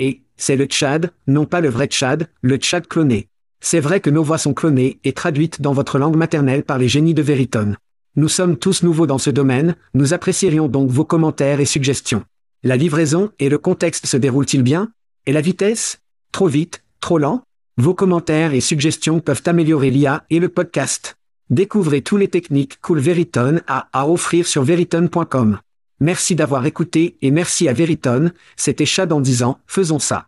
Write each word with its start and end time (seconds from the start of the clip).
Et, 0.00 0.22
c'est 0.36 0.56
le 0.56 0.66
Tchad, 0.66 1.12
non 1.26 1.46
pas 1.46 1.60
le 1.60 1.68
vrai 1.68 1.86
Tchad, 1.86 2.28
le 2.42 2.56
Tchad 2.56 2.86
cloné. 2.86 3.28
C'est 3.60 3.80
vrai 3.80 4.00
que 4.00 4.10
nos 4.10 4.22
voix 4.22 4.38
sont 4.38 4.54
clonées 4.54 4.98
et 5.04 5.12
traduites 5.12 5.62
dans 5.62 5.72
votre 5.72 5.98
langue 5.98 6.16
maternelle 6.16 6.64
par 6.64 6.78
les 6.78 6.88
génies 6.88 7.14
de 7.14 7.22
Veritone. 7.22 7.76
Nous 8.16 8.28
sommes 8.28 8.56
tous 8.56 8.82
nouveaux 8.82 9.06
dans 9.06 9.18
ce 9.18 9.30
domaine, 9.30 9.74
nous 9.94 10.12
apprécierions 10.12 10.68
donc 10.68 10.90
vos 10.90 11.04
commentaires 11.04 11.60
et 11.60 11.64
suggestions. 11.64 12.24
La 12.62 12.76
livraison 12.76 13.30
et 13.38 13.48
le 13.48 13.58
contexte 13.58 14.06
se 14.06 14.16
déroulent-ils 14.16 14.62
bien? 14.62 14.92
Et 15.26 15.32
la 15.32 15.40
vitesse? 15.40 15.98
Trop 16.32 16.46
vite? 16.46 16.82
Trop 17.00 17.18
lent? 17.18 17.42
Vos 17.76 17.94
commentaires 17.94 18.54
et 18.54 18.60
suggestions 18.60 19.20
peuvent 19.20 19.42
améliorer 19.46 19.90
l'IA 19.90 20.24
et 20.30 20.38
le 20.38 20.48
podcast. 20.48 21.16
Découvrez 21.50 22.02
tous 22.02 22.16
les 22.16 22.28
techniques 22.28 22.80
Cool 22.80 23.00
Veritone 23.00 23.62
a 23.66 23.88
à 23.92 24.08
offrir 24.08 24.46
sur 24.46 24.62
veritone.com. 24.62 25.58
Merci 26.00 26.34
d'avoir 26.34 26.66
écouté 26.66 27.16
et 27.22 27.30
merci 27.30 27.68
à 27.68 27.72
Veritone, 27.72 28.32
c'était 28.56 28.86
Chad 28.86 29.12
en 29.12 29.20
disant, 29.20 29.58
faisons 29.66 29.98
ça. 29.98 30.26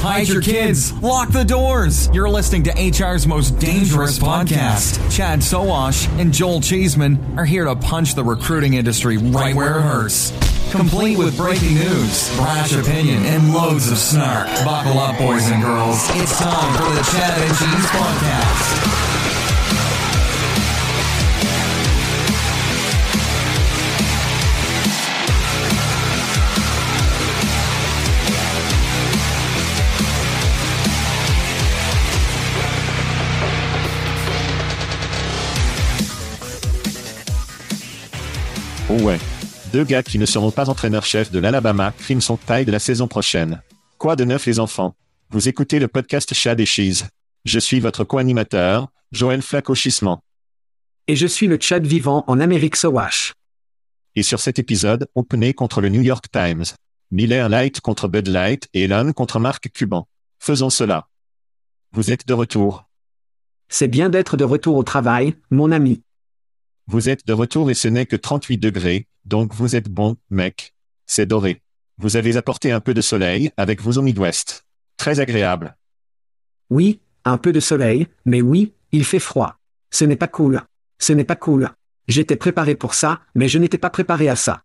Hide 0.00 0.28
your 0.28 0.40
kids. 0.40 0.92
Lock 1.02 1.32
the 1.32 1.44
doors. 1.44 2.08
You're 2.14 2.28
listening 2.28 2.62
to 2.64 2.70
HR's 2.70 3.26
most 3.26 3.58
dangerous 3.58 4.16
podcast. 4.16 5.00
Chad 5.10 5.42
Soash 5.42 6.08
and 6.20 6.32
Joel 6.32 6.60
Cheeseman 6.60 7.18
are 7.36 7.44
here 7.44 7.64
to 7.64 7.74
punch 7.74 8.14
the 8.14 8.22
recruiting 8.22 8.74
industry 8.74 9.16
right 9.16 9.56
where 9.56 9.78
it 9.78 9.82
hurts. 9.82 10.30
Complete 10.70 11.18
with 11.18 11.36
breaking 11.36 11.74
news, 11.74 12.36
brash 12.36 12.72
opinion, 12.74 13.24
and 13.24 13.52
loads 13.52 13.90
of 13.90 13.98
snark. 13.98 14.46
Buckle 14.64 15.00
up, 15.00 15.18
boys 15.18 15.50
and 15.50 15.62
girls. 15.62 15.98
It's 16.10 16.38
time 16.38 16.76
for 16.76 16.94
the 16.94 17.02
Chad 17.10 17.40
and 17.40 17.58
Cheese 17.58 17.86
Podcast. 17.90 19.07
Ouais. 39.02 39.18
Deux 39.72 39.84
gars 39.84 40.02
qui 40.02 40.18
ne 40.18 40.26
seront 40.26 40.50
pas 40.50 40.68
entraîneurs-chefs 40.68 41.30
de 41.30 41.38
l'Alabama 41.38 41.92
Crimson 41.98 42.36
Tide 42.36 42.66
de 42.66 42.72
la 42.72 42.78
saison 42.78 43.06
prochaine. 43.06 43.62
Quoi 43.98 44.16
de 44.16 44.24
neuf 44.24 44.46
les 44.46 44.58
enfants? 44.58 44.96
Vous 45.30 45.48
écoutez 45.48 45.78
le 45.78 45.88
podcast 45.88 46.34
Chad 46.34 46.58
et 46.58 46.66
Cheese. 46.66 47.04
Je 47.44 47.58
suis 47.58 47.80
votre 47.80 48.04
co-animateur, 48.04 48.88
Joël 49.12 49.42
Flacochisement. 49.42 50.22
Et 51.06 51.16
je 51.16 51.26
suis 51.26 51.46
le 51.46 51.56
Tchad 51.56 51.86
vivant 51.86 52.24
en 52.26 52.40
Amérique 52.40 52.76
Sowash. 52.76 53.34
Et 54.16 54.22
sur 54.22 54.40
cet 54.40 54.58
épisode, 54.58 55.06
on 55.14 55.24
contre 55.52 55.80
le 55.80 55.90
New 55.90 56.02
York 56.02 56.26
Times. 56.32 56.64
Miller 57.10 57.48
Light 57.48 57.80
contre 57.80 58.08
Bud 58.08 58.26
Light 58.26 58.68
et 58.74 58.84
Elon 58.84 59.12
contre 59.12 59.38
Marc 59.38 59.70
Cuban. 59.72 60.08
Faisons 60.40 60.70
cela. 60.70 61.08
Vous 61.92 62.10
êtes 62.10 62.26
de 62.26 62.34
retour. 62.34 62.84
C'est 63.68 63.88
bien 63.88 64.08
d'être 64.08 64.36
de 64.36 64.44
retour 64.44 64.76
au 64.76 64.82
travail, 64.82 65.34
mon 65.50 65.70
ami. 65.72 66.02
Vous 66.90 67.10
êtes 67.10 67.26
de 67.26 67.34
retour 67.34 67.70
et 67.70 67.74
ce 67.74 67.86
n'est 67.86 68.06
que 68.06 68.16
38 68.16 68.56
degrés, 68.56 69.08
donc 69.26 69.52
vous 69.52 69.76
êtes 69.76 69.90
bon, 69.90 70.16
mec. 70.30 70.74
C'est 71.04 71.26
doré. 71.26 71.60
Vous 71.98 72.16
avez 72.16 72.38
apporté 72.38 72.72
un 72.72 72.80
peu 72.80 72.94
de 72.94 73.02
soleil 73.02 73.50
avec 73.58 73.82
vos 73.82 73.98
au 73.98 74.02
Midwest. 74.02 74.64
Très 74.96 75.20
agréable. 75.20 75.76
Oui, 76.70 77.02
un 77.26 77.36
peu 77.36 77.52
de 77.52 77.60
soleil, 77.60 78.06
mais 78.24 78.40
oui, 78.40 78.72
il 78.90 79.04
fait 79.04 79.18
froid. 79.18 79.58
Ce 79.90 80.06
n'est 80.06 80.16
pas 80.16 80.28
cool. 80.28 80.62
Ce 80.98 81.12
n'est 81.12 81.24
pas 81.24 81.36
cool. 81.36 81.68
J'étais 82.06 82.36
préparé 82.36 82.74
pour 82.74 82.94
ça, 82.94 83.20
mais 83.34 83.48
je 83.48 83.58
n'étais 83.58 83.76
pas 83.76 83.90
préparé 83.90 84.30
à 84.30 84.36
ça. 84.36 84.62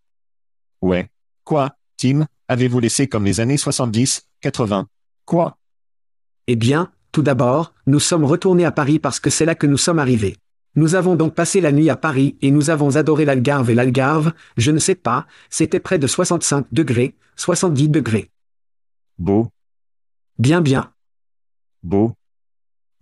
Ouais. 0.82 1.10
Quoi, 1.44 1.76
Tim, 1.98 2.26
avez-vous 2.48 2.80
laissé 2.80 3.10
comme 3.10 3.26
les 3.26 3.42
années 3.42 3.58
70, 3.58 4.30
80 4.40 4.88
Quoi? 5.26 5.58
Eh 6.48 6.56
bien, 6.56 6.90
tout 7.12 7.22
d'abord, 7.22 7.74
nous 7.86 8.00
sommes 8.00 8.24
retournés 8.24 8.64
à 8.64 8.72
Paris 8.72 9.00
parce 9.00 9.20
que 9.20 9.30
c'est 9.30 9.46
là 9.46 9.56
que 9.56 9.68
nous 9.68 9.78
sommes 9.78 10.00
arrivés. 10.00 10.38
Nous 10.76 10.96
avons 10.96 11.16
donc 11.16 11.36
passé 11.36 11.62
la 11.62 11.72
nuit 11.72 11.90
à 11.90 11.96
Paris 11.96 12.36
et 12.42 12.50
nous 12.50 12.70
avons 12.70 12.96
adoré 12.96 13.26
l'Algarve 13.26 13.70
et 13.70 13.76
l'Algarve, 13.76 14.34
je 14.58 14.72
ne 14.72 14.80
sais 14.80 14.96
pas, 14.96 15.28
c'était 15.50 15.80
près 15.80 16.00
de 16.00 16.08
65 16.08 16.66
degrés, 16.72 17.16
70 17.36 17.90
degrés. 17.90 18.32
Beau. 19.20 19.50
Bien 20.40 20.62
bien. 20.62 20.92
Beau. 21.84 22.14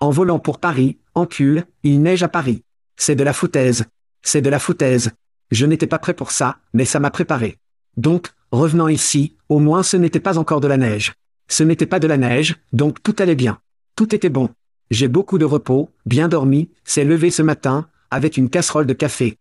En 0.01 0.09
volant 0.09 0.39
pour 0.39 0.59
Paris, 0.59 0.97
en 1.15 1.25
cul, 1.25 1.61
il 1.83 2.01
neige 2.01 2.23
à 2.23 2.27
Paris. 2.27 2.63
C'est 2.97 3.15
de 3.15 3.23
la 3.23 3.33
foutaise. 3.33 3.85
C'est 4.21 4.41
de 4.41 4.49
la 4.49 4.59
foutaise. 4.59 5.11
Je 5.51 5.65
n'étais 5.65 5.87
pas 5.87 5.99
prêt 5.99 6.13
pour 6.13 6.31
ça, 6.31 6.57
mais 6.73 6.85
ça 6.85 6.99
m'a 6.99 7.11
préparé. 7.11 7.57
Donc, 7.95 8.27
revenant 8.51 8.89
ici, 8.89 9.37
au 9.47 9.59
moins 9.59 9.83
ce 9.83 9.95
n'était 9.95 10.19
pas 10.19 10.37
encore 10.37 10.59
de 10.59 10.67
la 10.67 10.77
neige. 10.77 11.13
Ce 11.47 11.63
n'était 11.63 11.85
pas 11.85 11.99
de 11.99 12.07
la 12.07 12.17
neige, 12.17 12.57
donc 12.73 13.01
tout 13.01 13.15
allait 13.19 13.35
bien. 13.35 13.59
Tout 13.95 14.13
était 14.13 14.29
bon. 14.29 14.49
J'ai 14.91 15.07
beaucoup 15.07 15.38
de 15.38 15.46
repos, 15.46 15.90
bien 16.06 16.28
dormi, 16.28 16.69
s'est 16.84 17.06
levé 17.06 17.31
ce 17.31 17.41
matin, 17.41 17.88
avec 18.12 18.35
une 18.35 18.50
casserole 18.50 18.85
de 18.85 18.94
café. 18.94 19.38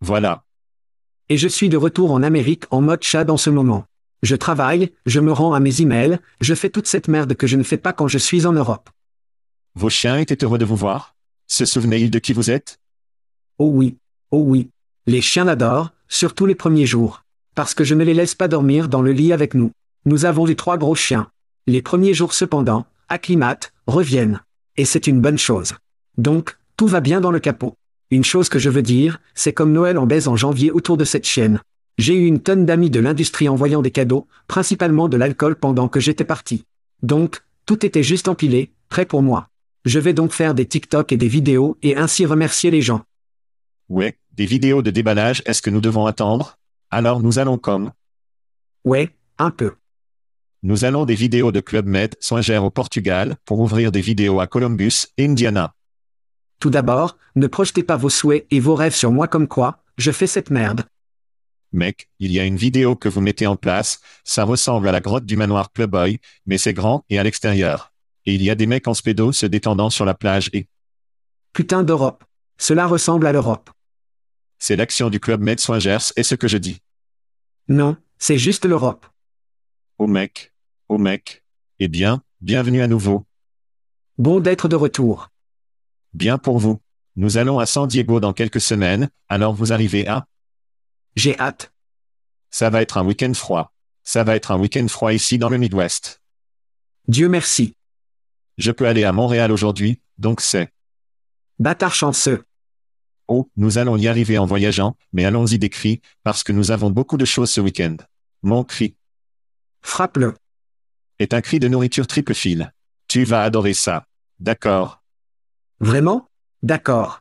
Voilà. 0.00 0.44
Et 1.28 1.36
je 1.36 1.46
suis 1.46 1.68
de 1.68 1.76
retour 1.76 2.10
en 2.10 2.22
Amérique 2.22 2.64
en 2.70 2.80
mode 2.80 3.02
chat 3.02 3.28
en 3.30 3.36
ce 3.36 3.50
moment. 3.50 3.84
Je 4.22 4.34
travaille, 4.34 4.90
je 5.04 5.20
me 5.20 5.30
rends 5.30 5.52
à 5.52 5.60
mes 5.60 5.82
emails, 5.82 6.18
je 6.40 6.54
fais 6.54 6.70
toute 6.70 6.86
cette 6.86 7.08
merde 7.08 7.34
que 7.34 7.46
je 7.46 7.58
ne 7.58 7.62
fais 7.62 7.76
pas 7.76 7.92
quand 7.92 8.08
je 8.08 8.16
suis 8.16 8.46
en 8.46 8.52
Europe. 8.54 8.88
Vos 9.74 9.90
chiens 9.90 10.16
étaient 10.16 10.42
heureux 10.42 10.58
de 10.58 10.64
vous 10.64 10.76
voir 10.76 11.16
Se 11.48 11.66
souvenaient-ils 11.66 12.10
de 12.10 12.18
qui 12.18 12.32
vous 12.32 12.50
êtes? 12.50 12.80
Oh 13.58 13.70
oui, 13.74 13.98
oh 14.30 14.42
oui. 14.42 14.70
Les 15.06 15.20
chiens 15.20 15.44
l'adorent, 15.44 15.90
surtout 16.08 16.46
les 16.46 16.54
premiers 16.54 16.86
jours. 16.86 17.24
Parce 17.54 17.74
que 17.74 17.84
je 17.84 17.94
ne 17.94 18.04
les 18.04 18.14
laisse 18.14 18.34
pas 18.34 18.48
dormir 18.48 18.88
dans 18.88 19.02
le 19.02 19.12
lit 19.12 19.34
avec 19.34 19.52
nous. 19.52 19.70
Nous 20.06 20.24
avons 20.24 20.46
les 20.46 20.56
trois 20.56 20.78
gros 20.78 20.94
chiens. 20.94 21.30
Les 21.66 21.82
premiers 21.82 22.14
jours 22.14 22.32
cependant, 22.32 22.86
acclimatent, 23.10 23.74
reviennent. 23.86 24.40
Et 24.76 24.84
c'est 24.84 25.06
une 25.06 25.20
bonne 25.20 25.38
chose. 25.38 25.74
Donc, 26.16 26.56
tout 26.76 26.86
va 26.86 27.00
bien 27.00 27.20
dans 27.20 27.30
le 27.30 27.40
capot. 27.40 27.76
Une 28.10 28.24
chose 28.24 28.48
que 28.48 28.58
je 28.58 28.70
veux 28.70 28.82
dire, 28.82 29.20
c'est 29.34 29.52
comme 29.52 29.72
Noël 29.72 29.98
en 29.98 30.06
baise 30.06 30.28
en 30.28 30.36
janvier 30.36 30.70
autour 30.70 30.96
de 30.96 31.04
cette 31.04 31.26
chienne. 31.26 31.60
J'ai 31.98 32.14
eu 32.14 32.26
une 32.26 32.40
tonne 32.40 32.64
d'amis 32.64 32.90
de 32.90 33.00
l'industrie 33.00 33.48
envoyant 33.48 33.82
des 33.82 33.90
cadeaux, 33.90 34.26
principalement 34.48 35.08
de 35.08 35.16
l'alcool 35.16 35.56
pendant 35.56 35.88
que 35.88 36.00
j'étais 36.00 36.24
parti. 36.24 36.64
Donc, 37.02 37.42
tout 37.66 37.84
était 37.84 38.02
juste 38.02 38.28
empilé, 38.28 38.72
prêt 38.88 39.06
pour 39.06 39.22
moi. 39.22 39.48
Je 39.84 39.98
vais 39.98 40.14
donc 40.14 40.32
faire 40.32 40.54
des 40.54 40.66
TikTok 40.66 41.12
et 41.12 41.16
des 41.16 41.28
vidéos 41.28 41.76
et 41.82 41.96
ainsi 41.96 42.24
remercier 42.24 42.70
les 42.70 42.82
gens. 42.82 43.02
Ouais, 43.88 44.16
des 44.32 44.46
vidéos 44.46 44.80
de 44.80 44.90
déballage, 44.90 45.42
est-ce 45.44 45.60
que 45.60 45.70
nous 45.70 45.80
devons 45.80 46.06
attendre? 46.06 46.58
Alors 46.90 47.20
nous 47.20 47.38
allons 47.38 47.58
comme 47.58 47.92
Ouais, 48.84 49.10
un 49.38 49.50
peu. 49.50 49.72
Nous 50.64 50.84
allons 50.84 51.06
des 51.06 51.16
vidéos 51.16 51.50
de 51.50 51.58
Club 51.58 51.86
Med 51.86 52.14
Soinger 52.20 52.58
au 52.58 52.70
Portugal 52.70 53.36
pour 53.44 53.58
ouvrir 53.58 53.90
des 53.90 54.00
vidéos 54.00 54.38
à 54.38 54.46
Columbus, 54.46 55.08
Indiana. 55.18 55.74
Tout 56.60 56.70
d'abord, 56.70 57.18
ne 57.34 57.48
projetez 57.48 57.82
pas 57.82 57.96
vos 57.96 58.10
souhaits 58.10 58.46
et 58.52 58.60
vos 58.60 58.76
rêves 58.76 58.94
sur 58.94 59.10
moi 59.10 59.26
comme 59.26 59.48
quoi, 59.48 59.82
je 59.98 60.12
fais 60.12 60.28
cette 60.28 60.50
merde. 60.50 60.84
Mec, 61.72 62.08
il 62.20 62.30
y 62.30 62.38
a 62.38 62.44
une 62.44 62.56
vidéo 62.56 62.94
que 62.94 63.08
vous 63.08 63.20
mettez 63.20 63.48
en 63.48 63.56
place, 63.56 64.00
ça 64.22 64.44
ressemble 64.44 64.86
à 64.86 64.92
la 64.92 65.00
grotte 65.00 65.26
du 65.26 65.36
manoir 65.36 65.72
Club 65.72 65.90
Boy, 65.90 66.20
mais 66.46 66.58
c'est 66.58 66.74
grand 66.74 67.04
et 67.10 67.18
à 67.18 67.24
l'extérieur. 67.24 67.92
Et 68.24 68.34
il 68.34 68.42
y 68.44 68.48
a 68.48 68.54
des 68.54 68.66
mecs 68.66 68.86
en 68.86 68.94
spédo 68.94 69.32
se 69.32 69.46
détendant 69.46 69.90
sur 69.90 70.04
la 70.04 70.14
plage 70.14 70.48
et... 70.52 70.68
Putain 71.52 71.82
d'Europe. 71.82 72.22
Cela 72.56 72.86
ressemble 72.86 73.26
à 73.26 73.32
l'Europe. 73.32 73.68
C'est 74.60 74.76
l'action 74.76 75.10
du 75.10 75.18
Club 75.18 75.40
Med 75.40 75.58
Soingers 75.58 76.12
et 76.14 76.22
ce 76.22 76.36
que 76.36 76.46
je 76.46 76.58
dis. 76.58 76.78
Non, 77.66 77.96
c'est 78.16 78.38
juste 78.38 78.64
l'Europe. 78.64 79.06
Oh 79.98 80.06
mec, 80.06 80.51
Oh 80.88 80.98
mec. 80.98 81.44
Eh 81.78 81.88
bien, 81.88 82.22
bienvenue 82.40 82.82
à 82.82 82.88
nouveau. 82.88 83.26
Bon 84.18 84.40
d'être 84.40 84.68
de 84.68 84.76
retour. 84.76 85.30
Bien 86.12 86.38
pour 86.38 86.58
vous. 86.58 86.80
Nous 87.16 87.38
allons 87.38 87.58
à 87.58 87.66
San 87.66 87.86
Diego 87.86 88.20
dans 88.20 88.32
quelques 88.32 88.60
semaines, 88.60 89.10
alors 89.28 89.54
vous 89.54 89.72
arrivez 89.72 90.06
à 90.06 90.26
J'ai 91.16 91.38
hâte. 91.38 91.72
Ça 92.50 92.70
va 92.70 92.82
être 92.82 92.98
un 92.98 93.06
week-end 93.06 93.32
froid. 93.34 93.72
Ça 94.02 94.24
va 94.24 94.34
être 94.34 94.50
un 94.50 94.58
week-end 94.58 94.86
froid 94.88 95.12
ici 95.12 95.38
dans 95.38 95.48
le 95.48 95.58
Midwest. 95.58 96.20
Dieu 97.08 97.28
merci. 97.28 97.76
Je 98.58 98.70
peux 98.70 98.86
aller 98.86 99.04
à 99.04 99.12
Montréal 99.12 99.52
aujourd'hui, 99.52 100.00
donc 100.18 100.40
c'est. 100.40 100.72
Bâtard 101.58 101.94
chanceux. 101.94 102.44
Oh, 103.28 103.50
nous 103.56 103.78
allons 103.78 103.96
y 103.96 104.08
arriver 104.08 104.36
en 104.36 104.46
voyageant, 104.46 104.96
mais 105.12 105.24
allons-y 105.24 105.58
des 105.58 105.70
cris, 105.70 106.00
parce 106.22 106.42
que 106.42 106.52
nous 106.52 106.70
avons 106.70 106.90
beaucoup 106.90 107.16
de 107.16 107.24
choses 107.24 107.50
ce 107.50 107.60
week-end. 107.60 107.96
Mon 108.42 108.64
cri. 108.64 108.96
Frappe-le 109.80 110.34
est 111.22 111.34
un 111.34 111.40
cri 111.40 111.58
de 111.58 111.68
nourriture 111.68 112.06
triple 112.06 112.34
fil. 112.34 112.72
Tu 113.08 113.24
vas 113.24 113.42
adorer 113.42 113.74
ça. 113.74 114.06
D'accord. 114.40 115.02
Vraiment? 115.80 116.28
D'accord. 116.62 117.20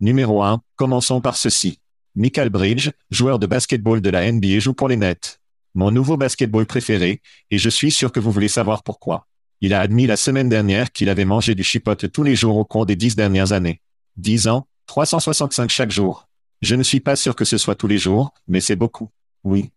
Numéro 0.00 0.42
1, 0.42 0.62
commençons 0.76 1.20
par 1.20 1.36
ceci. 1.36 1.80
Michael 2.14 2.50
Bridge, 2.50 2.90
joueur 3.10 3.38
de 3.38 3.46
basketball 3.46 4.00
de 4.00 4.10
la 4.10 4.30
NBA, 4.30 4.58
joue 4.58 4.74
pour 4.74 4.88
les 4.88 4.96
Nets. 4.96 5.40
Mon 5.74 5.90
nouveau 5.90 6.16
basketball 6.16 6.66
préféré, 6.66 7.20
et 7.50 7.58
je 7.58 7.68
suis 7.68 7.90
sûr 7.90 8.10
que 8.10 8.20
vous 8.20 8.32
voulez 8.32 8.48
savoir 8.48 8.82
pourquoi. 8.82 9.26
Il 9.60 9.74
a 9.74 9.80
admis 9.80 10.06
la 10.06 10.16
semaine 10.16 10.48
dernière 10.48 10.92
qu'il 10.92 11.08
avait 11.08 11.24
mangé 11.24 11.54
du 11.54 11.64
chipote 11.64 12.10
tous 12.10 12.22
les 12.22 12.36
jours 12.36 12.56
au 12.56 12.64
cours 12.64 12.86
des 12.86 12.96
dix 12.96 13.16
dernières 13.16 13.52
années. 13.52 13.80
Dix 14.16 14.48
ans, 14.48 14.66
365 14.86 15.70
chaque 15.70 15.90
jour. 15.90 16.28
Je 16.62 16.74
ne 16.74 16.82
suis 16.82 17.00
pas 17.00 17.16
sûr 17.16 17.36
que 17.36 17.44
ce 17.44 17.58
soit 17.58 17.74
tous 17.74 17.86
les 17.86 17.98
jours, 17.98 18.32
mais 18.46 18.60
c'est 18.60 18.76
beaucoup. 18.76 19.10
Oui. 19.44 19.70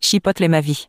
Chipotle 0.00 0.48
ma 0.48 0.60
vie. 0.60 0.88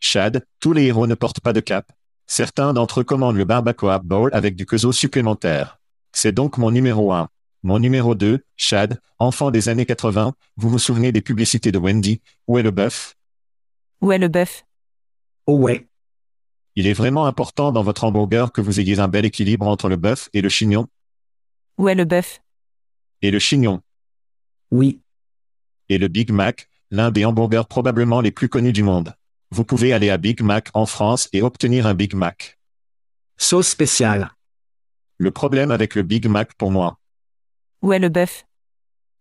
Chad, 0.00 0.46
tous 0.60 0.72
les 0.72 0.84
héros 0.84 1.06
ne 1.06 1.14
portent 1.14 1.40
pas 1.40 1.52
de 1.52 1.60
cap. 1.60 1.92
Certains 2.26 2.72
d'entre 2.72 3.00
eux 3.00 3.04
commandent 3.04 3.36
le 3.36 3.44
barbacoa 3.44 3.98
bowl 3.98 4.30
avec 4.32 4.56
du 4.56 4.66
queso 4.66 4.92
supplémentaire. 4.92 5.78
C'est 6.12 6.32
donc 6.32 6.58
mon 6.58 6.70
numéro 6.70 7.12
1. 7.12 7.28
Mon 7.62 7.78
numéro 7.78 8.14
2, 8.14 8.44
Chad, 8.56 9.00
enfant 9.18 9.50
des 9.50 9.68
années 9.68 9.86
80, 9.86 10.34
vous 10.56 10.68
vous 10.68 10.78
souvenez 10.78 11.12
des 11.12 11.22
publicités 11.22 11.72
de 11.72 11.78
Wendy, 11.78 12.20
où 12.46 12.58
est 12.58 12.62
le 12.62 12.70
bœuf? 12.70 13.16
Où 14.02 14.12
est 14.12 14.18
le 14.18 14.28
bœuf? 14.28 14.64
Oh 15.46 15.56
ouais. 15.56 15.88
Il 16.76 16.86
est 16.86 16.92
vraiment 16.92 17.26
important 17.26 17.72
dans 17.72 17.82
votre 17.82 18.04
hamburger 18.04 18.52
que 18.52 18.60
vous 18.60 18.80
ayez 18.80 18.98
un 18.98 19.08
bel 19.08 19.24
équilibre 19.24 19.66
entre 19.66 19.88
le 19.88 19.96
bœuf 19.96 20.28
et 20.34 20.42
le 20.42 20.48
chignon 20.48 20.88
Où 21.78 21.88
est 21.88 21.94
le 21.94 22.04
bœuf? 22.04 22.42
Et 23.22 23.30
le 23.30 23.38
chignon. 23.38 23.80
Oui. 24.70 25.00
Et 25.88 25.98
le 25.98 26.08
Big 26.08 26.32
Mac, 26.32 26.68
l'un 26.90 27.10
des 27.10 27.24
hamburgers 27.24 27.64
probablement 27.68 28.20
les 28.20 28.30
plus 28.30 28.48
connus 28.48 28.72
du 28.72 28.82
monde. 28.82 29.14
Vous 29.50 29.64
pouvez 29.64 29.92
aller 29.92 30.10
à 30.10 30.16
Big 30.16 30.42
Mac 30.42 30.68
en 30.74 30.86
France 30.86 31.28
et 31.32 31.42
obtenir 31.42 31.86
un 31.86 31.94
Big 31.94 32.14
Mac. 32.14 32.58
Sauce 33.36 33.68
spéciale. 33.68 34.30
Le 35.18 35.30
problème 35.30 35.70
avec 35.70 35.94
le 35.94 36.02
Big 36.02 36.26
Mac 36.26 36.54
pour 36.54 36.70
moi. 36.70 36.98
Où 37.82 37.92
est 37.92 37.98
le 37.98 38.08
bœuf? 38.08 38.46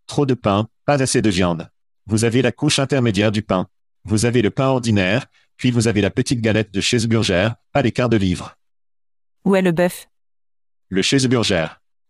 Trop 0.08 0.26
de 0.26 0.34
pain, 0.34 0.68
pas 0.86 1.02
assez 1.02 1.22
de 1.22 1.30
viande. 1.30 1.70
Vous 2.06 2.26
avez 2.26 2.42
la 2.42 2.52
couche 2.52 2.80
intermédiaire 2.80 3.32
du 3.32 3.42
pain. 3.42 3.68
Vous 4.06 4.26
avez 4.26 4.42
le 4.42 4.50
pain 4.50 4.68
ordinaire, 4.68 5.28
puis 5.58 5.72
vous 5.72 5.88
avez 5.88 6.02
la 6.02 6.10
petite 6.10 6.42
galette 6.42 6.74
de 6.74 6.82
cheeseburger, 6.82 7.50
pas 7.72 7.82
les 7.82 7.92
quarts 7.92 8.10
de 8.10 8.18
livre. 8.18 8.58
Où 9.46 9.56
est 9.56 9.62
le 9.62 9.72
bœuf? 9.72 10.08
Le 10.90 11.02
cheeseburger. 11.02 11.68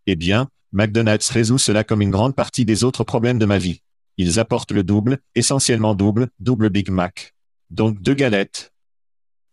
Eh 0.08 0.16
bien, 0.16 0.50
McDonald's 0.72 1.30
résout 1.30 1.58
cela 1.60 1.84
comme 1.84 2.02
une 2.02 2.12
grande 2.12 2.36
partie 2.36 2.66
des 2.66 2.84
autres 2.84 3.04
problèmes 3.04 3.40
de 3.40 3.46
ma 3.46 3.58
vie. 3.58 3.82
Ils 4.18 4.40
apportent 4.40 4.72
le 4.72 4.84
double, 4.84 5.20
essentiellement 5.36 5.96
double, 5.96 6.30
double 6.40 6.70
Big 6.70 6.90
Mac. 6.90 7.34
Donc 7.74 8.00
deux 8.04 8.14
galettes. 8.14 8.72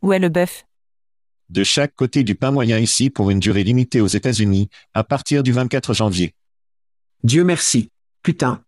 Où 0.03 0.13
est 0.13 0.19
le 0.19 0.29
bœuf? 0.29 0.67
De 1.49 1.65
chaque 1.65 1.97
côté 1.97 2.23
du 2.23 2.35
pain 2.35 2.51
moyen 2.51 2.79
ici 2.79 3.09
pour 3.09 3.31
une 3.31 3.41
durée 3.41 3.65
limitée 3.65 4.03
aux 4.03 4.07
États-Unis, 4.07 4.69
à 4.93 5.05
partir 5.05 5.43
du 5.43 5.53
24 5.53 5.95
janvier. 5.95 6.35
Dieu 7.25 7.45
merci. 7.45 7.91
Putain. 8.23 8.63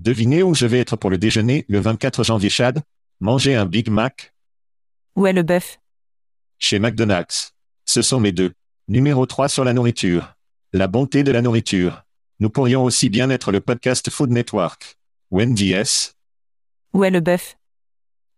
Devinez 0.00 0.42
où 0.42 0.52
je 0.52 0.66
vais 0.66 0.80
être 0.80 0.96
pour 0.96 1.10
le 1.10 1.16
déjeuner 1.16 1.64
le 1.68 1.78
24 1.78 2.24
janvier 2.24 2.50
Chad? 2.50 2.82
Manger 3.20 3.54
un 3.54 3.66
Big 3.66 3.88
Mac? 3.88 4.34
Où 5.14 5.28
est 5.28 5.32
le 5.32 5.44
bœuf? 5.44 5.78
Chez 6.58 6.80
McDonald's. 6.80 7.52
Ce 7.84 8.02
sont 8.02 8.18
mes 8.18 8.32
deux. 8.32 8.52
Numéro 8.88 9.26
3 9.26 9.48
sur 9.48 9.62
la 9.62 9.74
nourriture. 9.74 10.34
La 10.72 10.88
bonté 10.88 11.22
de 11.22 11.30
la 11.30 11.40
nourriture. 11.40 12.02
Nous 12.40 12.50
pourrions 12.50 12.82
aussi 12.82 13.10
bien 13.10 13.30
être 13.30 13.52
le 13.52 13.60
podcast 13.60 14.10
Food 14.10 14.30
Network. 14.30 14.98
Wendy 15.30 15.72
S. 15.72 16.16
Où 16.92 17.04
est 17.04 17.10
le 17.10 17.20
bœuf? 17.20 17.56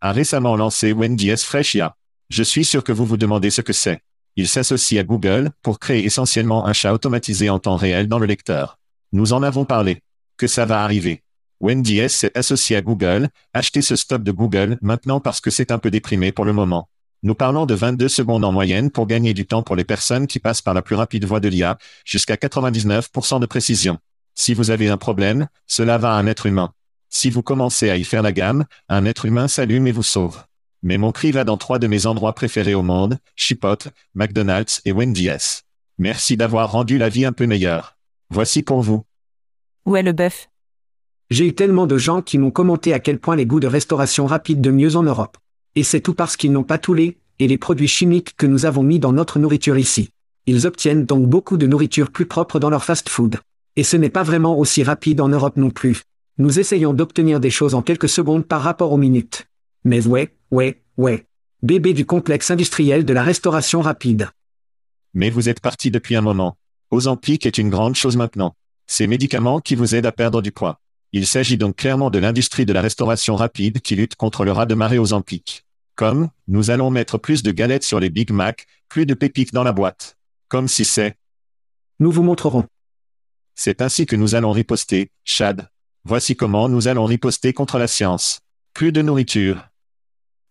A 0.01 0.13
récemment 0.13 0.57
lancé 0.57 0.93
Wendy 0.93 1.31
S. 1.31 1.45
Freshia. 1.45 1.97
Je 2.29 2.43
suis 2.43 2.65
sûr 2.65 2.85
que 2.85 2.93
vous 2.93 3.07
vous 3.07 3.17
demandez 3.17 3.51
ce 3.51 3.63
que 3.63 3.73
c'est. 3.73 4.01
Il 4.37 4.47
s'associe 4.47 5.01
à 5.01 5.05
Google 5.05 5.51
pour 5.63 5.79
créer 5.79 6.05
essentiellement 6.05 6.67
un 6.67 6.73
chat 6.73 6.93
automatisé 6.93 7.51
en 7.51 7.59
temps 7.59 7.77
réel 7.77 8.07
dans 8.07 8.19
le 8.19 8.27
lecteur. 8.27 8.79
Nous 9.13 9.33
en 9.33 9.43
avons 9.43 9.65
parlé. 9.65 10.03
Que 10.37 10.47
ça 10.47 10.65
va 10.65 10.83
arriver? 10.83 11.23
Wendy 11.61 11.99
S 11.99 12.15
s'est 12.15 12.39
associé 12.39 12.77
à 12.77 12.83
Google, 12.83 13.31
achetez 13.53 13.83
ce 13.83 13.97
stop 13.97 14.23
de 14.23 14.31
Google 14.31 14.79
maintenant 14.81 15.19
parce 15.19 15.41
que 15.41 15.51
c'est 15.51 15.73
un 15.73 15.79
peu 15.79 15.91
déprimé 15.91 16.31
pour 16.31 16.45
le 16.45 16.53
moment. 16.53 16.89
Nous 17.25 17.35
parlons 17.35 17.67
de 17.67 17.75
22 17.75 18.07
secondes 18.07 18.45
en 18.45 18.53
moyenne 18.53 18.93
pour 18.93 19.09
gagner 19.09 19.35
du 19.35 19.45
temps 19.45 19.65
pour 19.65 19.75
les 19.75 19.85
personnes 19.85 20.29
qui 20.29 20.39
passent 20.39 20.63
par 20.63 20.75
la 20.75 20.83
plus 20.83 20.95
rapide 20.95 21.25
voie 21.25 21.41
de 21.41 21.49
l'IA, 21.49 21.77
jusqu'à 22.05 22.37
99% 22.37 23.41
de 23.41 23.47
précision. 23.47 23.99
Si 24.37 24.55
vous 24.55 24.71
avez 24.71 24.89
un 24.89 24.99
problème, 24.99 25.49
cela 25.67 25.99
va 25.99 26.13
à 26.15 26.19
un 26.19 26.29
être 26.29 26.47
humain. 26.47 26.73
Si 27.11 27.31
vous 27.31 27.43
commencez 27.43 27.91
à 27.91 27.97
y 27.97 28.05
faire 28.05 28.23
la 28.23 28.33
gamme, 28.33 28.65
un 28.89 29.05
être 29.05 29.25
humain 29.25 29.49
s'allume 29.49 29.87
et 29.87 29.93
vous 29.93 30.03
sauve. 30.03 30.43
Mais 30.83 30.99
mon 30.99 31.11
cri 31.11 31.33
va 31.33 31.45
dans 31.45 31.57
trois 31.57 31.79
de 31.79 31.87
mes 31.87 32.07
endroits 32.07 32.35
préférés 32.35 32.75
au 32.75 32.83
monde, 32.83 33.19
Chipotle, 33.35 33.91
McDonald's 34.15 34.81
et 34.85 34.93
Wendy's. 34.93 35.65
Merci 35.99 36.37
d'avoir 36.37 36.71
rendu 36.71 36.99
la 36.99 37.09
vie 37.09 37.25
un 37.25 37.33
peu 37.33 37.47
meilleure. 37.47 37.97
Voici 38.31 38.63
pour 38.63 38.83
vous. 38.83 39.05
Où 39.87 39.97
est 39.97 40.03
le 40.03 40.13
bœuf? 40.13 40.49
J'ai 41.31 41.47
eu 41.47 41.55
tellement 41.55 41.87
de 41.87 41.99
gens 41.99 42.23
qui 42.23 42.39
m'ont 42.39 42.51
commenté 42.51 42.93
à 42.93 43.01
quel 43.01 43.19
point 43.19 43.37
les 43.37 43.47
goûts 43.47 43.61
de 43.61 43.67
restauration 43.67 44.27
rapide 44.27 44.61
de 44.61 44.71
mieux 44.71 44.97
en 44.97 45.03
Europe. 45.03 45.39
Et 45.75 45.83
c'est 45.83 46.01
tout 46.01 46.15
parce 46.15 46.37
qu'ils 46.37 46.53
n'ont 46.53 46.63
pas 46.63 46.79
tous 46.79 46.95
les, 46.95 47.19
et 47.39 47.49
les 47.49 47.59
produits 47.59 47.89
chimiques 47.89 48.37
que 48.37 48.47
nous 48.47 48.67
avons 48.67 48.83
mis 48.83 48.99
dans 48.99 49.13
notre 49.13 49.39
nourriture 49.39 49.79
ici. 49.79 50.11
Ils 50.47 50.67
obtiennent 50.67 51.05
donc 51.05 51.27
beaucoup 51.27 51.57
de 51.57 51.67
nourriture 51.67 52.11
plus 52.11 52.27
propre 52.27 52.59
dans 52.59 52.71
leur 52.71 52.85
fast-food. 52.85 53.39
Et 53.77 53.83
ce 53.83 53.97
n'est 53.97 54.09
pas 54.11 54.23
vraiment 54.23 54.59
aussi 54.59 54.83
rapide 54.83 55.21
en 55.21 55.29
Europe 55.29 55.57
non 55.57 55.71
plus. 55.71 56.03
Nous 56.41 56.61
essayons 56.61 56.95
d'obtenir 56.95 57.41
des 57.41 57.51
choses 57.51 57.75
en 57.75 57.83
quelques 57.83 58.09
secondes 58.09 58.47
par 58.47 58.63
rapport 58.63 58.93
aux 58.93 58.97
minutes. 58.97 59.49
Mais 59.83 60.07
ouais, 60.07 60.37
ouais, 60.53 60.85
ouais. 60.97 61.27
Bébé 61.63 61.95
du 61.95 62.07
complexe 62.07 62.53
industriel 62.53 63.05
de 63.05 63.13
la 63.13 63.25
restauration 63.25 63.81
rapide. 63.81 64.31
Mais 65.15 65.31
vous 65.31 65.49
êtes 65.49 65.59
parti 65.59 65.91
depuis 65.91 66.15
un 66.15 66.21
moment. 66.21 66.57
Ozempic 66.93 67.45
est 67.45 67.59
une 67.59 67.71
grande 67.71 67.97
chose 67.97 68.17
maintenant. 68.17 68.55
Ces 68.87 69.09
médicaments 69.09 69.59
qui 69.59 69.75
vous 69.75 69.97
aident 69.97 70.07
à 70.07 70.13
perdre 70.13 70.41
du 70.41 70.53
poids. 70.53 70.81
Il 71.13 71.27
s'agit 71.27 71.59
donc 71.59 71.75
clairement 71.75 72.09
de 72.09 72.21
l'industrie 72.21 72.67
de 72.67 72.73
la 72.73 72.83
restauration 72.83 73.35
rapide 73.35 73.81
qui 73.81 73.97
lutte 73.97 74.15
contre 74.15 74.45
le 74.45 74.53
raz 74.53 74.67
de 74.67 74.77
marée 74.77 75.01
Ozempic. 75.01 75.65
Comme, 75.97 76.29
nous 76.47 76.71
allons 76.71 76.91
mettre 76.91 77.19
plus 77.19 77.43
de 77.43 77.51
galettes 77.51 77.83
sur 77.83 77.99
les 77.99 78.11
Big 78.11 78.31
Mac, 78.31 78.69
plus 78.89 79.07
de 79.07 79.15
pépites 79.15 79.53
dans 79.53 79.65
la 79.65 79.73
boîte. 79.73 80.17
Comme 80.47 80.69
si 80.69 80.85
c'est. 80.85 81.17
Nous 81.99 82.13
vous 82.13 82.23
montrerons. 82.23 82.65
C'est 83.57 83.83
ainsi 83.83 84.07
que 84.07 84.15
nous 84.15 84.37
allons 84.37 84.53
riposter, 84.53 85.11
Chad. 85.25 85.69
Voici 86.09 86.37
comment 86.37 86.71
nous 86.71 86.89
allons 86.89 87.05
riposter 87.05 87.53
contre 87.53 87.77
la 87.77 87.87
science. 87.87 88.41
Plus 88.73 88.93
de 88.93 89.03
nourriture. 89.03 89.69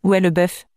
Où 0.04 0.13
est 0.13 0.19
le 0.19 0.30
bœuf? 0.30 0.68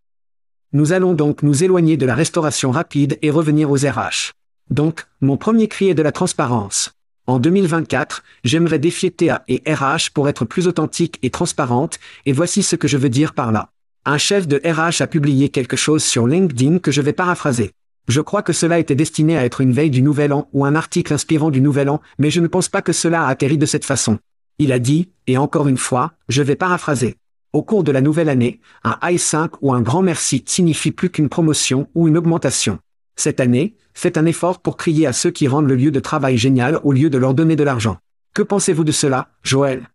Nous 0.72 0.94
allons 0.94 1.12
donc 1.12 1.42
nous 1.42 1.62
éloigner 1.62 1.98
de 1.98 2.06
la 2.06 2.14
restauration 2.14 2.70
rapide 2.70 3.18
et 3.20 3.30
revenir 3.30 3.70
aux 3.70 3.76
RH. 3.76 4.32
Donc, 4.70 5.04
mon 5.20 5.36
premier 5.36 5.68
cri 5.68 5.90
est 5.90 5.94
de 5.94 6.00
la 6.00 6.12
transparence. 6.12 6.92
En 7.26 7.38
2024, 7.40 8.24
j'aimerais 8.42 8.78
défier 8.78 9.10
TA 9.10 9.44
et 9.48 9.62
RH 9.70 10.14
pour 10.14 10.30
être 10.30 10.46
plus 10.46 10.66
authentique 10.66 11.18
et 11.20 11.28
transparente, 11.28 11.98
et 12.24 12.32
voici 12.32 12.62
ce 12.62 12.74
que 12.74 12.88
je 12.88 12.96
veux 12.96 13.10
dire 13.10 13.34
par 13.34 13.52
là. 13.52 13.68
Un 14.06 14.16
chef 14.16 14.48
de 14.48 14.62
RH 14.64 15.02
a 15.02 15.06
publié 15.06 15.50
quelque 15.50 15.76
chose 15.76 16.02
sur 16.02 16.26
LinkedIn 16.26 16.78
que 16.78 16.90
je 16.90 17.02
vais 17.02 17.12
paraphraser. 17.12 17.72
Je 18.08 18.22
crois 18.22 18.42
que 18.42 18.54
cela 18.54 18.78
était 18.78 18.94
destiné 18.94 19.36
à 19.36 19.44
être 19.44 19.60
une 19.60 19.74
veille 19.74 19.90
du 19.90 20.00
Nouvel 20.00 20.32
An 20.32 20.48
ou 20.54 20.64
un 20.64 20.74
article 20.74 21.12
inspirant 21.12 21.50
du 21.50 21.60
Nouvel 21.60 21.90
An, 21.90 22.00
mais 22.18 22.30
je 22.30 22.40
ne 22.40 22.46
pense 22.46 22.70
pas 22.70 22.80
que 22.80 22.94
cela 22.94 23.26
a 23.26 23.28
atterri 23.28 23.58
de 23.58 23.66
cette 23.66 23.84
façon. 23.84 24.18
Il 24.58 24.72
a 24.72 24.78
dit, 24.78 25.10
et 25.26 25.38
encore 25.38 25.68
une 25.68 25.78
fois, 25.78 26.12
je 26.28 26.42
vais 26.42 26.56
paraphraser. 26.56 27.16
Au 27.52 27.62
cours 27.62 27.82
de 27.82 27.92
la 27.92 28.00
nouvelle 28.00 28.28
année, 28.28 28.60
un 28.84 28.98
i5 29.02 29.50
ou 29.60 29.72
un 29.72 29.80
grand 29.80 30.02
merci 30.02 30.44
signifie 30.46 30.92
plus 30.92 31.10
qu'une 31.10 31.28
promotion 31.28 31.88
ou 31.94 32.06
une 32.06 32.16
augmentation. 32.16 32.78
Cette 33.16 33.40
année, 33.40 33.76
faites 33.92 34.16
un 34.16 34.26
effort 34.26 34.60
pour 34.60 34.76
crier 34.76 35.06
à 35.06 35.12
ceux 35.12 35.30
qui 35.30 35.48
rendent 35.48 35.68
le 35.68 35.74
lieu 35.74 35.90
de 35.90 36.00
travail 36.00 36.38
génial 36.38 36.80
au 36.84 36.92
lieu 36.92 37.10
de 37.10 37.18
leur 37.18 37.34
donner 37.34 37.56
de 37.56 37.64
l'argent. 37.64 37.98
Que 38.34 38.42
pensez-vous 38.42 38.84
de 38.84 38.92
cela, 38.92 39.28
Joël? 39.42 39.88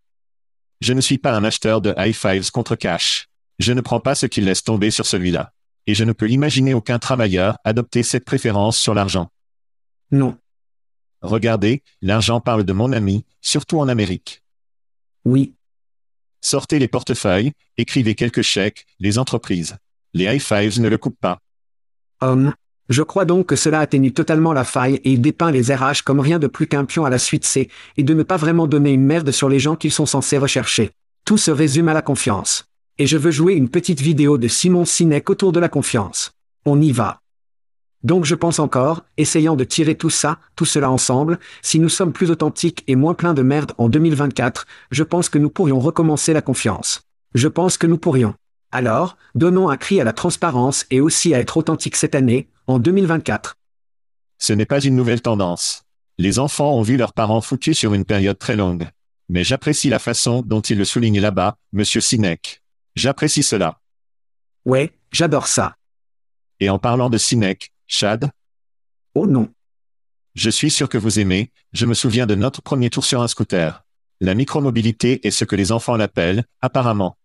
Je 0.80 0.92
ne 0.92 1.00
suis 1.00 1.18
pas 1.18 1.34
un 1.34 1.44
acheteur 1.44 1.80
de 1.80 1.92
i5s 1.92 2.50
contre 2.50 2.76
cash. 2.76 3.28
Je 3.58 3.72
ne 3.72 3.80
prends 3.80 4.00
pas 4.00 4.14
ce 4.14 4.26
qu'il 4.26 4.44
laisse 4.44 4.62
tomber 4.62 4.90
sur 4.90 5.06
celui-là. 5.06 5.52
Et 5.86 5.94
je 5.94 6.04
ne 6.04 6.12
peux 6.12 6.28
imaginer 6.28 6.74
aucun 6.74 6.98
travailleur 6.98 7.56
adopter 7.64 8.02
cette 8.02 8.24
préférence 8.24 8.76
sur 8.76 8.92
l'argent. 8.92 9.30
Non. 10.10 10.36
Regardez, 11.22 11.82
l'argent 12.02 12.40
parle 12.40 12.64
de 12.64 12.72
mon 12.72 12.92
ami, 12.92 13.24
surtout 13.40 13.78
en 13.80 13.88
Amérique. 13.88 14.42
Oui. 15.26 15.54
Sortez 16.40 16.78
les 16.78 16.86
portefeuilles, 16.86 17.50
écrivez 17.76 18.14
quelques 18.14 18.42
chèques, 18.42 18.86
les 19.00 19.18
entreprises. 19.18 19.76
Les 20.14 20.26
i5s 20.26 20.80
ne 20.80 20.88
le 20.88 20.98
coupent 20.98 21.20
pas. 21.20 21.40
Homme. 22.20 22.54
Je 22.88 23.02
crois 23.02 23.24
donc 23.24 23.46
que 23.46 23.56
cela 23.56 23.80
atténue 23.80 24.12
totalement 24.12 24.52
la 24.52 24.62
faille 24.62 25.00
et 25.02 25.10
il 25.10 25.20
dépeint 25.20 25.50
les 25.50 25.74
RH 25.74 26.04
comme 26.04 26.20
rien 26.20 26.38
de 26.38 26.46
plus 26.46 26.68
qu'un 26.68 26.84
pion 26.84 27.04
à 27.04 27.10
la 27.10 27.18
suite 27.18 27.44
C, 27.44 27.68
et 27.96 28.04
de 28.04 28.14
ne 28.14 28.22
pas 28.22 28.36
vraiment 28.36 28.68
donner 28.68 28.92
une 28.92 29.04
merde 29.04 29.32
sur 29.32 29.48
les 29.48 29.58
gens 29.58 29.74
qu'ils 29.74 29.90
sont 29.90 30.06
censés 30.06 30.38
rechercher. 30.38 30.92
Tout 31.24 31.38
se 31.38 31.50
résume 31.50 31.88
à 31.88 31.94
la 31.94 32.02
confiance. 32.02 32.66
Et 32.98 33.08
je 33.08 33.16
veux 33.16 33.32
jouer 33.32 33.54
une 33.54 33.68
petite 33.68 34.00
vidéo 34.00 34.38
de 34.38 34.46
Simon 34.46 34.84
Sinek 34.84 35.28
autour 35.28 35.50
de 35.50 35.58
la 35.58 35.68
confiance. 35.68 36.30
On 36.64 36.80
y 36.80 36.92
va. 36.92 37.18
Donc 38.06 38.24
je 38.24 38.36
pense 38.36 38.60
encore, 38.60 39.04
essayant 39.16 39.56
de 39.56 39.64
tirer 39.64 39.96
tout 39.96 40.10
ça, 40.10 40.38
tout 40.54 40.64
cela 40.64 40.92
ensemble, 40.92 41.40
si 41.60 41.80
nous 41.80 41.88
sommes 41.88 42.12
plus 42.12 42.30
authentiques 42.30 42.84
et 42.86 42.94
moins 42.94 43.14
pleins 43.14 43.34
de 43.34 43.42
merde 43.42 43.72
en 43.78 43.88
2024, 43.88 44.64
je 44.92 45.02
pense 45.02 45.28
que 45.28 45.38
nous 45.38 45.50
pourrions 45.50 45.80
recommencer 45.80 46.32
la 46.32 46.40
confiance. 46.40 47.02
Je 47.34 47.48
pense 47.48 47.76
que 47.76 47.88
nous 47.88 47.98
pourrions. 47.98 48.34
Alors, 48.70 49.16
donnons 49.34 49.70
un 49.70 49.76
cri 49.76 50.00
à 50.00 50.04
la 50.04 50.12
transparence 50.12 50.86
et 50.92 51.00
aussi 51.00 51.34
à 51.34 51.40
être 51.40 51.56
authentique 51.56 51.96
cette 51.96 52.14
année, 52.14 52.48
en 52.68 52.78
2024. 52.78 53.56
Ce 54.38 54.52
n'est 54.52 54.66
pas 54.66 54.84
une 54.84 54.94
nouvelle 54.94 55.20
tendance. 55.20 55.82
Les 56.16 56.38
enfants 56.38 56.74
ont 56.76 56.82
vu 56.82 56.96
leurs 56.96 57.12
parents 57.12 57.40
foutus 57.40 57.76
sur 57.76 57.92
une 57.92 58.04
période 58.04 58.38
très 58.38 58.54
longue. 58.54 58.86
Mais 59.28 59.42
j'apprécie 59.42 59.88
la 59.88 59.98
façon 59.98 60.42
dont 60.42 60.60
il 60.60 60.78
le 60.78 60.84
souligne 60.84 61.18
là-bas, 61.18 61.56
monsieur 61.72 62.00
Sinek. 62.00 62.62
J'apprécie 62.94 63.42
cela. 63.42 63.80
Ouais, 64.64 64.92
j'adore 65.10 65.48
ça. 65.48 65.74
Et 66.60 66.70
en 66.70 66.78
parlant 66.78 67.10
de 67.10 67.18
Sinek, 67.18 67.72
Chad? 67.86 68.30
Oh 69.14 69.26
non. 69.26 69.48
Je 70.34 70.50
suis 70.50 70.70
sûr 70.70 70.88
que 70.88 70.98
vous 70.98 71.18
aimez, 71.18 71.50
je 71.72 71.86
me 71.86 71.94
souviens 71.94 72.26
de 72.26 72.34
notre 72.34 72.60
premier 72.60 72.90
tour 72.90 73.04
sur 73.04 73.22
un 73.22 73.28
scooter. 73.28 73.84
La 74.20 74.34
micromobilité 74.34 75.26
est 75.26 75.30
ce 75.30 75.44
que 75.44 75.56
les 75.56 75.72
enfants 75.72 75.96
l'appellent, 75.96 76.44
apparemment. 76.60 77.16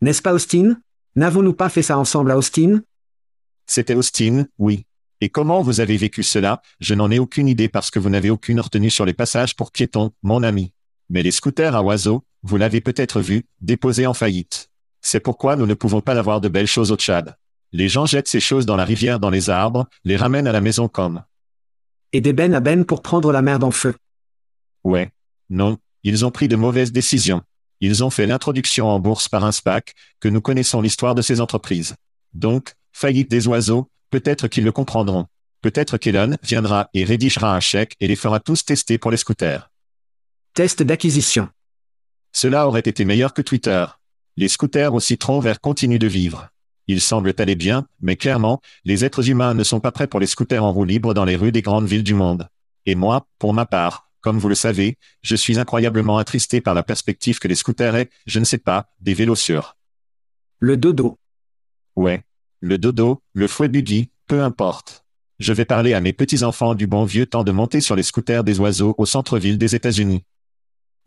N'est-ce 0.00 0.22
pas 0.22 0.32
Austin? 0.32 0.76
N'avons-nous 1.16 1.54
pas 1.54 1.68
fait 1.68 1.82
ça 1.82 1.98
ensemble 1.98 2.30
à 2.30 2.36
Austin? 2.36 2.82
C'était 3.66 3.94
Austin, 3.94 4.46
oui. 4.58 4.86
Et 5.20 5.28
comment 5.28 5.62
vous 5.62 5.80
avez 5.80 5.96
vécu 5.96 6.22
cela, 6.22 6.60
je 6.80 6.94
n'en 6.94 7.10
ai 7.10 7.18
aucune 7.18 7.48
idée 7.48 7.68
parce 7.68 7.90
que 7.90 7.98
vous 7.98 8.10
n'avez 8.10 8.30
aucune 8.30 8.60
retenue 8.60 8.90
sur 8.90 9.06
les 9.06 9.14
passages 9.14 9.54
pour 9.54 9.70
piétons, 9.70 10.12
mon 10.22 10.42
ami. 10.42 10.72
Mais 11.08 11.22
les 11.22 11.30
scooters 11.30 11.76
à 11.76 11.82
oiseaux, 11.82 12.24
vous 12.42 12.56
l'avez 12.56 12.80
peut-être 12.80 13.20
vu, 13.20 13.44
déposés 13.60 14.06
en 14.06 14.14
faillite. 14.14 14.70
C'est 15.00 15.20
pourquoi 15.20 15.56
nous 15.56 15.66
ne 15.66 15.74
pouvons 15.74 16.00
pas 16.00 16.18
avoir 16.18 16.40
de 16.40 16.48
belles 16.48 16.66
choses 16.66 16.90
au 16.90 16.96
Tchad. 16.96 17.36
Les 17.74 17.88
gens 17.88 18.06
jettent 18.06 18.28
ces 18.28 18.38
choses 18.38 18.66
dans 18.66 18.76
la 18.76 18.84
rivière, 18.84 19.18
dans 19.18 19.30
les 19.30 19.50
arbres, 19.50 19.88
les 20.04 20.16
ramènent 20.16 20.46
à 20.46 20.52
la 20.52 20.60
maison 20.60 20.86
comme. 20.86 21.24
Et 22.12 22.20
d'ébène 22.20 22.54
à 22.54 22.60
ben 22.60 22.84
pour 22.84 23.02
prendre 23.02 23.32
la 23.32 23.42
merde 23.42 23.64
en 23.64 23.72
feu. 23.72 23.96
Ouais. 24.84 25.10
Non, 25.50 25.78
ils 26.04 26.24
ont 26.24 26.30
pris 26.30 26.46
de 26.46 26.54
mauvaises 26.54 26.92
décisions. 26.92 27.42
Ils 27.80 28.04
ont 28.04 28.10
fait 28.10 28.28
l'introduction 28.28 28.86
en 28.86 29.00
bourse 29.00 29.28
par 29.28 29.44
un 29.44 29.50
SPAC, 29.50 29.92
que 30.20 30.28
nous 30.28 30.40
connaissons 30.40 30.80
l'histoire 30.80 31.16
de 31.16 31.22
ces 31.22 31.40
entreprises. 31.40 31.96
Donc, 32.32 32.74
faillite 32.92 33.28
des 33.28 33.48
oiseaux, 33.48 33.90
peut-être 34.10 34.46
qu'ils 34.46 34.62
le 34.62 34.70
comprendront. 34.70 35.26
Peut-être 35.60 35.98
qu'Elon 35.98 36.36
viendra 36.44 36.90
et 36.94 37.02
rédigera 37.02 37.56
un 37.56 37.60
chèque 37.60 37.96
et 37.98 38.06
les 38.06 38.14
fera 38.14 38.38
tous 38.38 38.64
tester 38.64 38.98
pour 38.98 39.10
les 39.10 39.16
scooters. 39.16 39.68
Test 40.54 40.84
d'acquisition. 40.84 41.48
Cela 42.30 42.68
aurait 42.68 42.82
été 42.82 43.04
meilleur 43.04 43.34
que 43.34 43.42
Twitter. 43.42 43.84
Les 44.36 44.46
scooters 44.46 44.94
au 44.94 45.00
citron 45.00 45.40
vert 45.40 45.60
continuent 45.60 45.98
de 45.98 46.06
vivre. 46.06 46.50
Ils 46.86 47.00
semblent 47.00 47.34
aller 47.38 47.56
bien, 47.56 47.86
mais 48.00 48.16
clairement, 48.16 48.60
les 48.84 49.04
êtres 49.04 49.30
humains 49.30 49.54
ne 49.54 49.64
sont 49.64 49.80
pas 49.80 49.92
prêts 49.92 50.06
pour 50.06 50.20
les 50.20 50.26
scooters 50.26 50.64
en 50.64 50.72
roue 50.72 50.84
libre 50.84 51.14
dans 51.14 51.24
les 51.24 51.36
rues 51.36 51.52
des 51.52 51.62
grandes 51.62 51.86
villes 51.86 52.02
du 52.02 52.14
monde. 52.14 52.48
Et 52.86 52.94
moi, 52.94 53.26
pour 53.38 53.54
ma 53.54 53.66
part, 53.66 54.10
comme 54.20 54.38
vous 54.38 54.48
le 54.48 54.54
savez, 54.54 54.98
je 55.22 55.36
suis 55.36 55.58
incroyablement 55.58 56.18
attristé 56.18 56.60
par 56.60 56.74
la 56.74 56.82
perspective 56.82 57.38
que 57.38 57.48
les 57.48 57.54
scooters 57.54 57.96
aient, 57.96 58.10
je 58.26 58.38
ne 58.38 58.44
sais 58.44 58.58
pas, 58.58 58.88
des 59.00 59.14
vélos 59.14 59.36
sûrs. 59.36 59.76
Le 60.58 60.76
dodo. 60.76 61.18
Ouais. 61.96 62.22
Le 62.60 62.78
dodo, 62.78 63.22
le 63.34 63.46
fouet 63.46 63.68
buddy, 63.68 64.10
peu 64.26 64.42
importe. 64.42 65.04
Je 65.38 65.52
vais 65.52 65.64
parler 65.64 65.94
à 65.94 66.00
mes 66.00 66.12
petits-enfants 66.12 66.74
du 66.74 66.86
bon 66.86 67.04
vieux 67.04 67.26
temps 67.26 67.44
de 67.44 67.52
monter 67.52 67.80
sur 67.80 67.96
les 67.96 68.02
scooters 68.02 68.44
des 68.44 68.60
oiseaux 68.60 68.94
au 68.96 69.04
centre-ville 69.04 69.58
des 69.58 69.74
États-Unis. 69.74 70.24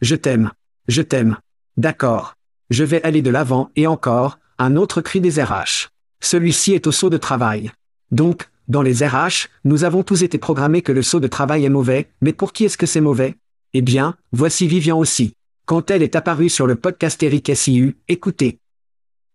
Je 0.02 0.16
t'aime. 0.16 0.52
Je 0.88 1.02
t'aime. 1.02 1.38
D'accord. 1.78 2.36
Je 2.70 2.84
vais 2.84 3.02
aller 3.04 3.22
de 3.22 3.30
l'avant 3.30 3.72
et 3.76 3.88
encore, 3.88 4.38
un 4.60 4.76
autre 4.76 5.02
cri 5.02 5.22
des 5.22 5.42
RH. 5.42 5.90
Celui-ci 6.20 6.74
est 6.74 6.88
au 6.88 6.92
saut 6.92 7.10
de 7.10 7.18
travail. 7.18 7.72
Donc, 8.12 8.50
dans 8.68 8.82
les 8.82 9.06
RH, 9.06 9.48
nous 9.64 9.84
avons 9.84 10.04
tous 10.04 10.24
été 10.24 10.38
programmés 10.38 10.82
que 10.82 10.92
le 10.92 11.04
saut 11.04 11.20
de 11.20 11.28
travail 11.28 11.66
est 11.66 11.70
mauvais, 11.70 12.10
mais 12.22 12.34
pour 12.34 12.54
qui 12.54 12.66
est-ce 12.66 12.78
que 12.78 12.86
c'est 12.86 13.02
mauvais? 13.02 13.36
Eh 13.74 13.82
bien, 13.82 14.16
voici 14.32 14.68
Vivian 14.68 14.98
aussi. 14.98 15.34
Quand 15.66 15.92
elle 15.92 16.02
est 16.02 16.16
apparue 16.16 16.50
sur 16.50 16.68
le 16.68 16.76
podcast 16.76 17.22
Eric 17.22 17.52
SIU, 17.56 17.98
écoutez. 18.08 18.60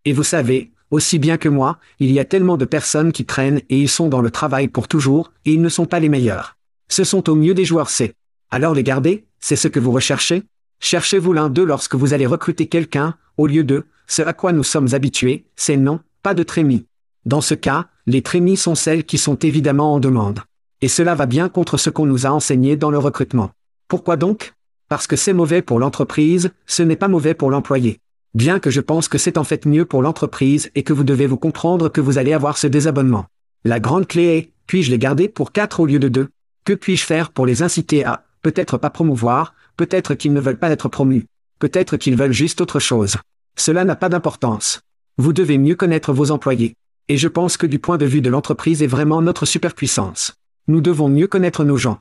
Et 0.05 0.13
vous 0.13 0.25
savez, 0.25 0.73
aussi 0.91 1.19
bien 1.19 1.37
que 1.37 1.49
moi, 1.49 1.79
il 2.01 2.11
y 2.11 2.19
a 2.19 2.25
tellement 2.25 2.57
de 2.57 2.65
personnes 2.65 3.13
qui 3.13 3.25
traînent 3.25 3.63
et 3.69 3.79
ils 3.79 3.89
sont 3.89 4.09
dans 4.09 4.21
le 4.21 4.31
travail 4.31 4.69
pour 4.69 4.89
toujours, 4.89 5.33
et 5.45 5.53
ils 5.53 5.63
ne 5.63 5.69
sont 5.69 5.87
pas 5.87 6.01
les 6.01 6.09
meilleurs. 6.09 6.57
Ce 6.89 7.05
sont 7.05 7.31
au 7.31 7.35
mieux 7.35 7.55
des 7.55 7.65
joueurs 7.65 7.91
C. 7.91 8.15
Alors 8.51 8.75
les 8.75 8.83
garder, 8.83 9.25
c'est 9.41 9.57
ce 9.57 9.69
que 9.69 9.81
vous 9.81 9.93
recherchez? 9.93 10.43
Cherchez-vous 10.81 11.33
l'un 11.33 11.49
d'eux 11.49 11.65
lorsque 11.65 11.95
vous 11.95 12.13
allez 12.13 12.27
recruter 12.27 12.67
quelqu'un, 12.67 13.15
au 13.39 13.47
lieu 13.47 13.65
de, 13.65 13.87
ce 14.07 14.23
à 14.23 14.33
quoi 14.33 14.53
nous 14.53 14.65
sommes 14.65 14.95
habitués, 14.95 15.45
c'est 15.57 15.77
non, 15.77 16.01
pas 16.23 16.35
de 16.35 16.43
trémies. 16.43 16.87
Dans 17.25 17.41
ce 17.41 17.55
cas, 17.55 17.87
les 18.07 18.23
trémies 18.23 18.57
sont 18.57 18.75
celles 18.75 19.05
qui 19.05 19.19
sont 19.19 19.37
évidemment 19.37 19.95
en 19.95 20.01
demande. 20.01 20.41
Et 20.81 20.89
cela 20.89 21.15
va 21.15 21.27
bien 21.27 21.49
contre 21.49 21.77
ce 21.77 21.91
qu'on 21.91 22.07
nous 22.07 22.27
a 22.27 22.31
enseigné 22.31 22.77
dans 22.77 22.91
le 22.91 22.99
recrutement. 22.99 23.51
Pourquoi 23.87 24.17
donc? 24.17 24.55
Parce 24.89 25.07
que 25.07 25.17
c'est 25.17 25.33
mauvais 25.33 25.63
pour 25.63 25.79
l'entreprise, 25.79 26.51
ce 26.67 26.83
n'est 26.83 26.97
pas 26.97 27.09
mauvais 27.09 27.35
pour 27.35 27.51
l'employé. 27.51 27.99
Bien 28.35 28.59
que 28.59 28.71
je 28.71 28.81
pense 28.81 29.09
que 29.09 29.19
c'est 29.19 29.39
en 29.39 29.45
fait 29.45 29.67
mieux 29.67 29.85
pour 29.85 30.03
l'entreprise 30.03 30.71
et 30.75 30.83
que 30.83 30.93
vous 30.93 31.05
devez 31.05 31.27
vous 31.27 31.37
comprendre 31.37 31.89
que 31.89 32.01
vous 32.01 32.19
allez 32.19 32.33
avoir 32.33 32.59
ce 32.59 32.67
désabonnement. 32.67 33.27
La 33.65 33.79
grande 33.79 34.09
clé 34.09 34.25
est, 34.25 34.53
puis-je 34.67 34.91
les 34.91 34.99
garder 34.99 35.29
pour 35.29 35.53
quatre 35.53 35.81
au 35.81 35.87
lieu 35.87 35.99
de 35.99 36.09
deux? 36.09 36.29
Que 36.65 36.73
puis-je 36.73 37.05
faire 37.05 37.31
pour 37.31 37.47
les 37.47 37.63
inciter 37.63 38.05
à, 38.05 38.25
peut-être 38.43 38.79
pas 38.79 38.91
promouvoir, 38.91 39.55
peut-être 39.77 40.15
qu'ils 40.15 40.33
ne 40.33 40.41
veulent 40.41 40.59
pas 40.59 40.71
être 40.71 40.89
promus, 40.89 41.27
peut-être 41.59 41.97
qu'ils 41.97 42.17
veulent 42.17 42.33
juste 42.33 42.61
autre 42.61 42.81
chose? 42.81 43.17
Cela 43.57 43.85
n'a 43.85 43.97
pas 43.97 44.09
d'importance. 44.09 44.81
Vous 45.19 45.33
devez 45.33 45.59
mieux 45.59 45.77
connaître 45.77 46.13
vos 46.13 46.31
employés. 46.31 46.75
Et 47.09 47.17
je 47.17 47.29
pense 47.29 47.57
que 47.57 47.67
du 47.67 47.79
point 47.79 47.99
de 47.99 48.07
vue 48.07 48.23
de 48.23 48.31
l'entreprise 48.31 48.83
est 48.83 48.87
vraiment 48.87 49.23
notre 49.23 49.47
superpuissance. 49.47 50.35
Nous 50.69 50.81
devons 50.81 51.09
mieux 51.09 51.27
connaître 51.27 51.65
nos 51.65 51.77
gens. 51.77 51.99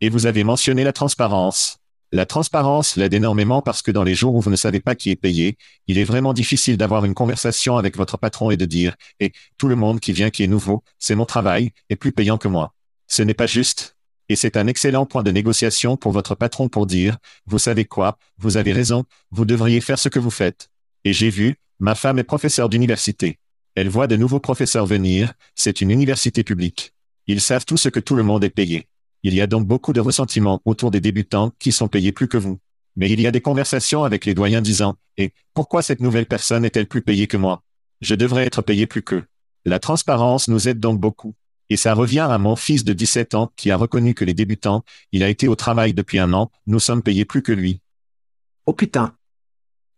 Et 0.00 0.10
vous 0.10 0.26
avez 0.26 0.44
mentionné 0.44 0.84
la 0.84 0.92
transparence. 0.92 1.78
La 2.10 2.24
transparence 2.24 2.96
l'aide 2.96 3.12
énormément 3.12 3.60
parce 3.60 3.82
que 3.82 3.90
dans 3.90 4.02
les 4.02 4.14
jours 4.14 4.34
où 4.34 4.40
vous 4.40 4.50
ne 4.50 4.56
savez 4.56 4.80
pas 4.80 4.94
qui 4.94 5.10
est 5.10 5.16
payé, 5.16 5.58
il 5.86 5.98
est 5.98 6.04
vraiment 6.04 6.32
difficile 6.32 6.76
d'avoir 6.78 7.04
une 7.04 7.14
conversation 7.14 7.76
avec 7.76 7.96
votre 7.96 8.16
patron 8.16 8.50
et 8.50 8.56
de 8.56 8.64
dire, 8.64 8.96
et 9.20 9.32
tout 9.58 9.68
le 9.68 9.76
monde 9.76 10.00
qui 10.00 10.12
vient 10.12 10.30
qui 10.30 10.42
est 10.42 10.48
nouveau, 10.48 10.82
c'est 10.98 11.14
mon 11.14 11.26
travail, 11.26 11.72
est 11.90 11.96
plus 11.96 12.12
payant 12.12 12.38
que 12.38 12.48
moi. 12.48 12.72
Ce 13.08 13.22
n'est 13.22 13.34
pas 13.34 13.46
juste. 13.46 13.97
Et 14.28 14.36
c'est 14.36 14.56
un 14.56 14.66
excellent 14.66 15.06
point 15.06 15.22
de 15.22 15.30
négociation 15.30 15.96
pour 15.96 16.12
votre 16.12 16.34
patron 16.34 16.68
pour 16.68 16.86
dire, 16.86 17.16
vous 17.46 17.58
savez 17.58 17.84
quoi, 17.84 18.18
vous 18.36 18.56
avez 18.56 18.72
raison, 18.72 19.04
vous 19.30 19.44
devriez 19.44 19.80
faire 19.80 19.98
ce 19.98 20.08
que 20.08 20.18
vous 20.18 20.30
faites. 20.30 20.68
Et 21.04 21.12
j'ai 21.12 21.30
vu, 21.30 21.56
ma 21.78 21.94
femme 21.94 22.18
est 22.18 22.24
professeure 22.24 22.68
d'université. 22.68 23.38
Elle 23.74 23.88
voit 23.88 24.06
de 24.06 24.16
nouveaux 24.16 24.40
professeurs 24.40 24.86
venir, 24.86 25.32
c'est 25.54 25.80
une 25.80 25.90
université 25.90 26.44
publique. 26.44 26.92
Ils 27.26 27.40
savent 27.40 27.64
tout 27.64 27.76
ce 27.76 27.88
que 27.88 28.00
tout 28.00 28.16
le 28.16 28.22
monde 28.22 28.44
est 28.44 28.50
payé. 28.50 28.88
Il 29.22 29.34
y 29.34 29.40
a 29.40 29.46
donc 29.46 29.66
beaucoup 29.66 29.92
de 29.92 30.00
ressentiment 30.00 30.60
autour 30.64 30.90
des 30.90 31.00
débutants 31.00 31.52
qui 31.58 31.72
sont 31.72 31.88
payés 31.88 32.12
plus 32.12 32.28
que 32.28 32.36
vous. 32.36 32.58
Mais 32.96 33.10
il 33.10 33.20
y 33.20 33.26
a 33.26 33.30
des 33.30 33.40
conversations 33.40 34.04
avec 34.04 34.24
les 34.24 34.34
doyens 34.34 34.60
disant, 34.60 34.96
et 35.16 35.32
pourquoi 35.54 35.82
cette 35.82 36.00
nouvelle 36.00 36.26
personne 36.26 36.64
est-elle 36.64 36.86
plus 36.86 37.02
payée 37.02 37.26
que 37.26 37.36
moi? 37.36 37.62
Je 38.00 38.14
devrais 38.14 38.44
être 38.44 38.62
payé 38.62 38.86
plus 38.86 39.02
qu'eux. 39.02 39.24
La 39.64 39.78
transparence 39.78 40.48
nous 40.48 40.68
aide 40.68 40.80
donc 40.80 41.00
beaucoup. 41.00 41.34
Et 41.70 41.76
ça 41.76 41.94
revient 41.94 42.26
à 42.30 42.38
mon 42.38 42.56
fils 42.56 42.84
de 42.84 42.92
17 42.92 43.34
ans 43.34 43.52
qui 43.56 43.70
a 43.70 43.76
reconnu 43.76 44.14
que 44.14 44.24
les 44.24 44.34
débutants, 44.34 44.84
il 45.12 45.22
a 45.22 45.28
été 45.28 45.48
au 45.48 45.54
travail 45.54 45.92
depuis 45.92 46.18
un 46.18 46.32
an, 46.32 46.50
nous 46.66 46.80
sommes 46.80 47.02
payés 47.02 47.24
plus 47.24 47.42
que 47.42 47.52
lui. 47.52 47.80
Oh 48.66 48.72
putain. 48.72 49.14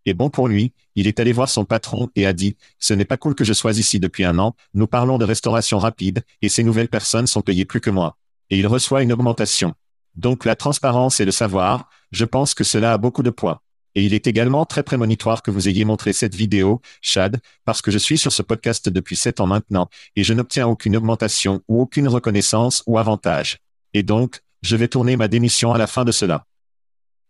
Et 0.06 0.14
bon 0.14 0.30
pour 0.30 0.48
lui, 0.48 0.72
il 0.96 1.06
est 1.06 1.20
allé 1.20 1.32
voir 1.32 1.48
son 1.48 1.64
patron 1.64 2.08
et 2.16 2.26
a 2.26 2.32
dit, 2.32 2.56
ce 2.78 2.94
n'est 2.94 3.04
pas 3.04 3.16
cool 3.16 3.34
que 3.34 3.44
je 3.44 3.52
sois 3.52 3.78
ici 3.78 4.00
depuis 4.00 4.24
un 4.24 4.38
an, 4.38 4.56
nous 4.74 4.86
parlons 4.86 5.18
de 5.18 5.24
restauration 5.24 5.78
rapide, 5.78 6.24
et 6.42 6.48
ces 6.48 6.64
nouvelles 6.64 6.88
personnes 6.88 7.26
sont 7.26 7.42
payées 7.42 7.66
plus 7.66 7.80
que 7.80 7.90
moi. 7.90 8.16
Et 8.48 8.58
il 8.58 8.66
reçoit 8.66 9.02
une 9.02 9.12
augmentation. 9.12 9.74
Donc 10.16 10.44
la 10.44 10.56
transparence 10.56 11.20
et 11.20 11.24
le 11.24 11.30
savoir, 11.30 11.88
je 12.10 12.24
pense 12.24 12.54
que 12.54 12.64
cela 12.64 12.94
a 12.94 12.98
beaucoup 12.98 13.22
de 13.22 13.30
poids. 13.30 13.62
Et 13.94 14.04
il 14.04 14.14
est 14.14 14.26
également 14.26 14.64
très 14.66 14.82
prémonitoire 14.82 15.42
que 15.42 15.50
vous 15.50 15.68
ayez 15.68 15.84
montré 15.84 16.12
cette 16.12 16.34
vidéo, 16.34 16.80
Chad, 17.02 17.40
parce 17.64 17.82
que 17.82 17.90
je 17.90 17.98
suis 17.98 18.18
sur 18.18 18.32
ce 18.32 18.42
podcast 18.42 18.88
depuis 18.88 19.16
sept 19.16 19.40
ans 19.40 19.46
maintenant, 19.46 19.88
et 20.16 20.22
je 20.22 20.32
n'obtiens 20.32 20.66
aucune 20.66 20.96
augmentation 20.96 21.62
ou 21.68 21.80
aucune 21.80 22.08
reconnaissance 22.08 22.82
ou 22.86 22.98
avantage. 22.98 23.58
Et 23.92 24.02
donc, 24.02 24.40
je 24.62 24.76
vais 24.76 24.88
tourner 24.88 25.16
ma 25.16 25.28
démission 25.28 25.72
à 25.72 25.78
la 25.78 25.86
fin 25.86 26.04
de 26.04 26.12
cela. 26.12 26.46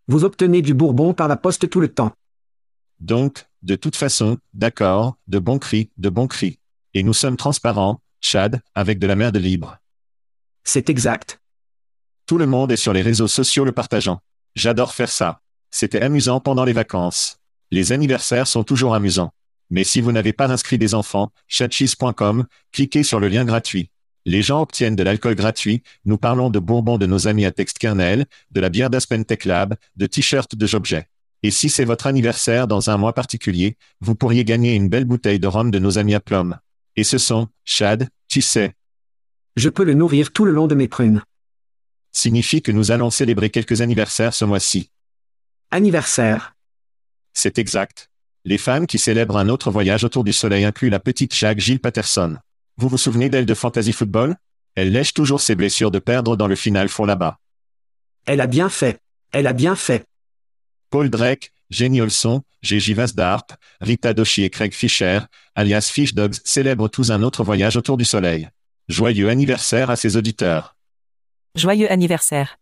Vous 0.07 0.23
obtenez 0.23 0.61
du 0.61 0.73
bourbon 0.73 1.13
par 1.13 1.27
la 1.27 1.37
poste 1.37 1.69
tout 1.69 1.79
le 1.79 1.87
temps. 1.87 2.11
Donc, 2.99 3.45
de 3.63 3.75
toute 3.75 3.95
façon, 3.95 4.37
d'accord, 4.53 5.17
de 5.27 5.39
bons 5.39 5.59
cris, 5.59 5.89
de 5.97 6.09
bons 6.09 6.27
cris. 6.27 6.59
Et 6.93 7.03
nous 7.03 7.13
sommes 7.13 7.37
transparents, 7.37 8.01
Chad, 8.19 8.61
avec 8.75 8.99
de 8.99 9.07
la 9.07 9.15
merde 9.15 9.37
libre. 9.37 9.77
C'est 10.63 10.89
exact. 10.89 11.39
Tout 12.25 12.37
le 12.37 12.45
monde 12.45 12.71
est 12.71 12.77
sur 12.77 12.93
les 12.93 13.01
réseaux 13.01 13.27
sociaux 13.27 13.65
le 13.65 13.71
partageant. 13.71 14.19
J'adore 14.55 14.93
faire 14.93 15.09
ça. 15.09 15.41
C'était 15.71 16.01
amusant 16.01 16.39
pendant 16.39 16.65
les 16.65 16.73
vacances. 16.73 17.39
Les 17.71 17.93
anniversaires 17.93 18.47
sont 18.47 18.63
toujours 18.63 18.93
amusants. 18.93 19.33
Mais 19.69 19.85
si 19.85 20.01
vous 20.01 20.11
n'avez 20.11 20.33
pas 20.33 20.51
inscrit 20.51 20.77
des 20.77 20.93
enfants, 20.93 21.31
chatcheese.com, 21.47 22.45
cliquez 22.73 23.03
sur 23.03 23.21
le 23.21 23.29
lien 23.29 23.45
gratuit. 23.45 23.89
Les 24.25 24.41
gens 24.41 24.61
obtiennent 24.61 24.97
de 24.97 25.03
l'alcool 25.03 25.33
gratuit, 25.33 25.81
nous 26.05 26.17
parlons 26.17 26.49
de 26.49 26.59
bourbons 26.59 26.97
de 26.97 27.05
nos 27.05 27.27
amis 27.27 27.45
à 27.45 27.51
Text 27.51 27.79
Kernel, 27.79 28.25
de 28.51 28.61
la 28.61 28.69
bière 28.69 28.89
d'Aspen 28.89 29.25
Tech 29.25 29.45
Lab, 29.45 29.75
de 29.95 30.05
t-shirts 30.05 30.55
de 30.55 30.67
Jobjet. 30.67 31.07
Et 31.41 31.49
si 31.49 31.69
c'est 31.69 31.85
votre 31.85 32.05
anniversaire 32.05 32.67
dans 32.67 32.89
un 32.91 32.97
mois 32.97 33.13
particulier, 33.13 33.77
vous 33.99 34.13
pourriez 34.13 34.45
gagner 34.45 34.75
une 34.75 34.89
belle 34.89 35.05
bouteille 35.05 35.39
de 35.39 35.47
rhum 35.47 35.71
de 35.71 35.79
nos 35.79 35.97
amis 35.97 36.13
à 36.13 36.19
Plum. 36.19 36.59
Et 36.95 37.03
ce 37.03 37.17
sont, 37.17 37.47
Chad, 37.65 38.09
tu 38.27 38.41
sais. 38.41 38.73
Je 39.55 39.69
peux 39.69 39.83
le 39.83 39.95
nourrir 39.95 40.31
tout 40.31 40.45
le 40.45 40.51
long 40.51 40.67
de 40.67 40.75
mes 40.75 40.87
prunes. 40.87 41.23
Signifie 42.11 42.61
que 42.61 42.71
nous 42.71 42.91
allons 42.91 43.09
célébrer 43.09 43.49
quelques 43.49 43.81
anniversaires 43.81 44.33
ce 44.33 44.45
mois-ci. 44.45 44.91
Anniversaire. 45.73 46.53
C'est 47.33 47.57
exact. 47.57 48.09
Les 48.43 48.57
femmes 48.57 48.87
qui 48.87 48.99
célèbrent 48.99 49.37
un 49.37 49.47
autre 49.47 49.71
voyage 49.71 50.03
autour 50.03 50.25
du 50.25 50.33
soleil 50.33 50.65
incluent 50.65 50.89
la 50.89 50.99
petite 50.99 51.33
Jacques 51.33 51.59
Gilles 51.59 51.79
Patterson. 51.79 52.35
Vous 52.75 52.89
vous 52.89 52.97
souvenez 52.97 53.29
d'elle 53.29 53.45
de 53.45 53.53
Fantasy 53.53 53.93
Football? 53.93 54.35
Elle 54.75 54.91
lèche 54.91 55.13
toujours 55.13 55.39
ses 55.39 55.55
blessures 55.55 55.89
de 55.89 55.99
perdre 55.99 56.35
dans 56.35 56.47
le 56.47 56.57
final 56.57 56.89
fond 56.89 57.05
là-bas. 57.05 57.39
Elle 58.25 58.41
a 58.41 58.47
bien 58.47 58.67
fait. 58.67 58.99
Elle 59.31 59.47
a 59.47 59.53
bien 59.53 59.77
fait. 59.77 60.03
Paul 60.89 61.09
Drake, 61.09 61.53
Jenny 61.69 62.01
Olson, 62.01 62.43
Gigi 62.61 62.93
Vasdarp, 62.93 63.53
Rita 63.79 64.13
Doshi 64.13 64.43
et 64.43 64.49
Craig 64.49 64.73
Fisher, 64.73 65.19
alias 65.55 65.89
Fish 65.89 66.13
Dogs, 66.13 66.35
célèbrent 66.43 66.89
tous 66.89 67.11
un 67.11 67.23
autre 67.23 67.45
voyage 67.45 67.77
autour 67.77 67.95
du 67.95 68.03
soleil. 68.03 68.49
Joyeux 68.89 69.29
anniversaire 69.29 69.89
à 69.89 69.95
ses 69.95 70.17
auditeurs. 70.17 70.75
Joyeux 71.55 71.89
anniversaire. 71.89 72.57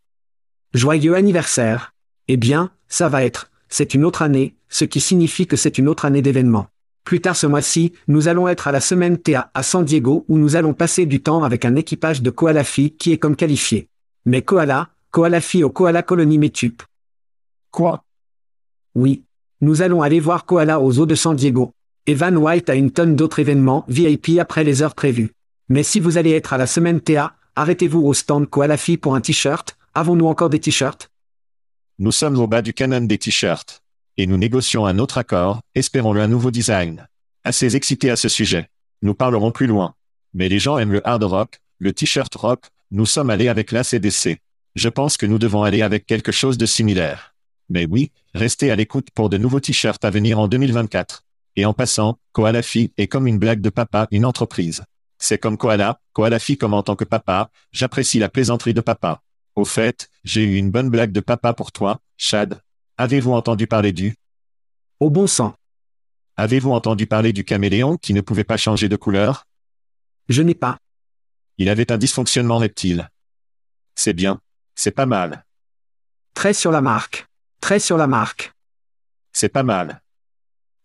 Joyeux 0.76 1.16
anniversaire. 1.16 1.94
Eh 2.32 2.38
bien, 2.38 2.70
ça 2.88 3.10
va 3.10 3.24
être, 3.24 3.50
c'est 3.70 3.96
une 3.96 4.06
autre 4.06 4.22
année, 4.22 4.56
ce 4.70 4.86
qui 4.86 5.02
signifie 5.02 5.48
que 5.48 5.56
c'est 5.56 5.80
une 5.80 5.90
autre 5.90 6.06
année 6.06 6.22
d'événements. 6.22 6.68
Plus 7.04 7.22
tard 7.22 7.36
ce 7.36 7.48
mois-ci, 7.48 7.94
nous 8.08 8.28
allons 8.28 8.48
être 8.48 8.68
à 8.68 8.72
la 8.72 8.82
semaine 8.82 9.18
TA 9.18 9.50
à 9.56 9.64
San 9.64 9.84
Diego 9.84 10.26
où 10.28 10.38
nous 10.38 10.56
allons 10.56 10.76
passer 10.76 11.08
du 11.08 11.24
temps 11.24 11.44
avec 11.44 11.66
un 11.66 11.76
équipage 11.76 12.22
de 12.22 12.30
Koalafi 12.30 12.92
qui 12.92 13.12
est 13.12 13.18
comme 13.18 13.36
qualifié. 13.36 13.88
Mais 14.28 14.44
Koala, 14.44 14.90
Koalafi 15.10 15.64
au 15.64 15.72
Koala 15.72 16.04
Colony 16.04 16.38
Metup. 16.38 16.84
Quoi? 17.72 18.04
Oui. 18.94 19.24
Nous 19.62 19.82
allons 19.82 20.04
aller 20.04 20.20
voir 20.20 20.46
Koala 20.46 20.80
aux 20.80 21.00
eaux 21.00 21.08
de 21.08 21.16
San 21.16 21.36
Diego. 21.36 21.72
Evan 22.06 22.38
White 22.38 22.70
a 22.70 22.76
une 22.76 22.92
tonne 22.92 23.16
d'autres 23.16 23.40
événements 23.40 23.86
VIP 23.88 24.38
après 24.40 24.64
les 24.64 24.84
heures 24.84 24.94
prévues. 24.94 25.32
Mais 25.68 25.82
si 25.82 26.00
vous 26.00 26.20
allez 26.20 26.34
être 26.34 26.54
à 26.54 26.60
la 26.60 26.68
semaine 26.68 27.02
TA, 27.02 27.34
arrêtez-vous 27.56 28.02
au 28.02 28.14
stand 28.14 28.48
Koalafi 28.48 28.98
pour 28.98 29.16
un 29.16 29.22
t-shirt. 29.22 29.80
Avons-nous 29.96 30.28
encore 30.28 30.52
des 30.52 30.60
t-shirts? 30.60 31.10
Nous 32.02 32.14
sommes 32.14 32.40
au 32.40 32.48
bas 32.48 32.62
du 32.62 32.74
canon 32.74 33.02
des 33.02 33.18
t-shirts. 33.18 33.84
Et 34.16 34.26
nous 34.26 34.38
négocions 34.38 34.86
un 34.86 35.00
autre 35.00 35.18
accord, 35.18 35.60
espérons-le 35.76 36.22
un 36.22 36.30
nouveau 36.30 36.50
design. 36.50 37.06
Assez 37.44 37.76
excité 37.76 38.10
à 38.10 38.16
ce 38.16 38.30
sujet. 38.30 38.70
Nous 39.02 39.14
parlerons 39.14 39.52
plus 39.52 39.68
loin. 39.68 39.96
Mais 40.34 40.48
les 40.48 40.60
gens 40.60 40.78
aiment 40.78 40.94
le 40.94 41.06
hard 41.06 41.26
rock, 41.26 41.60
le 41.78 41.92
t-shirt 41.92 42.34
rock, 42.36 42.68
nous 42.90 43.06
sommes 43.06 43.30
allés 43.30 43.50
avec 43.50 43.74
la 43.74 43.84
CDC. 43.84 44.38
Je 44.76 44.88
pense 44.88 45.18
que 45.18 45.26
nous 45.26 45.40
devons 45.40 45.64
aller 45.64 45.82
avec 45.82 46.06
quelque 46.06 46.32
chose 46.32 46.58
de 46.58 46.66
similaire. 46.66 47.36
Mais 47.68 47.86
oui, 47.86 48.14
restez 48.34 48.72
à 48.72 48.78
l'écoute 48.78 49.10
pour 49.14 49.30
de 49.30 49.38
nouveaux 49.38 49.60
t-shirts 49.60 50.06
à 50.06 50.10
venir 50.10 50.40
en 50.40 50.48
2024. 50.48 51.26
Et 51.58 51.66
en 51.66 51.74
passant, 51.74 52.18
Koalafi 52.32 52.94
est 52.98 53.08
comme 53.08 53.28
une 53.28 53.40
blague 53.40 53.60
de 53.60 53.70
papa, 53.70 54.08
une 54.12 54.24
entreprise. 54.24 54.84
C'est 55.18 55.38
comme 55.38 55.58
Koala, 55.58 56.00
Koalafi 56.14 56.56
comme 56.56 56.76
en 56.76 56.82
tant 56.82 56.96
que 56.96 57.04
papa, 57.04 57.52
j'apprécie 57.74 58.20
la 58.20 58.30
plaisanterie 58.30 58.74
de 58.74 58.80
papa. 58.80 59.22
Au 59.60 59.66
fait, 59.66 60.10
j'ai 60.24 60.46
eu 60.46 60.56
une 60.56 60.72
bonne 60.72 60.90
blague 60.90 61.12
de 61.12 61.20
papa 61.20 61.54
pour 61.54 61.74
toi, 61.74 62.00
Chad. 62.16 62.62
Avez-vous 62.98 63.34
entendu 63.34 63.68
parler 63.68 63.92
du 63.92 64.16
Au 65.02 65.10
bon 65.10 65.28
sang. 65.28 65.54
Avez-vous 66.38 66.72
entendu 66.72 67.08
parler 67.08 67.34
du 67.34 67.44
caméléon 67.44 67.98
qui 67.98 68.14
ne 68.14 68.22
pouvait 68.22 68.46
pas 68.46 68.56
changer 68.56 68.88
de 68.88 68.96
couleur? 68.96 69.48
Je 70.30 70.44
n'ai 70.44 70.56
pas. 70.56 70.78
Il 71.58 71.68
avait 71.68 71.92
un 71.92 71.98
dysfonctionnement 71.98 72.58
reptile. 72.58 73.10
C'est 73.96 74.14
bien. 74.14 74.40
C'est 74.76 74.92
pas 74.92 75.06
mal. 75.06 75.44
Très 76.36 76.54
sur 76.54 76.72
la 76.72 76.80
marque. 76.80 77.28
Très 77.60 77.80
sur 77.80 77.98
la 77.98 78.08
marque. 78.08 78.54
C'est 79.34 79.50
pas 79.50 79.64
mal. 79.64 80.02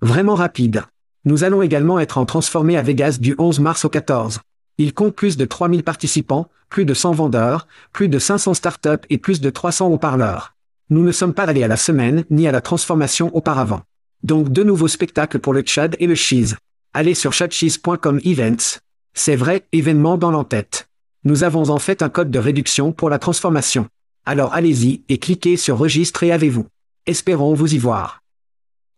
Vraiment 0.00 0.35
rapide. 0.35 0.83
Nous 1.25 1.45
allons 1.45 1.62
également 1.62 2.00
être 2.00 2.19
en 2.19 2.26
transformé 2.26 2.76
à 2.76 2.83
Vegas 2.83 3.19
du 3.21 3.37
11 3.38 3.61
mars 3.61 3.85
au 3.85 3.88
14. 3.88 4.40
Il 4.78 4.93
compte 4.93 5.14
plus 5.14 5.37
de 5.37 5.45
3000 5.45 5.85
participants, 5.85 6.49
plus 6.69 6.85
de 6.85 6.95
100 6.95 7.12
vendeurs, 7.12 7.69
plus 7.93 8.09
de 8.09 8.19
500 8.19 8.54
startups 8.54 9.07
et 9.09 9.19
plus 9.19 9.40
de 9.40 9.50
300 9.50 9.88
haut-parleurs. 9.88 10.54
Nous 10.90 11.04
ne 11.04 11.12
sommes 11.12 11.35
pas 11.35 11.45
allés 11.45 11.62
à 11.62 11.69
la 11.69 11.76
semaine 11.76 12.25
ni 12.31 12.49
à 12.49 12.52
la 12.52 12.61
transformation 12.61 13.35
auparavant. 13.37 13.83
Donc 14.23 14.49
deux 14.49 14.64
nouveaux 14.64 14.88
spectacles 14.88 15.38
pour 15.38 15.52
le 15.52 15.62
Tchad 15.62 15.97
et 16.00 16.07
le 16.07 16.14
Cheese. 16.14 16.57
Allez 16.93 17.14
sur 17.14 17.33
chatcheese.com 17.33 18.21
events. 18.25 18.81
C'est 19.14 19.37
vrai, 19.37 19.66
événement 19.73 20.19
dans 20.19 20.31
l'entête. 20.31 20.88
Nous 21.25 21.45
avons 21.45 21.71
en 21.71 21.78
fait 21.78 22.02
un 22.02 22.09
code 22.09 22.31
de 22.31 22.38
réduction 22.38 22.93
pour 22.93 23.11
la 23.11 23.19
transformation. 23.19 23.87
Alors 24.26 24.52
allez-y 24.54 25.02
et 25.09 25.19
cliquez 25.19 25.57
sur 25.57 25.78
registre 25.78 26.23
et 26.23 26.33
avez-vous. 26.33 26.66
Espérons 27.07 27.54
vous 27.54 27.75
y 27.75 27.78
voir. 27.78 28.23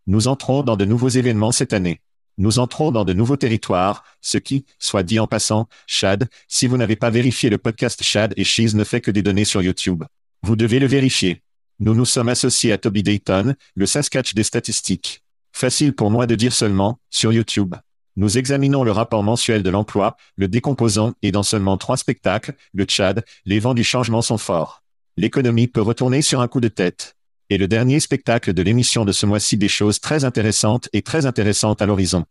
Nous 0.07 0.29
entrons 0.29 0.63
dans 0.63 0.77
de 0.77 0.85
nouveaux 0.85 1.09
événements 1.09 1.53
cette 1.53 1.73
année. 1.73 2.01
Nous 2.39 2.59
entrons 2.59 2.91
dans 2.91 3.05
de 3.07 3.15
nouveaux 3.15 3.37
territoires, 3.37 4.05
ce 4.21 4.37
qui, 4.37 4.67
soit 4.79 5.03
dit 5.03 5.19
en 5.19 5.27
passant, 5.27 5.69
Chad, 5.87 6.29
si 6.49 6.67
vous 6.67 6.77
n'avez 6.77 6.97
pas 6.97 7.09
vérifié 7.09 7.49
le 7.49 7.57
podcast 7.57 8.03
Chad 8.03 8.35
et 8.37 8.45
Cheese 8.45 8.75
ne 8.75 8.85
fait 8.85 9.01
que 9.01 9.11
des 9.11 9.23
données 9.23 9.47
sur 9.47 9.63
YouTube. 9.63 10.05
Vous 10.43 10.55
devez 10.55 10.79
le 10.79 10.87
vérifier. 10.87 11.43
Nous 11.81 11.95
nous 11.95 12.05
sommes 12.05 12.29
associés 12.29 12.73
à 12.73 12.79
Toby 12.79 13.03
Dayton, 13.03 13.55
le 13.75 13.87
Saskatch 13.87 14.35
des 14.35 14.43
statistiques. 14.43 15.23
Facile 15.53 15.95
pour 15.95 16.11
moi 16.11 16.27
de 16.27 16.35
dire 16.35 16.53
seulement, 16.53 16.99
sur 17.09 17.33
YouTube. 17.33 17.75
Nous 18.17 18.37
examinons 18.37 18.85
le 18.85 18.93
rapport 18.93 19.23
mensuel 19.23 19.63
de 19.63 19.71
l'emploi, 19.71 20.17
le 20.37 20.49
décomposant, 20.49 21.15
et 21.23 21.33
dans 21.33 21.43
seulement 21.43 21.79
trois 21.79 21.97
spectacles, 21.97 22.55
le 22.75 22.85
Tchad, 22.85 23.25
les 23.47 23.61
vents 23.61 23.75
du 23.75 23.85
changement 23.85 24.21
sont 24.21 24.39
forts. 24.39 24.83
L'économie 25.17 25.69
peut 25.69 25.81
retourner 25.81 26.21
sur 26.21 26.43
un 26.43 26.49
coup 26.49 26.61
de 26.61 26.69
tête. 26.69 27.16
Et 27.49 27.59
le 27.59 27.69
dernier 27.69 28.01
spectacle 28.01 28.53
de 28.53 28.63
l'émission 28.63 29.05
de 29.05 29.13
ce 29.13 29.27
mois-ci 29.27 29.57
des 29.57 29.69
choses 29.69 30.01
très 30.01 30.25
intéressantes 30.25 30.89
et 30.93 31.03
très 31.03 31.27
intéressantes 31.27 31.81
à 31.81 31.87
l'horizon. 31.87 32.25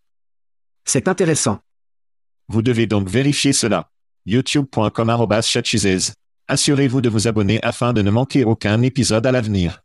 C'est 0.83 1.07
intéressant. 1.07 1.61
Vous 2.47 2.61
devez 2.61 2.85
donc 2.85 3.09
vérifier 3.09 3.53
cela. 3.53 3.91
youtube.com. 4.25 5.27
Assurez-vous 6.47 7.01
de 7.01 7.09
vous 7.09 7.27
abonner 7.27 7.59
afin 7.63 7.93
de 7.93 8.01
ne 8.01 8.11
manquer 8.11 8.43
aucun 8.43 8.81
épisode 8.81 9.25
à 9.25 9.31
l'avenir. 9.31 9.81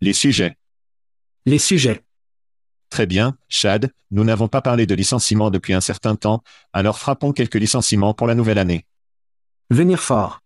Les 0.00 0.12
sujets. 0.12 0.56
Les 1.46 1.58
sujets. 1.58 2.02
Très 2.90 3.06
bien, 3.06 3.36
Chad, 3.48 3.92
nous 4.10 4.24
n'avons 4.24 4.48
pas 4.48 4.62
parlé 4.62 4.86
de 4.86 4.94
licenciement 4.94 5.50
depuis 5.50 5.74
un 5.74 5.80
certain 5.80 6.16
temps, 6.16 6.42
alors 6.72 6.98
frappons 6.98 7.32
quelques 7.32 7.56
licenciements 7.56 8.14
pour 8.14 8.26
la 8.26 8.34
nouvelle 8.34 8.58
année. 8.58 8.86
Venir 9.70 10.00
fort. 10.00 10.40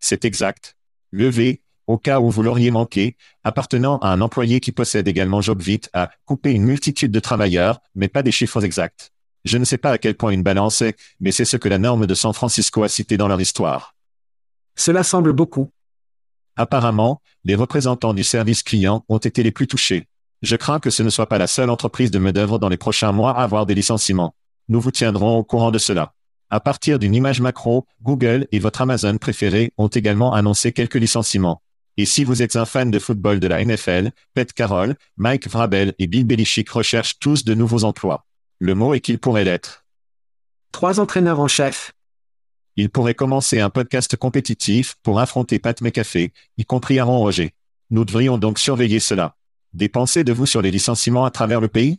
C'est 0.00 0.24
exact. 0.24 0.76
Levé, 1.12 1.62
au 1.86 1.98
cas 1.98 2.20
où 2.20 2.30
vous 2.30 2.42
l'auriez 2.42 2.70
manqué, 2.70 3.16
appartenant 3.44 3.98
à 3.98 4.08
un 4.08 4.20
employé 4.20 4.60
qui 4.60 4.72
possède 4.72 5.08
également 5.08 5.40
JobVit 5.40 5.82
a 5.92 6.10
coupé 6.24 6.52
une 6.52 6.64
multitude 6.64 7.12
de 7.12 7.20
travailleurs, 7.20 7.80
mais 7.94 8.08
pas 8.08 8.22
des 8.22 8.32
chiffres 8.32 8.64
exacts. 8.64 9.10
Je 9.44 9.58
ne 9.58 9.64
sais 9.64 9.78
pas 9.78 9.90
à 9.90 9.98
quel 9.98 10.16
point 10.16 10.30
une 10.30 10.42
balance 10.42 10.82
est, 10.82 10.96
mais 11.20 11.32
c'est 11.32 11.44
ce 11.44 11.56
que 11.56 11.68
la 11.68 11.78
norme 11.78 12.06
de 12.06 12.14
San 12.14 12.32
Francisco 12.32 12.82
a 12.84 12.88
cité 12.88 13.16
dans 13.16 13.28
leur 13.28 13.40
histoire. 13.40 13.94
Cela 14.76 15.02
semble 15.02 15.32
beaucoup. 15.32 15.70
Apparemment, 16.56 17.20
les 17.44 17.54
représentants 17.54 18.14
du 18.14 18.24
service 18.24 18.62
client 18.62 19.04
ont 19.08 19.18
été 19.18 19.42
les 19.42 19.50
plus 19.50 19.66
touchés. 19.66 20.06
Je 20.42 20.56
crains 20.56 20.80
que 20.80 20.90
ce 20.90 21.02
ne 21.02 21.10
soit 21.10 21.28
pas 21.28 21.38
la 21.38 21.46
seule 21.46 21.70
entreprise 21.70 22.10
de 22.10 22.18
main-d'œuvre 22.18 22.58
dans 22.58 22.68
les 22.68 22.76
prochains 22.76 23.12
mois 23.12 23.32
à 23.32 23.42
avoir 23.42 23.66
des 23.66 23.74
licenciements. 23.74 24.34
Nous 24.68 24.80
vous 24.80 24.90
tiendrons 24.90 25.38
au 25.38 25.44
courant 25.44 25.70
de 25.70 25.78
cela. 25.78 26.14
À 26.50 26.60
partir 26.60 26.98
d'une 26.98 27.14
image 27.14 27.40
macro, 27.40 27.86
Google 28.02 28.46
et 28.52 28.58
votre 28.58 28.82
Amazon 28.82 29.16
préféré 29.16 29.72
ont 29.78 29.88
également 29.88 30.34
annoncé 30.34 30.72
quelques 30.72 30.96
licenciements. 30.96 31.62
Et 31.98 32.06
si 32.06 32.24
vous 32.24 32.42
êtes 32.42 32.56
un 32.56 32.64
fan 32.64 32.90
de 32.90 32.98
football 32.98 33.38
de 33.38 33.46
la 33.46 33.62
NFL, 33.64 34.12
Pete 34.34 34.52
Carroll, 34.54 34.96
Mike 35.16 35.48
Vrabel 35.48 35.94
et 35.98 36.06
Bill 36.06 36.26
Belichick 36.26 36.70
recherchent 36.70 37.18
tous 37.18 37.44
de 37.44 37.54
nouveaux 37.54 37.84
emplois. 37.84 38.24
Le 38.58 38.74
mot 38.74 38.94
est 38.94 39.00
qu'il 39.00 39.18
pourrait 39.18 39.44
l'être? 39.44 39.84
Trois 40.72 41.00
entraîneurs 41.00 41.40
en 41.40 41.48
chef. 41.48 41.92
Il 42.76 42.88
pourrait 42.88 43.14
commencer 43.14 43.60
un 43.60 43.68
podcast 43.68 44.16
compétitif 44.16 44.96
pour 45.02 45.20
affronter 45.20 45.58
Pat 45.58 45.78
McAfee, 45.82 46.32
y 46.56 46.64
compris 46.64 46.98
Aaron 46.98 47.18
Roger. 47.18 47.52
Nous 47.90 48.06
devrions 48.06 48.38
donc 48.38 48.58
surveiller 48.58 49.00
cela. 49.00 49.36
Des 49.74 49.90
pensées 49.90 50.24
de 50.24 50.32
vous 50.32 50.46
sur 50.46 50.62
les 50.62 50.70
licenciements 50.70 51.26
à 51.26 51.30
travers 51.30 51.60
le 51.60 51.68
pays? 51.68 51.98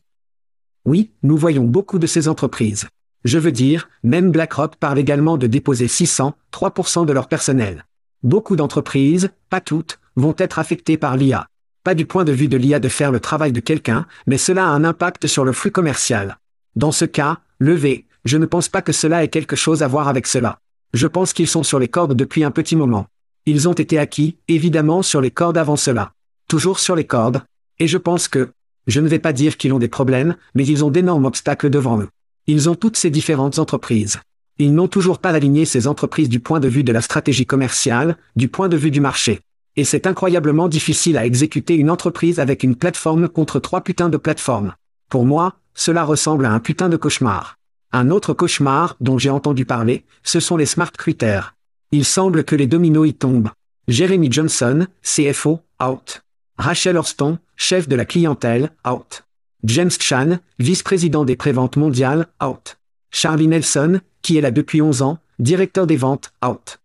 Oui, 0.86 1.12
nous 1.21 1.38
voyons 1.38 1.65
beaucoup 1.65 1.99
de 1.99 2.08
ces 2.08 2.27
entreprises. 2.27 2.88
Je 3.23 3.38
veux 3.38 3.51
dire, 3.51 3.89
même 4.01 4.32
BlackRock 4.32 4.75
parle 4.77 4.97
également 4.97 5.38
de 5.38 5.47
déposer 5.47 5.88
600, 5.88 6.36
3% 6.51 7.06
de 7.06 7.13
leur 7.13 7.27
personnel. 7.27 7.86
Beaucoup 8.23 8.55
d'entreprises, 8.55 9.31
pas 9.49 9.59
toutes, 9.59 9.99
vont 10.15 10.33
être 10.38 10.57
affectées 10.57 10.97
par 10.97 11.17
l'IA. 11.17 11.47
Pas 11.83 11.93
du 11.93 12.05
point 12.05 12.23
de 12.23 12.31
vue 12.31 12.47
de 12.47 12.55
l'IA 12.55 12.79
de 12.79 12.88
faire 12.88 13.12
le 13.12 13.19
travail 13.19 13.51
de 13.51 13.59
quelqu'un, 13.59 14.05
mais 14.27 14.38
cela 14.38 14.63
a 14.63 14.69
un 14.69 14.86
impact 14.86 15.27
sur 15.27 15.43
le 15.43 15.51
flux 15.51 15.71
commercial. 15.71 16.38
Dans 16.77 16.93
ce 16.93 17.03
cas, 17.03 17.39
levé, 17.59 18.05
je 18.23 18.38
ne 18.38 18.45
pense 18.45 18.69
pas 18.69 18.81
que 18.81 18.93
cela 18.93 19.25
ait 19.25 19.27
quelque 19.27 19.57
chose 19.57 19.83
à 19.83 19.89
voir 19.89 20.07
avec 20.07 20.25
cela. 20.25 20.59
Je 20.93 21.07
pense 21.07 21.33
qu'ils 21.33 21.49
sont 21.49 21.63
sur 21.63 21.79
les 21.79 21.89
cordes 21.89 22.15
depuis 22.15 22.45
un 22.45 22.51
petit 22.51 22.77
moment. 22.77 23.07
Ils 23.45 23.67
ont 23.67 23.73
été 23.73 23.99
acquis, 23.99 24.38
évidemment, 24.47 25.01
sur 25.01 25.19
les 25.19 25.31
cordes 25.31 25.57
avant 25.57 25.75
cela. 25.75 26.13
Toujours 26.47 26.79
sur 26.79 26.95
les 26.95 27.05
cordes. 27.05 27.43
Et 27.79 27.89
je 27.89 27.97
pense 27.97 28.29
que, 28.29 28.51
je 28.88 29.01
ne 29.01 29.09
vais 29.09 29.19
pas 29.19 29.33
dire 29.33 29.57
qu'ils 29.57 29.73
ont 29.73 29.79
des 29.79 29.89
problèmes, 29.89 30.38
mais 30.55 30.65
ils 30.65 30.86
ont 30.86 30.91
d'énormes 30.91 31.25
obstacles 31.25 31.69
devant 31.69 31.99
eux. 31.99 32.09
Ils 32.47 32.69
ont 32.69 32.75
toutes 32.75 32.95
ces 32.95 33.09
différentes 33.09 33.59
entreprises. 33.59 34.21
Ils 34.59 34.73
n'ont 34.75 34.87
toujours 34.87 35.19
pas 35.19 35.31
aligné 35.31 35.65
ces 35.65 35.87
entreprises 35.87 36.29
du 36.29 36.39
point 36.39 36.59
de 36.59 36.67
vue 36.67 36.83
de 36.83 36.91
la 36.91 37.01
stratégie 37.01 37.45
commerciale, 37.45 38.17
du 38.35 38.47
point 38.47 38.69
de 38.69 38.77
vue 38.77 38.91
du 38.91 39.01
marché. 39.01 39.41
Et 39.75 39.83
c'est 39.83 40.05
incroyablement 40.05 40.67
difficile 40.67 41.17
à 41.17 41.25
exécuter 41.25 41.75
une 41.75 41.89
entreprise 41.89 42.39
avec 42.39 42.63
une 42.63 42.75
plateforme 42.75 43.27
contre 43.27 43.59
trois 43.59 43.81
putains 43.81 44.09
de 44.09 44.17
plateformes. 44.17 44.75
Pour 45.09 45.25
moi, 45.25 45.55
cela 45.73 46.03
ressemble 46.03 46.45
à 46.45 46.51
un 46.51 46.59
putain 46.59 46.89
de 46.89 46.97
cauchemar. 46.97 47.57
Un 47.91 48.11
autre 48.11 48.33
cauchemar 48.33 48.95
dont 48.99 49.17
j'ai 49.17 49.31
entendu 49.31 49.65
parler, 49.65 50.05
ce 50.23 50.39
sont 50.39 50.57
les 50.57 50.67
smart 50.67 50.91
critères. 50.91 51.55
Il 51.91 52.05
semble 52.05 52.43
que 52.43 52.55
les 52.55 52.67
dominos 52.67 53.07
y 53.07 53.13
tombent. 53.13 53.49
Jeremy 53.87 54.31
Johnson, 54.31 54.87
CFO, 55.01 55.61
out. 55.83 56.23
Rachel 56.57 56.97
Horston, 56.97 57.39
chef 57.55 57.87
de 57.87 57.95
la 57.95 58.05
clientèle, 58.05 58.71
out. 58.87 59.23
James 59.63 59.91
Chan, 59.91 60.37
vice-président 60.59 61.25
des 61.25 61.35
préventes 61.35 61.77
mondiales, 61.77 62.27
out. 62.43 62.77
Charlie 63.11 63.47
Nelson, 63.47 63.99
qui 64.23 64.38
est 64.38 64.41
là 64.41 64.49
depuis 64.49 64.81
11 64.81 65.03
ans, 65.03 65.19
directeur 65.38 65.86
des 65.86 65.97
ventes, 65.97 66.33
out. 66.43 66.79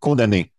Condamné. 0.00 0.52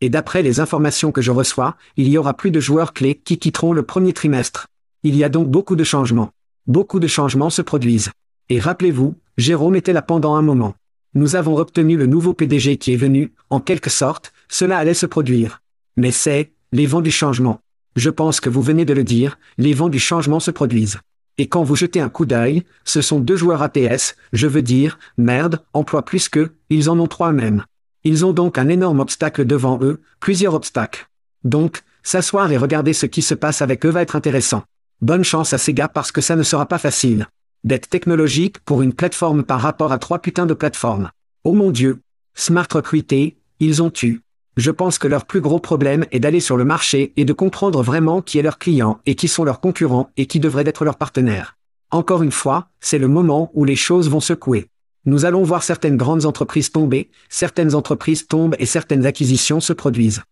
Et 0.00 0.08
d'après 0.08 0.42
les 0.42 0.58
informations 0.58 1.12
que 1.12 1.22
je 1.22 1.30
reçois, 1.30 1.76
il 1.96 2.08
y 2.08 2.18
aura 2.18 2.34
plus 2.34 2.50
de 2.50 2.58
joueurs 2.58 2.94
clés 2.94 3.14
qui 3.14 3.38
quitteront 3.38 3.72
le 3.72 3.84
premier 3.84 4.12
trimestre. 4.12 4.66
Il 5.02 5.14
y 5.14 5.22
a 5.22 5.28
donc 5.28 5.48
beaucoup 5.48 5.76
de 5.76 5.84
changements. 5.84 6.30
Beaucoup 6.66 7.00
de 7.00 7.06
changements 7.06 7.50
se 7.50 7.62
produisent. 7.62 8.10
Et 8.48 8.58
rappelez-vous, 8.58 9.14
Jérôme 9.36 9.76
était 9.76 9.92
là 9.92 10.02
pendant 10.02 10.34
un 10.34 10.42
moment. 10.42 10.74
Nous 11.14 11.36
avons 11.36 11.56
obtenu 11.56 11.96
le 11.96 12.06
nouveau 12.06 12.34
PDG 12.34 12.78
qui 12.78 12.94
est 12.94 12.96
venu, 12.96 13.32
en 13.50 13.60
quelque 13.60 13.90
sorte, 13.90 14.32
cela 14.48 14.78
allait 14.78 14.94
se 14.94 15.06
produire. 15.06 15.60
Mais 15.96 16.10
c'est, 16.10 16.52
les 16.72 16.86
vents 16.86 17.00
du 17.00 17.10
changement. 17.10 17.60
Je 17.96 18.10
pense 18.10 18.40
que 18.40 18.48
vous 18.48 18.62
venez 18.62 18.84
de 18.84 18.94
le 18.94 19.04
dire, 19.04 19.38
les 19.58 19.74
vents 19.74 19.88
du 19.88 19.98
changement 19.98 20.40
se 20.40 20.50
produisent. 20.50 21.00
Et 21.38 21.48
quand 21.48 21.62
vous 21.62 21.76
jetez 21.76 22.00
un 22.00 22.08
coup 22.08 22.26
d'œil, 22.26 22.64
ce 22.84 23.00
sont 23.00 23.20
deux 23.20 23.36
joueurs 23.36 23.62
ATS, 23.62 24.16
je 24.32 24.46
veux 24.46 24.62
dire, 24.62 24.98
merde, 25.16 25.62
emploi 25.72 26.04
plus 26.04 26.28
que, 26.28 26.52
ils 26.68 26.90
en 26.90 26.98
ont 26.98 27.06
trois 27.06 27.32
même. 27.32 27.64
Ils 28.04 28.24
ont 28.24 28.32
donc 28.32 28.58
un 28.58 28.68
énorme 28.68 29.00
obstacle 29.00 29.44
devant 29.44 29.78
eux, 29.82 30.00
plusieurs 30.20 30.54
obstacles. 30.54 31.08
Donc, 31.44 31.82
s'asseoir 32.02 32.50
et 32.52 32.56
regarder 32.56 32.92
ce 32.92 33.06
qui 33.06 33.22
se 33.22 33.34
passe 33.34 33.62
avec 33.62 33.84
eux 33.86 33.90
va 33.90 34.02
être 34.02 34.16
intéressant. 34.16 34.64
Bonne 35.00 35.24
chance 35.24 35.52
à 35.52 35.58
ces 35.58 35.74
gars 35.74 35.88
parce 35.88 36.12
que 36.12 36.20
ça 36.20 36.36
ne 36.36 36.42
sera 36.42 36.66
pas 36.66 36.78
facile. 36.78 37.26
D'être 37.64 37.88
technologique 37.88 38.58
pour 38.60 38.82
une 38.82 38.94
plateforme 38.94 39.44
par 39.44 39.60
rapport 39.60 39.92
à 39.92 39.98
trois 39.98 40.18
putains 40.18 40.46
de 40.46 40.54
plateformes. 40.54 41.10
Oh 41.44 41.52
mon 41.52 41.70
dieu. 41.70 42.00
Smart 42.34 42.68
Recruité, 42.70 43.38
ils 43.60 43.82
ont 43.82 43.92
eu. 44.02 44.20
Je 44.56 44.70
pense 44.70 44.98
que 44.98 45.08
leur 45.08 45.26
plus 45.26 45.40
gros 45.40 45.60
problème 45.60 46.06
est 46.10 46.20
d'aller 46.20 46.40
sur 46.40 46.56
le 46.56 46.64
marché 46.64 47.12
et 47.16 47.24
de 47.24 47.32
comprendre 47.32 47.82
vraiment 47.82 48.20
qui 48.20 48.38
est 48.38 48.42
leur 48.42 48.58
client 48.58 49.00
et 49.06 49.14
qui 49.14 49.28
sont 49.28 49.44
leurs 49.44 49.60
concurrents 49.60 50.10
et 50.16 50.26
qui 50.26 50.40
devraient 50.40 50.66
être 50.66 50.84
leurs 50.84 50.98
partenaires. 50.98 51.56
Encore 51.90 52.22
une 52.22 52.32
fois, 52.32 52.68
c'est 52.80 52.98
le 52.98 53.08
moment 53.08 53.50
où 53.54 53.64
les 53.64 53.76
choses 53.76 54.10
vont 54.10 54.20
secouer. 54.20 54.68
Nous 55.06 55.24
allons 55.24 55.42
voir 55.42 55.62
certaines 55.62 55.96
grandes 55.96 56.26
entreprises 56.26 56.72
tomber, 56.72 57.10
certaines 57.28 57.74
entreprises 57.74 58.26
tombent 58.26 58.56
et 58.58 58.66
certaines 58.66 59.06
acquisitions 59.06 59.60
se 59.60 59.72
produisent. 59.72 60.22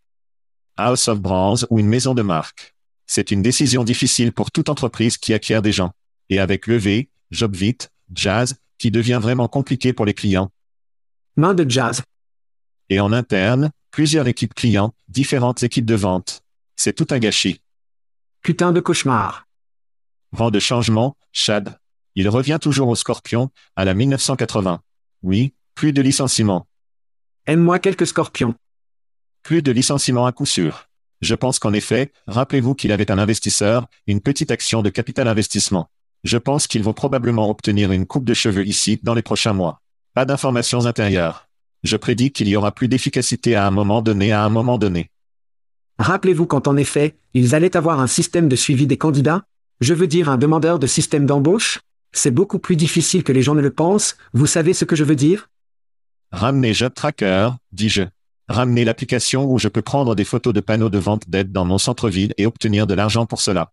House 0.76 1.08
of 1.08 1.20
Brands 1.20 1.64
ou 1.70 1.78
une 1.78 1.88
maison 1.88 2.14
de 2.14 2.22
marque. 2.22 2.74
C'est 3.06 3.30
une 3.30 3.42
décision 3.42 3.82
difficile 3.82 4.32
pour 4.32 4.50
toute 4.50 4.68
entreprise 4.68 5.16
qui 5.16 5.32
acquiert 5.32 5.62
des 5.62 5.72
gens. 5.72 5.92
Et 6.28 6.38
avec 6.38 6.66
Levé, 6.66 7.08
Jobvit, 7.30 7.78
Jazz, 8.12 8.56
qui 8.78 8.90
devient 8.90 9.18
vraiment 9.20 9.48
compliqué 9.48 9.92
pour 9.92 10.04
les 10.04 10.14
clients. 10.14 10.50
Main 11.36 11.54
de 11.54 11.68
Jazz. 11.68 12.02
Et 12.90 13.00
en 13.00 13.12
interne, 13.12 13.70
plusieurs 13.90 14.28
équipes 14.28 14.54
clients, 14.54 14.94
différentes 15.08 15.62
équipes 15.62 15.86
de 15.86 15.94
vente. 15.94 16.42
C'est 16.76 16.92
tout 16.92 17.06
un 17.10 17.18
gâchis. 17.18 17.60
Putain 18.42 18.72
de 18.72 18.80
cauchemar. 18.80 19.46
Vent 20.32 20.50
de 20.50 20.58
changement, 20.58 21.16
Chad. 21.32 21.78
Il 22.14 22.28
revient 22.28 22.58
toujours 22.60 22.88
au 22.88 22.94
scorpion, 22.94 23.50
à 23.76 23.84
la 23.84 23.94
1980. 23.94 24.80
Oui, 25.22 25.54
plus 25.74 25.92
de 25.92 26.02
licenciements. 26.02 26.66
Aime-moi 27.46 27.78
quelques 27.78 28.06
scorpions. 28.06 28.54
Plus 29.42 29.62
de 29.62 29.72
licenciements 29.72 30.26
à 30.26 30.32
coup 30.32 30.46
sûr. 30.46 30.88
Je 31.20 31.34
pense 31.34 31.58
qu'en 31.58 31.72
effet, 31.72 32.12
rappelez-vous 32.26 32.74
qu'il 32.74 32.92
avait 32.92 33.10
un 33.10 33.18
investisseur, 33.18 33.86
une 34.06 34.20
petite 34.20 34.50
action 34.50 34.82
de 34.82 34.90
capital 34.90 35.26
investissement. 35.26 35.90
Je 36.24 36.38
pense 36.38 36.66
qu'ils 36.66 36.82
vont 36.82 36.92
probablement 36.92 37.48
obtenir 37.48 37.90
une 37.92 38.06
coupe 38.06 38.24
de 38.24 38.34
cheveux 38.34 38.66
ici 38.66 39.00
dans 39.02 39.14
les 39.14 39.22
prochains 39.22 39.52
mois. 39.52 39.80
Pas 40.14 40.24
d'informations 40.24 40.86
intérieures. 40.86 41.47
Je 41.84 41.96
prédis 41.96 42.32
qu'il 42.32 42.48
y 42.48 42.56
aura 42.56 42.72
plus 42.72 42.88
d'efficacité 42.88 43.54
à 43.54 43.66
un 43.66 43.70
moment 43.70 44.02
donné 44.02 44.32
à 44.32 44.44
un 44.44 44.48
moment 44.48 44.78
donné. 44.78 45.10
Rappelez-vous 45.98 46.46
quand 46.46 46.68
en 46.68 46.76
effet, 46.76 47.16
ils 47.34 47.54
allaient 47.54 47.76
avoir 47.76 48.00
un 48.00 48.06
système 48.06 48.48
de 48.48 48.56
suivi 48.56 48.86
des 48.86 48.98
candidats? 48.98 49.44
Je 49.80 49.94
veux 49.94 50.06
dire 50.06 50.28
un 50.28 50.38
demandeur 50.38 50.78
de 50.78 50.86
système 50.86 51.26
d'embauche? 51.26 51.80
C'est 52.12 52.30
beaucoup 52.30 52.58
plus 52.58 52.76
difficile 52.76 53.22
que 53.22 53.32
les 53.32 53.42
gens 53.42 53.54
ne 53.54 53.60
le 53.60 53.70
pensent, 53.70 54.16
vous 54.32 54.46
savez 54.46 54.74
ce 54.74 54.84
que 54.84 54.96
je 54.96 55.04
veux 55.04 55.16
dire? 55.16 55.50
Ramenez 56.32 56.74
Job 56.74 56.92
Tracker, 56.94 57.50
dis-je. 57.72 58.02
Ramener 58.48 58.84
l'application 58.84 59.50
où 59.50 59.58
je 59.58 59.68
peux 59.68 59.82
prendre 59.82 60.14
des 60.14 60.24
photos 60.24 60.54
de 60.54 60.60
panneaux 60.60 60.88
de 60.88 60.98
vente 60.98 61.28
d'aide 61.28 61.52
dans 61.52 61.64
mon 61.64 61.78
centre-ville 61.78 62.32
et 62.38 62.46
obtenir 62.46 62.86
de 62.86 62.94
l'argent 62.94 63.26
pour 63.26 63.40
cela. 63.40 63.72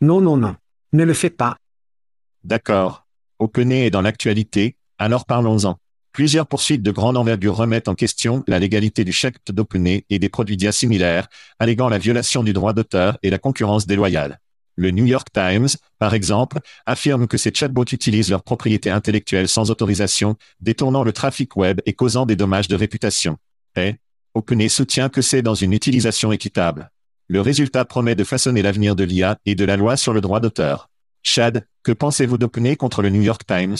Non, 0.00 0.20
non, 0.20 0.36
non. 0.36 0.56
Ne 0.92 1.04
le 1.04 1.12
faites 1.12 1.36
pas. 1.36 1.56
D'accord. 2.42 3.06
OpenAI 3.38 3.86
est 3.86 3.90
dans 3.90 4.00
l'actualité, 4.00 4.76
alors 4.98 5.26
parlons-en. 5.26 5.78
Plusieurs 6.12 6.46
poursuites 6.46 6.82
de 6.82 6.90
grande 6.90 7.16
envergure 7.16 7.56
remettent 7.56 7.88
en 7.88 7.94
question 7.94 8.42
la 8.48 8.58
légalité 8.58 9.04
du 9.04 9.12
chèque 9.12 9.36
d'OpenAI 9.48 10.04
et 10.10 10.18
des 10.18 10.28
produits 10.28 10.72
similaires, 10.72 11.28
alléguant 11.58 11.88
la 11.88 11.98
violation 11.98 12.42
du 12.42 12.52
droit 12.52 12.72
d'auteur 12.72 13.18
et 13.22 13.30
la 13.30 13.38
concurrence 13.38 13.86
déloyale. 13.86 14.40
Le 14.74 14.90
New 14.90 15.04
York 15.04 15.28
Times, 15.32 15.68
par 15.98 16.14
exemple, 16.14 16.58
affirme 16.86 17.26
que 17.26 17.36
ces 17.36 17.52
chatbots 17.54 17.84
utilisent 17.92 18.30
leurs 18.30 18.42
propriétés 18.42 18.90
intellectuelles 18.90 19.48
sans 19.48 19.70
autorisation, 19.70 20.36
détournant 20.60 21.04
le 21.04 21.12
trafic 21.12 21.56
web 21.56 21.80
et 21.86 21.92
causant 21.92 22.26
des 22.26 22.36
dommages 22.36 22.68
de 22.68 22.76
réputation. 22.76 23.36
Et, 23.76 23.96
OpenAI 24.34 24.68
soutient 24.68 25.08
que 25.08 25.22
c'est 25.22 25.42
dans 25.42 25.54
une 25.54 25.72
utilisation 25.72 26.32
équitable. 26.32 26.90
Le 27.28 27.40
résultat 27.40 27.84
promet 27.84 28.16
de 28.16 28.24
façonner 28.24 28.62
l'avenir 28.62 28.96
de 28.96 29.04
l'IA 29.04 29.38
et 29.46 29.54
de 29.54 29.64
la 29.64 29.76
loi 29.76 29.96
sur 29.96 30.12
le 30.12 30.20
droit 30.20 30.40
d'auteur. 30.40 30.88
Chad, 31.22 31.66
que 31.82 31.92
pensez-vous 31.92 32.38
d'OpenAI 32.38 32.76
contre 32.76 33.02
le 33.02 33.10
New 33.10 33.22
York 33.22 33.42
Times? 33.46 33.76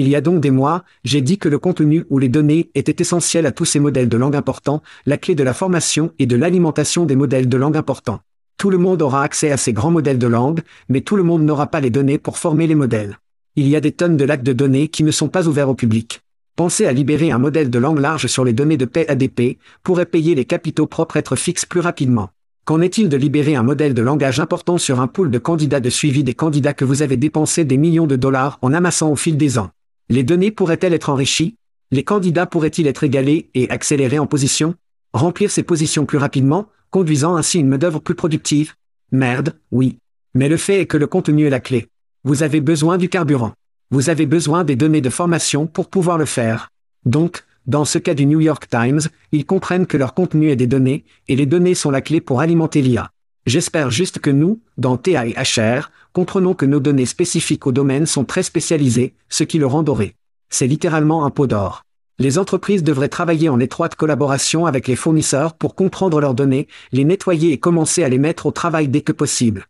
Il 0.00 0.06
y 0.06 0.14
a 0.14 0.20
donc 0.20 0.38
des 0.38 0.52
mois, 0.52 0.84
j'ai 1.02 1.22
dit 1.22 1.38
que 1.38 1.48
le 1.48 1.58
contenu 1.58 2.04
ou 2.08 2.20
les 2.20 2.28
données 2.28 2.70
étaient 2.76 3.02
essentiels 3.02 3.46
à 3.46 3.50
tous 3.50 3.64
ces 3.64 3.80
modèles 3.80 4.08
de 4.08 4.16
langue 4.16 4.36
importants, 4.36 4.80
la 5.06 5.16
clé 5.16 5.34
de 5.34 5.42
la 5.42 5.52
formation 5.52 6.12
et 6.20 6.26
de 6.26 6.36
l'alimentation 6.36 7.04
des 7.04 7.16
modèles 7.16 7.48
de 7.48 7.56
langue 7.56 7.76
importants. 7.76 8.20
Tout 8.58 8.70
le 8.70 8.78
monde 8.78 9.02
aura 9.02 9.24
accès 9.24 9.50
à 9.50 9.56
ces 9.56 9.72
grands 9.72 9.90
modèles 9.90 10.20
de 10.20 10.28
langue, 10.28 10.60
mais 10.88 11.00
tout 11.00 11.16
le 11.16 11.24
monde 11.24 11.42
n'aura 11.42 11.66
pas 11.66 11.80
les 11.80 11.90
données 11.90 12.18
pour 12.18 12.38
former 12.38 12.68
les 12.68 12.76
modèles. 12.76 13.18
Il 13.56 13.66
y 13.66 13.74
a 13.74 13.80
des 13.80 13.90
tonnes 13.90 14.16
de 14.16 14.24
lacs 14.24 14.44
de 14.44 14.52
données 14.52 14.86
qui 14.86 15.02
ne 15.02 15.10
sont 15.10 15.26
pas 15.26 15.48
ouverts 15.48 15.68
au 15.68 15.74
public. 15.74 16.20
Penser 16.54 16.86
à 16.86 16.92
libérer 16.92 17.32
un 17.32 17.38
modèle 17.38 17.68
de 17.68 17.78
langue 17.80 17.98
large 17.98 18.28
sur 18.28 18.44
les 18.44 18.52
données 18.52 18.76
de 18.76 18.84
paix 18.84 19.04
ADP 19.08 19.58
pourrait 19.82 20.06
payer 20.06 20.36
les 20.36 20.44
capitaux 20.44 20.86
propres 20.86 21.16
être 21.16 21.34
fixes 21.34 21.66
plus 21.66 21.80
rapidement. 21.80 22.30
Qu'en 22.66 22.80
est-il 22.82 23.08
de 23.08 23.16
libérer 23.16 23.56
un 23.56 23.64
modèle 23.64 23.94
de 23.94 24.02
langage 24.02 24.38
important 24.38 24.78
sur 24.78 25.00
un 25.00 25.08
pool 25.08 25.32
de 25.32 25.38
candidats 25.38 25.80
de 25.80 25.90
suivi 25.90 26.22
des 26.22 26.34
candidats 26.34 26.72
que 26.72 26.84
vous 26.84 27.02
avez 27.02 27.16
dépensé 27.16 27.64
des 27.64 27.78
millions 27.78 28.06
de 28.06 28.14
dollars 28.14 28.60
en 28.62 28.72
amassant 28.72 29.10
au 29.10 29.16
fil 29.16 29.36
des 29.36 29.58
ans? 29.58 29.70
Les 30.10 30.22
données 30.22 30.50
pourraient-elles 30.50 30.94
être 30.94 31.10
enrichies? 31.10 31.56
Les 31.90 32.02
candidats 32.02 32.46
pourraient-ils 32.46 32.86
être 32.86 33.04
égalés 33.04 33.50
et 33.54 33.68
accélérés 33.68 34.18
en 34.18 34.26
position? 34.26 34.74
Remplir 35.12 35.50
ces 35.50 35.62
positions 35.62 36.06
plus 36.06 36.18
rapidement, 36.18 36.68
conduisant 36.90 37.36
ainsi 37.36 37.60
une 37.60 37.68
main-d'œuvre 37.68 38.00
plus 38.00 38.14
productive? 38.14 38.74
Merde, 39.12 39.54
oui. 39.70 39.98
Mais 40.34 40.48
le 40.48 40.56
fait 40.56 40.80
est 40.80 40.86
que 40.86 40.96
le 40.96 41.06
contenu 41.06 41.46
est 41.46 41.50
la 41.50 41.60
clé. 41.60 41.88
Vous 42.24 42.42
avez 42.42 42.60
besoin 42.60 42.96
du 42.96 43.08
carburant. 43.08 43.52
Vous 43.90 44.10
avez 44.10 44.26
besoin 44.26 44.64
des 44.64 44.76
données 44.76 45.00
de 45.00 45.10
formation 45.10 45.66
pour 45.66 45.88
pouvoir 45.88 46.18
le 46.18 46.26
faire. 46.26 46.70
Donc, 47.04 47.44
dans 47.66 47.84
ce 47.84 47.98
cas 47.98 48.14
du 48.14 48.24
New 48.24 48.40
York 48.40 48.66
Times, 48.68 49.00
ils 49.32 49.44
comprennent 49.44 49.86
que 49.86 49.98
leur 49.98 50.14
contenu 50.14 50.50
est 50.50 50.56
des 50.56 50.66
données, 50.66 51.04
et 51.28 51.36
les 51.36 51.46
données 51.46 51.74
sont 51.74 51.90
la 51.90 52.00
clé 52.00 52.22
pour 52.22 52.40
alimenter 52.40 52.80
l'IA. 52.80 53.10
J'espère 53.48 53.90
juste 53.90 54.18
que 54.18 54.28
nous, 54.28 54.60
dans 54.76 54.98
TA 54.98 55.26
et 55.26 55.32
HR, 55.32 55.90
comprenons 56.12 56.52
que 56.52 56.66
nos 56.66 56.80
données 56.80 57.06
spécifiques 57.06 57.66
au 57.66 57.72
domaine 57.72 58.04
sont 58.04 58.26
très 58.26 58.42
spécialisées, 58.42 59.14
ce 59.30 59.42
qui 59.42 59.56
le 59.56 59.64
rend 59.64 59.82
doré. 59.82 60.16
C'est 60.50 60.66
littéralement 60.66 61.24
un 61.24 61.30
pot 61.30 61.46
d'or. 61.46 61.82
Les 62.18 62.36
entreprises 62.36 62.82
devraient 62.82 63.08
travailler 63.08 63.48
en 63.48 63.58
étroite 63.58 63.94
collaboration 63.94 64.66
avec 64.66 64.86
les 64.86 64.96
fournisseurs 64.96 65.54
pour 65.54 65.74
comprendre 65.74 66.20
leurs 66.20 66.34
données, 66.34 66.68
les 66.92 67.06
nettoyer 67.06 67.52
et 67.52 67.58
commencer 67.58 68.04
à 68.04 68.10
les 68.10 68.18
mettre 68.18 68.44
au 68.44 68.50
travail 68.50 68.86
dès 68.86 69.00
que 69.00 69.12
possible. 69.12 69.64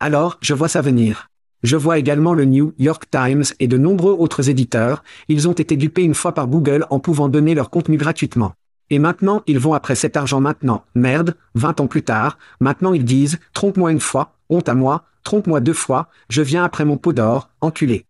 Alors, 0.00 0.38
je 0.40 0.54
vois 0.54 0.68
ça 0.68 0.80
venir. 0.80 1.28
Je 1.62 1.76
vois 1.76 1.98
également 1.98 2.32
le 2.32 2.46
New 2.46 2.72
York 2.78 3.04
Times 3.10 3.44
et 3.60 3.68
de 3.68 3.76
nombreux 3.76 4.14
autres 4.14 4.48
éditeurs, 4.48 5.04
ils 5.28 5.50
ont 5.50 5.52
été 5.52 5.76
dupés 5.76 6.02
une 6.02 6.14
fois 6.14 6.32
par 6.32 6.46
Google 6.46 6.86
en 6.88 6.98
pouvant 6.98 7.28
donner 7.28 7.54
leur 7.54 7.68
contenu 7.68 7.98
gratuitement. 7.98 8.54
Et 8.90 8.98
maintenant, 8.98 9.42
ils 9.46 9.58
vont 9.58 9.74
après 9.74 9.94
cet 9.94 10.16
argent 10.16 10.40
maintenant. 10.40 10.84
Merde, 10.94 11.36
20 11.54 11.80
ans 11.80 11.86
plus 11.86 12.02
tard, 12.02 12.38
maintenant 12.60 12.92
ils 12.92 13.04
disent, 13.04 13.38
trompe-moi 13.52 13.92
une 13.92 14.00
fois, 14.00 14.36
honte 14.48 14.68
à 14.68 14.74
moi, 14.74 15.04
trompe-moi 15.24 15.60
deux 15.60 15.72
fois, 15.72 16.08
je 16.28 16.42
viens 16.42 16.64
après 16.64 16.84
mon 16.84 16.96
pot 16.96 17.12
d'or, 17.12 17.50
enculé. 17.60 18.06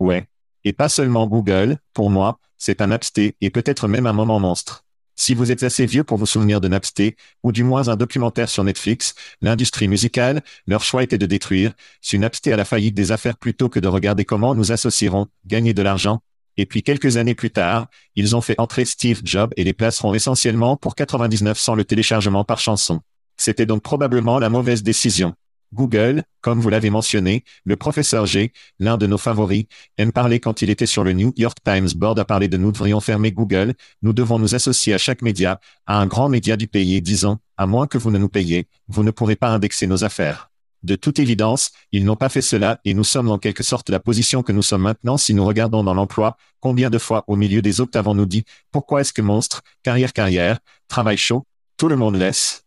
Ouais. 0.00 0.26
Et 0.64 0.72
pas 0.72 0.88
seulement 0.88 1.26
Google, 1.26 1.78
pour 1.92 2.10
moi, 2.10 2.38
c'est 2.56 2.80
un 2.80 2.90
absté 2.90 3.36
et 3.40 3.50
peut-être 3.50 3.88
même 3.88 4.06
un 4.06 4.12
moment 4.12 4.40
monstre. 4.40 4.84
Si 5.14 5.34
vous 5.34 5.52
êtes 5.52 5.62
assez 5.62 5.84
vieux 5.84 6.04
pour 6.04 6.16
vous 6.16 6.26
souvenir 6.26 6.60
de 6.60 6.68
Napster, 6.68 7.16
ou 7.42 7.52
du 7.52 7.64
moins 7.64 7.88
un 7.88 7.96
documentaire 7.96 8.48
sur 8.48 8.64
Netflix, 8.64 9.14
l'industrie 9.40 9.88
musicale, 9.88 10.42
leur 10.66 10.82
choix 10.82 11.02
était 11.02 11.18
de 11.18 11.26
détruire, 11.26 11.72
si 12.00 12.18
Napster 12.18 12.52
à 12.52 12.56
la 12.56 12.64
faillite 12.64 12.94
des 12.94 13.12
affaires 13.12 13.36
plutôt 13.36 13.68
que 13.68 13.78
de 13.78 13.88
regarder 13.88 14.24
comment 14.24 14.54
nous 14.54 14.72
associerons, 14.72 15.26
gagner 15.44 15.74
de 15.74 15.82
l'argent. 15.82 16.22
Et 16.56 16.66
puis 16.66 16.82
quelques 16.82 17.16
années 17.16 17.34
plus 17.34 17.50
tard, 17.50 17.86
ils 18.14 18.36
ont 18.36 18.40
fait 18.40 18.58
entrer 18.58 18.84
Steve 18.84 19.22
Jobs 19.24 19.52
et 19.56 19.64
les 19.64 19.72
placeront 19.72 20.14
essentiellement 20.14 20.76
pour 20.76 20.94
99 20.94 21.58
sans 21.58 21.74
le 21.74 21.84
téléchargement 21.84 22.44
par 22.44 22.58
chanson. 22.58 23.00
C'était 23.36 23.66
donc 23.66 23.82
probablement 23.82 24.38
la 24.38 24.50
mauvaise 24.50 24.82
décision. 24.82 25.34
Google, 25.72 26.22
comme 26.42 26.60
vous 26.60 26.68
l'avez 26.68 26.90
mentionné, 26.90 27.44
le 27.64 27.76
professeur 27.76 28.26
G, 28.26 28.52
l'un 28.78 28.98
de 28.98 29.06
nos 29.06 29.16
favoris, 29.16 29.64
aime 29.96 30.12
parler 30.12 30.38
quand 30.38 30.60
il 30.60 30.68
était 30.68 30.86
sur 30.86 31.02
le 31.02 31.12
New 31.12 31.32
York 31.36 31.56
Times 31.64 31.88
Board 31.96 32.18
à 32.18 32.24
parler 32.24 32.48
de 32.48 32.58
nous 32.58 32.72
devrions 32.72 33.00
fermer 33.00 33.32
Google, 33.32 33.74
nous 34.02 34.12
devons 34.12 34.38
nous 34.38 34.54
associer 34.54 34.92
à 34.92 34.98
chaque 34.98 35.22
média, 35.22 35.60
à 35.86 35.98
un 35.98 36.06
grand 36.06 36.28
média 36.28 36.58
du 36.58 36.68
pays 36.68 37.00
disant, 37.00 37.38
à 37.56 37.66
moins 37.66 37.86
que 37.86 37.98
vous 37.98 38.10
ne 38.10 38.18
nous 38.18 38.28
payiez, 38.28 38.66
vous 38.88 39.02
ne 39.02 39.10
pourrez 39.10 39.36
pas 39.36 39.48
indexer 39.48 39.86
nos 39.86 40.04
affaires. 40.04 40.51
De 40.82 40.96
toute 40.96 41.18
évidence, 41.18 41.70
ils 41.92 42.04
n'ont 42.04 42.16
pas 42.16 42.28
fait 42.28 42.42
cela 42.42 42.80
et 42.84 42.94
nous 42.94 43.04
sommes 43.04 43.30
en 43.30 43.38
quelque 43.38 43.62
sorte 43.62 43.90
la 43.90 44.00
position 44.00 44.42
que 44.42 44.52
nous 44.52 44.62
sommes 44.62 44.82
maintenant 44.82 45.16
si 45.16 45.32
nous 45.32 45.44
regardons 45.44 45.84
dans 45.84 45.94
l'emploi, 45.94 46.36
combien 46.60 46.90
de 46.90 46.98
fois 46.98 47.24
au 47.28 47.36
milieu 47.36 47.62
des 47.62 47.80
octaves 47.80 48.02
avons-nous 48.02 48.26
dit, 48.26 48.44
pourquoi 48.72 49.00
est-ce 49.00 49.12
que 49.12 49.22
monstre, 49.22 49.62
carrière 49.82 50.12
carrière, 50.12 50.58
travail 50.88 51.16
chaud, 51.16 51.44
tout 51.76 51.88
le 51.88 51.96
monde 51.96 52.16
laisse? 52.16 52.64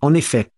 En 0.00 0.12
effet, 0.14 0.50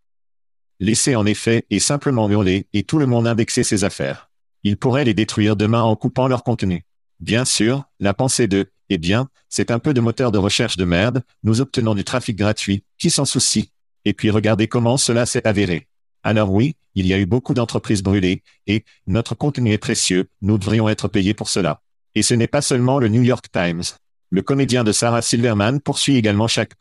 Laisser 0.81 1.15
en 1.15 1.25
effet 1.25 1.65
et 1.71 1.79
simplement 1.79 2.29
hurler 2.29 2.67
et 2.73 2.83
tout 2.83 2.99
le 2.99 3.07
monde 3.07 3.29
indexer 3.29 3.63
ses 3.63 3.85
affaires. 3.85 4.31
Ils 4.65 4.77
pourraient 4.77 5.05
les 5.05 5.15
détruire 5.15 5.55
demain 5.55 5.83
en 5.83 5.95
coupant 5.95 6.27
leur 6.27 6.43
contenu. 6.43 6.85
Bien 7.21 7.45
sûr, 7.45 7.85
la 8.01 8.13
pensée 8.13 8.49
de 8.49 8.71
eh 8.91 8.99
bien, 8.99 9.29
c'est 9.49 9.71
un 9.71 9.79
peu 9.79 9.95
de 9.95 10.01
moteur 10.01 10.33
de 10.33 10.39
recherche 10.39 10.77
de 10.77 10.85
merde, 10.85 11.23
nous 11.43 11.61
obtenons 11.61 11.95
du 11.95 12.05
trafic 12.05 12.37
gratuit, 12.37 12.85
qui 12.99 13.09
s'en 13.11 13.25
soucie 13.25 13.71
Et 14.05 14.13
puis 14.13 14.31
regardez 14.31 14.69
comment 14.69 14.97
cela 14.97 15.27
s'est 15.27 15.47
avéré. 15.47 15.89
Alors 16.25 16.51
oui, 16.51 16.75
il 16.97 17.07
y 17.07 17.15
a 17.15 17.19
eu 17.19 17.27
beaucoup 17.27 17.55
d'entreprises 17.55 18.03
brûlées, 18.03 18.43
et, 18.67 18.85
notre 19.07 19.37
contenu 19.37 19.73
est 19.73 19.79
précieux, 19.79 20.29
nous 20.43 20.59
devrions 20.59 20.89
être 20.89 21.07
payés 21.07 21.35
pour 21.35 21.49
cela. 21.49 21.81
Et 22.17 22.23
ce 22.23 22.35
n'est 22.35 22.49
pas 22.49 22.63
seulement 22.63 22.99
le 22.99 23.09
New 23.09 23.23
York 23.23 23.47
Times. 23.53 23.83
Le 24.31 24.43
comédien 24.43 24.83
de 24.83 24.91
Sarah 24.91 25.23
Silverman 25.23 25.81
poursuit 25.81 26.17
également 26.17 26.49
chaque 26.49 26.73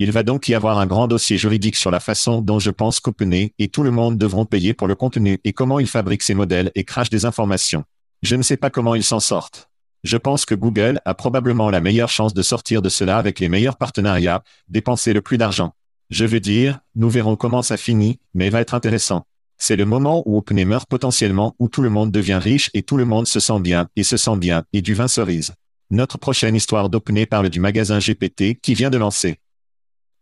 il 0.00 0.10
va 0.10 0.24
donc 0.24 0.48
y 0.48 0.54
avoir 0.54 0.80
un 0.80 0.86
grand 0.86 1.06
dossier 1.06 1.38
juridique 1.38 1.76
sur 1.76 1.92
la 1.92 2.00
façon 2.00 2.40
dont 2.40 2.58
je 2.58 2.70
pense 2.70 2.98
qu'OpenAI 2.98 3.52
et 3.60 3.68
tout 3.68 3.84
le 3.84 3.92
monde 3.92 4.18
devront 4.18 4.44
payer 4.44 4.74
pour 4.74 4.88
le 4.88 4.96
contenu 4.96 5.38
et 5.44 5.52
comment 5.52 5.78
ils 5.78 5.86
fabriquent 5.86 6.24
ces 6.24 6.34
modèles 6.34 6.72
et 6.74 6.82
crachent 6.82 7.10
des 7.10 7.26
informations. 7.26 7.84
Je 8.22 8.34
ne 8.34 8.42
sais 8.42 8.56
pas 8.56 8.70
comment 8.70 8.96
ils 8.96 9.04
s'en 9.04 9.20
sortent. 9.20 9.70
Je 10.02 10.16
pense 10.16 10.46
que 10.46 10.56
Google 10.56 11.00
a 11.04 11.14
probablement 11.14 11.70
la 11.70 11.80
meilleure 11.80 12.08
chance 12.08 12.34
de 12.34 12.42
sortir 12.42 12.82
de 12.82 12.88
cela 12.88 13.18
avec 13.18 13.38
les 13.38 13.48
meilleurs 13.48 13.76
partenariats, 13.76 14.42
dépenser 14.68 15.12
le 15.12 15.22
plus 15.22 15.38
d'argent. 15.38 15.72
Je 16.14 16.24
veux 16.24 16.38
dire, 16.38 16.78
nous 16.94 17.10
verrons 17.10 17.34
comment 17.34 17.62
ça 17.62 17.76
finit, 17.76 18.20
mais 18.34 18.48
va 18.48 18.60
être 18.60 18.74
intéressant. 18.74 19.26
C'est 19.58 19.74
le 19.74 19.84
moment 19.84 20.22
où 20.26 20.38
OpenAI 20.38 20.64
meurt 20.64 20.88
potentiellement, 20.88 21.56
où 21.58 21.66
tout 21.66 21.82
le 21.82 21.90
monde 21.90 22.12
devient 22.12 22.38
riche 22.40 22.70
et 22.72 22.84
tout 22.84 22.96
le 22.96 23.04
monde 23.04 23.26
se 23.26 23.40
sent 23.40 23.58
bien, 23.58 23.88
et 23.96 24.04
se 24.04 24.16
sent 24.16 24.36
bien, 24.36 24.62
et 24.72 24.80
du 24.80 24.94
vin 24.94 25.08
cerise. 25.08 25.54
Notre 25.90 26.16
prochaine 26.16 26.54
histoire 26.54 26.88
d'OpenAI 26.88 27.26
parle 27.26 27.50
du 27.50 27.58
magasin 27.58 27.98
GPT 27.98 28.60
qui 28.62 28.74
vient 28.74 28.90
de 28.90 28.96
lancer. 28.96 29.40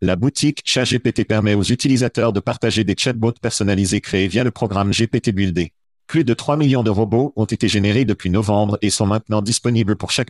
La 0.01 0.15
boutique 0.15 0.63
ChatGPT 0.65 1.25
permet 1.25 1.53
aux 1.53 1.61
utilisateurs 1.61 2.33
de 2.33 2.39
partager 2.39 2.83
des 2.83 2.95
chatbots 2.97 3.33
personnalisés 3.39 4.01
créés 4.01 4.27
via 4.27 4.43
le 4.43 4.49
programme 4.49 4.89
GPT 4.89 5.29
Buildé. 5.29 5.73
Plus 6.07 6.23
de 6.23 6.33
3 6.33 6.57
millions 6.57 6.83
de 6.83 6.89
robots 6.89 7.33
ont 7.35 7.45
été 7.45 7.67
générés 7.67 8.05
depuis 8.05 8.29
novembre 8.29 8.77
et 8.81 8.89
sont 8.89 9.05
maintenant 9.05 9.41
disponibles 9.41 9.95
pour 9.95 10.11
chaque 10.11 10.29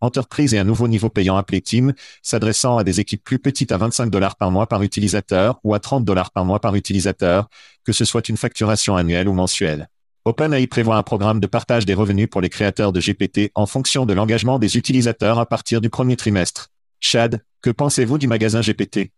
entreprise 0.00 0.54
et 0.54 0.58
un 0.58 0.64
nouveau 0.64 0.88
niveau 0.88 1.08
payant 1.08 1.36
appelé 1.36 1.60
Team, 1.60 1.92
s'adressant 2.22 2.78
à 2.78 2.84
des 2.84 3.00
équipes 3.00 3.22
plus 3.22 3.38
petites 3.38 3.72
à 3.72 3.76
25 3.76 4.10
dollars 4.10 4.36
par 4.36 4.50
mois 4.50 4.66
par 4.66 4.82
utilisateur 4.82 5.60
ou 5.64 5.74
à 5.74 5.80
30 5.80 6.04
dollars 6.04 6.30
par 6.30 6.44
mois 6.44 6.60
par 6.60 6.74
utilisateur, 6.74 7.48
que 7.84 7.92
ce 7.92 8.04
soit 8.04 8.28
une 8.28 8.36
facturation 8.36 8.96
annuelle 8.96 9.28
ou 9.28 9.32
mensuelle. 9.32 9.88
OpenAI 10.24 10.66
prévoit 10.66 10.96
un 10.96 11.02
programme 11.02 11.40
de 11.40 11.46
partage 11.46 11.86
des 11.86 11.94
revenus 11.94 12.28
pour 12.30 12.40
les 12.40 12.50
créateurs 12.50 12.92
de 12.92 13.00
GPT 13.00 13.50
en 13.54 13.66
fonction 13.66 14.06
de 14.06 14.12
l'engagement 14.12 14.58
des 14.58 14.76
utilisateurs 14.76 15.38
à 15.38 15.46
partir 15.46 15.80
du 15.80 15.90
premier 15.90 16.16
trimestre. 16.16 16.68
Chad, 17.00 17.42
que 17.62 17.70
pensez-vous 17.70 18.18
du 18.18 18.28
magasin 18.28 18.60
GPT 18.60 19.12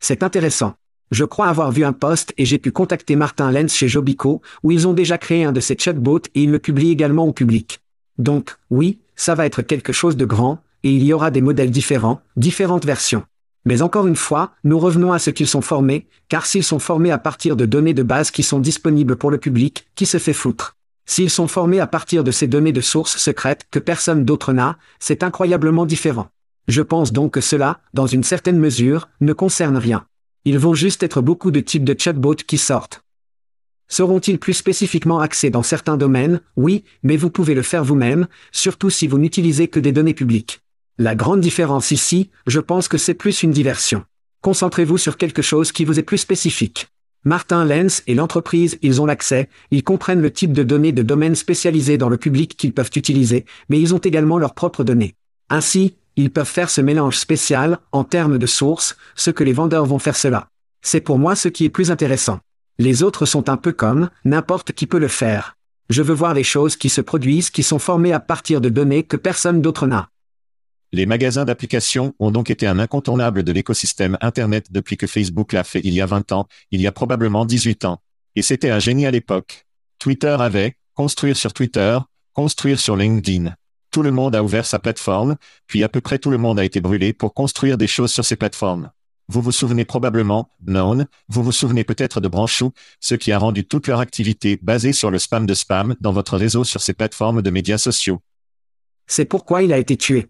C'est 0.00 0.22
intéressant. 0.22 0.74
Je 1.10 1.24
crois 1.24 1.48
avoir 1.48 1.70
vu 1.70 1.84
un 1.84 1.92
post 1.92 2.32
et 2.38 2.44
j'ai 2.44 2.58
pu 2.58 2.72
contacter 2.72 3.16
Martin 3.16 3.50
Lenz 3.50 3.72
chez 3.72 3.88
Jobico, 3.88 4.42
où 4.62 4.70
ils 4.70 4.88
ont 4.88 4.94
déjà 4.94 5.18
créé 5.18 5.44
un 5.44 5.52
de 5.52 5.60
ces 5.60 5.76
chatbots 5.78 6.22
et 6.34 6.42
ils 6.42 6.50
le 6.50 6.58
publient 6.58 6.90
également 6.90 7.26
au 7.26 7.32
public. 7.32 7.80
Donc, 8.18 8.56
oui, 8.70 8.98
ça 9.16 9.34
va 9.34 9.46
être 9.46 9.62
quelque 9.62 9.92
chose 9.92 10.16
de 10.16 10.24
grand, 10.24 10.58
et 10.82 10.90
il 10.90 11.04
y 11.04 11.12
aura 11.12 11.30
des 11.30 11.40
modèles 11.40 11.70
différents, 11.70 12.20
différentes 12.36 12.84
versions. 12.84 13.24
Mais 13.64 13.80
encore 13.80 14.06
une 14.06 14.16
fois, 14.16 14.52
nous 14.62 14.78
revenons 14.78 15.12
à 15.12 15.18
ce 15.18 15.30
qu'ils 15.30 15.46
sont 15.46 15.62
formés, 15.62 16.06
car 16.28 16.46
s'ils 16.46 16.64
sont 16.64 16.78
formés 16.78 17.10
à 17.10 17.18
partir 17.18 17.56
de 17.56 17.64
données 17.64 17.94
de 17.94 18.02
base 18.02 18.30
qui 18.30 18.42
sont 18.42 18.60
disponibles 18.60 19.16
pour 19.16 19.30
le 19.30 19.38
public, 19.38 19.86
qui 19.94 20.06
se 20.06 20.18
fait 20.18 20.32
foutre? 20.32 20.76
S'ils 21.06 21.30
sont 21.30 21.48
formés 21.48 21.80
à 21.80 21.86
partir 21.86 22.24
de 22.24 22.30
ces 22.30 22.46
données 22.46 22.72
de 22.72 22.80
sources 22.80 23.16
secrètes 23.18 23.66
que 23.70 23.78
personne 23.78 24.24
d'autre 24.24 24.52
n'a, 24.52 24.78
c'est 24.98 25.22
incroyablement 25.22 25.86
différent. 25.86 26.28
Je 26.68 26.82
pense 26.82 27.12
donc 27.12 27.32
que 27.32 27.40
cela, 27.40 27.80
dans 27.92 28.06
une 28.06 28.24
certaine 28.24 28.58
mesure, 28.58 29.08
ne 29.20 29.32
concerne 29.32 29.76
rien. 29.76 30.06
Ils 30.46 30.58
vont 30.58 30.74
juste 30.74 31.02
être 31.02 31.22
beaucoup 31.22 31.50
de 31.50 31.60
types 31.60 31.84
de 31.84 31.94
chatbots 31.98 32.34
qui 32.34 32.58
sortent. 32.58 33.02
Seront-ils 33.88 34.38
plus 34.38 34.54
spécifiquement 34.54 35.20
axés 35.20 35.50
dans 35.50 35.62
certains 35.62 35.96
domaines? 35.96 36.40
Oui, 36.56 36.84
mais 37.02 37.16
vous 37.16 37.30
pouvez 37.30 37.54
le 37.54 37.62
faire 37.62 37.84
vous-même, 37.84 38.26
surtout 38.52 38.90
si 38.90 39.06
vous 39.06 39.18
n'utilisez 39.18 39.68
que 39.68 39.80
des 39.80 39.92
données 39.92 40.14
publiques. 40.14 40.60
La 40.98 41.14
grande 41.14 41.40
différence 41.40 41.90
ici, 41.90 42.30
je 42.46 42.60
pense 42.60 42.88
que 42.88 42.98
c'est 42.98 43.14
plus 43.14 43.42
une 43.42 43.52
diversion. 43.52 44.04
Concentrez-vous 44.42 44.98
sur 44.98 45.16
quelque 45.16 45.42
chose 45.42 45.72
qui 45.72 45.84
vous 45.84 45.98
est 45.98 46.02
plus 46.02 46.18
spécifique. 46.18 46.88
Martin 47.24 47.64
Lenz 47.64 48.02
et 48.06 48.14
l'entreprise, 48.14 48.78
ils 48.82 49.00
ont 49.00 49.06
l'accès, 49.06 49.48
ils 49.70 49.82
comprennent 49.82 50.20
le 50.20 50.30
type 50.30 50.52
de 50.52 50.62
données 50.62 50.92
de 50.92 51.02
domaines 51.02 51.34
spécialisés 51.34 51.96
dans 51.96 52.10
le 52.10 52.18
public 52.18 52.54
qu'ils 52.56 52.74
peuvent 52.74 52.90
utiliser, 52.94 53.46
mais 53.70 53.80
ils 53.80 53.94
ont 53.94 53.98
également 53.98 54.38
leurs 54.38 54.54
propres 54.54 54.84
données. 54.84 55.14
Ainsi, 55.48 55.94
ils 56.16 56.30
peuvent 56.30 56.46
faire 56.46 56.70
ce 56.70 56.80
mélange 56.80 57.18
spécial, 57.18 57.78
en 57.92 58.04
termes 58.04 58.38
de 58.38 58.46
sources, 58.46 58.96
ce 59.16 59.30
que 59.30 59.44
les 59.44 59.52
vendeurs 59.52 59.86
vont 59.86 59.98
faire 59.98 60.16
cela. 60.16 60.48
C'est 60.82 61.00
pour 61.00 61.18
moi 61.18 61.34
ce 61.34 61.48
qui 61.48 61.64
est 61.64 61.70
plus 61.70 61.90
intéressant. 61.90 62.40
Les 62.78 63.02
autres 63.02 63.26
sont 63.26 63.48
un 63.48 63.56
peu 63.56 63.72
comme, 63.72 64.10
n'importe 64.24 64.72
qui 64.72 64.86
peut 64.86 64.98
le 64.98 65.08
faire. 65.08 65.56
Je 65.90 66.02
veux 66.02 66.14
voir 66.14 66.34
les 66.34 66.44
choses 66.44 66.76
qui 66.76 66.88
se 66.88 67.00
produisent 67.00 67.50
qui 67.50 67.62
sont 67.62 67.78
formées 67.78 68.12
à 68.12 68.20
partir 68.20 68.60
de 68.60 68.68
données 68.68 69.02
que 69.02 69.16
personne 69.16 69.60
d'autre 69.60 69.86
n'a. 69.86 70.08
Les 70.92 71.06
magasins 71.06 71.44
d'applications 71.44 72.14
ont 72.20 72.30
donc 72.30 72.50
été 72.50 72.66
un 72.66 72.78
incontournable 72.78 73.42
de 73.42 73.52
l'écosystème 73.52 74.16
Internet 74.20 74.70
depuis 74.70 74.96
que 74.96 75.06
Facebook 75.06 75.52
l'a 75.52 75.64
fait 75.64 75.80
il 75.82 75.92
y 75.92 76.00
a 76.00 76.06
20 76.06 76.32
ans, 76.32 76.46
il 76.70 76.80
y 76.80 76.86
a 76.86 76.92
probablement 76.92 77.44
18 77.44 77.84
ans. 77.84 78.00
Et 78.36 78.42
c'était 78.42 78.70
un 78.70 78.78
génie 78.78 79.06
à 79.06 79.10
l'époque. 79.10 79.66
Twitter 79.98 80.36
avait, 80.38 80.76
construire 80.94 81.36
sur 81.36 81.52
Twitter, 81.52 81.98
construire 82.32 82.78
sur 82.78 82.96
LinkedIn 82.96 83.54
tout 83.94 84.02
le 84.02 84.10
monde 84.10 84.34
a 84.34 84.42
ouvert 84.42 84.66
sa 84.66 84.80
plateforme, 84.80 85.36
puis 85.68 85.84
à 85.84 85.88
peu 85.88 86.00
près 86.00 86.18
tout 86.18 86.32
le 86.32 86.36
monde 86.36 86.58
a 86.58 86.64
été 86.64 86.80
brûlé 86.80 87.12
pour 87.12 87.32
construire 87.32 87.78
des 87.78 87.86
choses 87.86 88.10
sur 88.10 88.24
ces 88.24 88.34
plateformes. 88.34 88.90
Vous 89.28 89.40
vous 89.40 89.52
souvenez 89.52 89.84
probablement, 89.84 90.50
non, 90.66 91.06
vous 91.28 91.44
vous 91.44 91.52
souvenez 91.52 91.84
peut-être 91.84 92.20
de 92.20 92.26
Branchou, 92.26 92.72
ce 92.98 93.14
qui 93.14 93.30
a 93.30 93.38
rendu 93.38 93.64
toute 93.64 93.86
leur 93.86 94.00
activité 94.00 94.58
basée 94.60 94.92
sur 94.92 95.12
le 95.12 95.20
spam 95.20 95.46
de 95.46 95.54
spam 95.54 95.94
dans 96.00 96.10
votre 96.10 96.36
réseau 96.36 96.64
sur 96.64 96.80
ces 96.80 96.92
plateformes 96.92 97.40
de 97.40 97.50
médias 97.50 97.78
sociaux. 97.78 98.18
C'est 99.06 99.26
pourquoi 99.26 99.62
il 99.62 99.72
a 99.72 99.78
été 99.78 99.96
tué. 99.96 100.26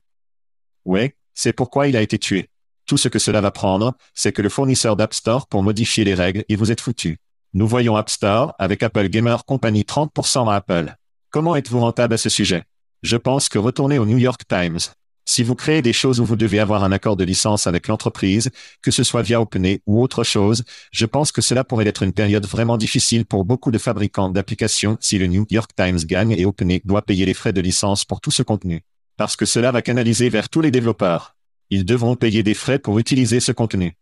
Oui, 0.84 1.12
c'est 1.32 1.54
pourquoi 1.54 1.88
il 1.88 1.96
a 1.96 2.02
été 2.02 2.18
tué. 2.18 2.50
Tout 2.84 2.98
ce 2.98 3.08
que 3.08 3.18
cela 3.18 3.40
va 3.40 3.50
prendre, 3.50 3.94
c'est 4.12 4.32
que 4.32 4.42
le 4.42 4.50
fournisseur 4.50 4.94
d'App 4.94 5.14
Store 5.14 5.46
pour 5.46 5.62
modifier 5.62 6.04
les 6.04 6.14
règles 6.14 6.44
et 6.50 6.56
vous 6.56 6.70
êtes 6.70 6.82
foutu. 6.82 7.16
Nous 7.54 7.66
voyons 7.66 7.96
App 7.96 8.10
Store 8.10 8.54
avec 8.58 8.82
Apple 8.82 9.08
Gamer 9.08 9.42
Company 9.46 9.84
30% 9.84 10.50
à 10.50 10.56
Apple. 10.56 10.94
Comment 11.30 11.56
êtes-vous 11.56 11.80
rentable 11.80 12.12
à 12.12 12.18
ce 12.18 12.28
sujet? 12.28 12.64
Je 13.04 13.18
pense 13.18 13.50
que 13.50 13.58
retourner 13.58 13.98
au 13.98 14.06
New 14.06 14.16
York 14.16 14.44
Times. 14.48 14.78
Si 15.26 15.42
vous 15.42 15.54
créez 15.54 15.82
des 15.82 15.92
choses 15.92 16.20
où 16.20 16.24
vous 16.24 16.36
devez 16.36 16.58
avoir 16.58 16.84
un 16.84 16.90
accord 16.90 17.16
de 17.16 17.24
licence 17.24 17.66
avec 17.66 17.86
l'entreprise, 17.86 18.48
que 18.80 18.90
ce 18.90 19.02
soit 19.02 19.20
via 19.20 19.42
OpenAI 19.42 19.82
ou 19.84 20.02
autre 20.02 20.24
chose, 20.24 20.64
je 20.90 21.04
pense 21.04 21.30
que 21.30 21.42
cela 21.42 21.64
pourrait 21.64 21.86
être 21.86 22.02
une 22.02 22.14
période 22.14 22.46
vraiment 22.46 22.78
difficile 22.78 23.26
pour 23.26 23.44
beaucoup 23.44 23.70
de 23.70 23.76
fabricants 23.76 24.30
d'applications 24.30 24.96
si 25.00 25.18
le 25.18 25.26
New 25.26 25.44
York 25.50 25.72
Times 25.76 25.98
gagne 25.98 26.30
et 26.30 26.46
OpenAI 26.46 26.80
doit 26.86 27.02
payer 27.02 27.26
les 27.26 27.34
frais 27.34 27.52
de 27.52 27.60
licence 27.60 28.06
pour 28.06 28.22
tout 28.22 28.30
ce 28.30 28.42
contenu. 28.42 28.80
Parce 29.18 29.36
que 29.36 29.44
cela 29.44 29.70
va 29.70 29.82
canaliser 29.82 30.30
vers 30.30 30.48
tous 30.48 30.62
les 30.62 30.70
développeurs. 30.70 31.36
Ils 31.68 31.84
devront 31.84 32.16
payer 32.16 32.42
des 32.42 32.54
frais 32.54 32.78
pour 32.78 32.98
utiliser 32.98 33.38
ce 33.38 33.52
contenu. 33.52 33.98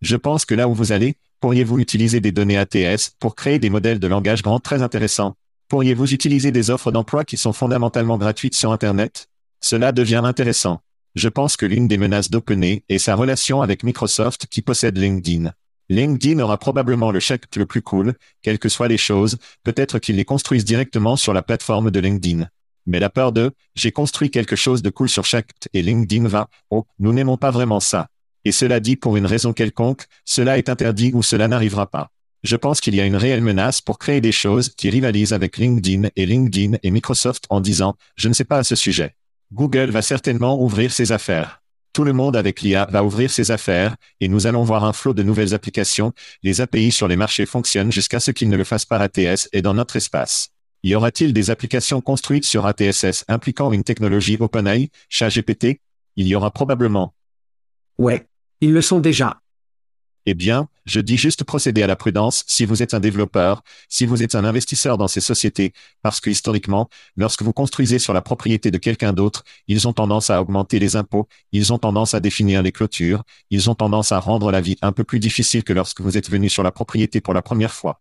Je 0.00 0.16
pense 0.16 0.44
que 0.44 0.56
là 0.56 0.66
où 0.66 0.74
vous 0.74 0.90
allez, 0.90 1.14
pourriez-vous 1.38 1.78
utiliser 1.78 2.18
des 2.18 2.32
données 2.32 2.58
ATS 2.58 3.10
pour 3.20 3.36
créer 3.36 3.60
des 3.60 3.70
modèles 3.70 4.00
de 4.00 4.08
langage 4.08 4.42
grand 4.42 4.58
très 4.58 4.82
intéressants, 4.82 5.36
Pourriez-vous 5.68 6.14
utiliser 6.14 6.52
des 6.52 6.70
offres 6.70 6.92
d'emploi 6.92 7.24
qui 7.24 7.36
sont 7.36 7.52
fondamentalement 7.52 8.18
gratuites 8.18 8.54
sur 8.54 8.70
Internet? 8.70 9.28
Cela 9.60 9.90
devient 9.90 10.22
intéressant. 10.24 10.80
Je 11.16 11.28
pense 11.28 11.56
que 11.56 11.66
l'une 11.66 11.88
des 11.88 11.98
menaces 11.98 12.30
d'OpenAI 12.30 12.84
est 12.88 12.98
sa 12.98 13.16
relation 13.16 13.62
avec 13.62 13.82
Microsoft 13.82 14.46
qui 14.46 14.62
possède 14.62 14.96
LinkedIn. 14.96 15.52
LinkedIn 15.88 16.38
aura 16.38 16.58
probablement 16.58 17.10
le 17.10 17.18
chèque 17.18 17.56
le 17.56 17.66
plus 17.66 17.82
cool, 17.82 18.14
quelles 18.42 18.60
que 18.60 18.68
soient 18.68 18.86
les 18.86 18.96
choses, 18.96 19.38
peut-être 19.64 19.98
qu'ils 19.98 20.16
les 20.16 20.24
construisent 20.24 20.64
directement 20.64 21.16
sur 21.16 21.32
la 21.32 21.42
plateforme 21.42 21.90
de 21.90 21.98
LinkedIn. 21.98 22.48
Mais 22.86 23.00
la 23.00 23.10
peur 23.10 23.32
de 23.32 23.50
j'ai 23.74 23.90
construit 23.90 24.30
quelque 24.30 24.54
chose 24.54 24.82
de 24.82 24.90
cool 24.90 25.08
sur 25.08 25.24
chaque 25.24 25.50
et 25.72 25.82
LinkedIn 25.82 26.28
va 26.28 26.48
oh 26.70 26.86
nous 27.00 27.12
n'aimons 27.12 27.38
pas 27.38 27.50
vraiment 27.50 27.80
ça. 27.80 28.06
Et 28.44 28.52
cela 28.52 28.78
dit 28.78 28.94
pour 28.94 29.16
une 29.16 29.26
raison 29.26 29.52
quelconque, 29.52 30.06
cela 30.24 30.58
est 30.58 30.68
interdit 30.68 31.10
ou 31.12 31.24
cela 31.24 31.48
n'arrivera 31.48 31.90
pas. 31.90 32.12
Je 32.46 32.54
pense 32.54 32.80
qu'il 32.80 32.94
y 32.94 33.00
a 33.00 33.04
une 33.04 33.16
réelle 33.16 33.42
menace 33.42 33.80
pour 33.80 33.98
créer 33.98 34.20
des 34.20 34.30
choses 34.30 34.68
qui 34.68 34.88
rivalisent 34.88 35.32
avec 35.32 35.56
LinkedIn 35.56 36.10
et 36.14 36.26
LinkedIn 36.26 36.76
et 36.84 36.92
Microsoft 36.92 37.44
en 37.50 37.60
disant, 37.60 37.96
je 38.14 38.28
ne 38.28 38.34
sais 38.34 38.44
pas 38.44 38.58
à 38.58 38.62
ce 38.62 38.76
sujet. 38.76 39.16
Google 39.52 39.90
va 39.90 40.00
certainement 40.00 40.62
ouvrir 40.62 40.92
ses 40.92 41.10
affaires. 41.10 41.60
Tout 41.92 42.04
le 42.04 42.12
monde 42.12 42.36
avec 42.36 42.60
l'IA 42.60 42.86
va 42.88 43.02
ouvrir 43.02 43.32
ses 43.32 43.50
affaires, 43.50 43.96
et 44.20 44.28
nous 44.28 44.46
allons 44.46 44.62
voir 44.62 44.84
un 44.84 44.92
flot 44.92 45.12
de 45.12 45.24
nouvelles 45.24 45.54
applications. 45.54 46.12
Les 46.44 46.60
API 46.60 46.92
sur 46.92 47.08
les 47.08 47.16
marchés 47.16 47.46
fonctionnent 47.46 47.90
jusqu'à 47.90 48.20
ce 48.20 48.30
qu'ils 48.30 48.48
ne 48.48 48.56
le 48.56 48.62
fassent 48.62 48.84
par 48.84 49.02
ATS 49.02 49.48
et 49.52 49.60
dans 49.60 49.74
notre 49.74 49.96
espace. 49.96 50.50
Y 50.84 50.94
aura-t-il 50.94 51.32
des 51.32 51.50
applications 51.50 52.00
construites 52.00 52.44
sur 52.44 52.64
ATSS 52.64 53.24
impliquant 53.26 53.72
une 53.72 53.82
technologie 53.82 54.36
OpenAI, 54.38 54.90
ChatGPT? 55.08 55.80
Il 56.14 56.28
y 56.28 56.36
aura 56.36 56.52
probablement. 56.52 57.12
Ouais, 57.98 58.28
ils 58.60 58.72
le 58.72 58.82
sont 58.82 59.00
déjà. 59.00 59.40
Eh 60.28 60.34
bien, 60.34 60.68
je 60.86 60.98
dis 60.98 61.16
juste 61.16 61.44
procéder 61.44 61.84
à 61.84 61.86
la 61.86 61.94
prudence 61.94 62.42
si 62.48 62.64
vous 62.64 62.82
êtes 62.82 62.94
un 62.94 63.00
développeur, 63.00 63.62
si 63.88 64.06
vous 64.06 64.24
êtes 64.24 64.34
un 64.34 64.44
investisseur 64.44 64.98
dans 64.98 65.06
ces 65.06 65.20
sociétés, 65.20 65.72
parce 66.02 66.20
que 66.20 66.30
historiquement, 66.30 66.88
lorsque 67.16 67.42
vous 67.42 67.52
construisez 67.52 68.00
sur 68.00 68.12
la 68.12 68.22
propriété 68.22 68.72
de 68.72 68.78
quelqu'un 68.78 69.12
d'autre, 69.12 69.44
ils 69.68 69.86
ont 69.86 69.92
tendance 69.92 70.28
à 70.28 70.42
augmenter 70.42 70.80
les 70.80 70.96
impôts, 70.96 71.28
ils 71.52 71.72
ont 71.72 71.78
tendance 71.78 72.12
à 72.14 72.18
définir 72.18 72.60
les 72.64 72.72
clôtures, 72.72 73.22
ils 73.50 73.70
ont 73.70 73.76
tendance 73.76 74.10
à 74.10 74.18
rendre 74.18 74.50
la 74.50 74.60
vie 74.60 74.76
un 74.82 74.90
peu 74.90 75.04
plus 75.04 75.20
difficile 75.20 75.62
que 75.62 75.72
lorsque 75.72 76.00
vous 76.00 76.18
êtes 76.18 76.28
venu 76.28 76.48
sur 76.48 76.64
la 76.64 76.72
propriété 76.72 77.20
pour 77.20 77.32
la 77.32 77.42
première 77.42 77.72
fois. 77.72 78.00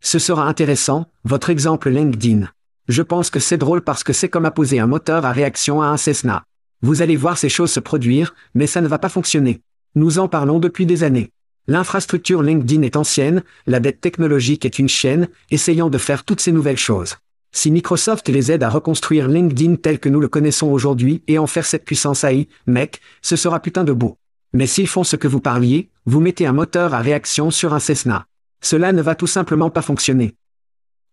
Ce 0.00 0.20
sera 0.20 0.46
intéressant, 0.46 1.06
votre 1.24 1.50
exemple 1.50 1.90
LinkedIn. 1.90 2.48
Je 2.86 3.02
pense 3.02 3.30
que 3.30 3.40
c'est 3.40 3.58
drôle 3.58 3.82
parce 3.82 4.04
que 4.04 4.12
c'est 4.12 4.28
comme 4.28 4.44
apposer 4.44 4.78
un 4.78 4.86
moteur 4.86 5.24
à 5.24 5.32
réaction 5.32 5.82
à 5.82 5.86
un 5.86 5.96
Cessna. 5.96 6.44
Vous 6.82 7.02
allez 7.02 7.16
voir 7.16 7.36
ces 7.36 7.48
choses 7.48 7.72
se 7.72 7.80
produire, 7.80 8.34
mais 8.54 8.68
ça 8.68 8.80
ne 8.80 8.88
va 8.88 8.98
pas 8.98 9.08
fonctionner. 9.08 9.60
Nous 9.94 10.18
en 10.18 10.26
parlons 10.26 10.58
depuis 10.58 10.86
des 10.86 11.04
années. 11.04 11.30
L'infrastructure 11.66 12.42
LinkedIn 12.42 12.82
est 12.82 12.96
ancienne, 12.96 13.42
la 13.66 13.78
dette 13.78 14.00
technologique 14.00 14.64
est 14.64 14.78
une 14.78 14.88
chaîne, 14.88 15.28
essayant 15.50 15.90
de 15.90 15.98
faire 15.98 16.24
toutes 16.24 16.40
ces 16.40 16.50
nouvelles 16.50 16.78
choses. 16.78 17.16
Si 17.52 17.70
Microsoft 17.70 18.28
les 18.30 18.50
aide 18.50 18.62
à 18.62 18.70
reconstruire 18.70 19.28
LinkedIn 19.28 19.76
tel 19.76 20.00
que 20.00 20.08
nous 20.08 20.20
le 20.20 20.28
connaissons 20.28 20.68
aujourd'hui 20.68 21.22
et 21.28 21.38
en 21.38 21.46
faire 21.46 21.66
cette 21.66 21.84
puissance 21.84 22.24
AI, 22.24 22.48
mec, 22.66 23.00
ce 23.20 23.36
sera 23.36 23.60
putain 23.60 23.84
de 23.84 23.92
beau. 23.92 24.16
Mais 24.54 24.66
s'ils 24.66 24.88
font 24.88 25.04
ce 25.04 25.16
que 25.16 25.28
vous 25.28 25.40
parliez, 25.40 25.90
vous 26.06 26.20
mettez 26.20 26.46
un 26.46 26.52
moteur 26.52 26.94
à 26.94 27.00
réaction 27.00 27.50
sur 27.50 27.74
un 27.74 27.78
Cessna. 27.78 28.26
Cela 28.62 28.92
ne 28.92 29.02
va 29.02 29.14
tout 29.14 29.26
simplement 29.26 29.68
pas 29.68 29.82
fonctionner. 29.82 30.34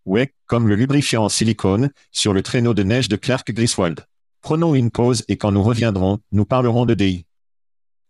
Ouais, 0.05 0.31
comme 0.47 0.69
le 0.69 0.75
lubrifiant 0.75 1.25
en 1.25 1.29
silicone, 1.29 1.91
sur 2.11 2.33
le 2.33 2.41
traîneau 2.41 2.73
de 2.73 2.83
neige 2.83 3.09
de 3.09 3.17
Clark 3.17 3.51
Griswold. 3.51 4.05
Prenons 4.41 4.73
une 4.73 4.89
pause 4.89 5.25
et 5.27 5.35
quand 5.35 5.51
nous 5.51 5.63
reviendrons, 5.63 6.19
nous 6.31 6.45
parlerons 6.45 6.85
de 6.85 6.93
DI. 6.93 7.25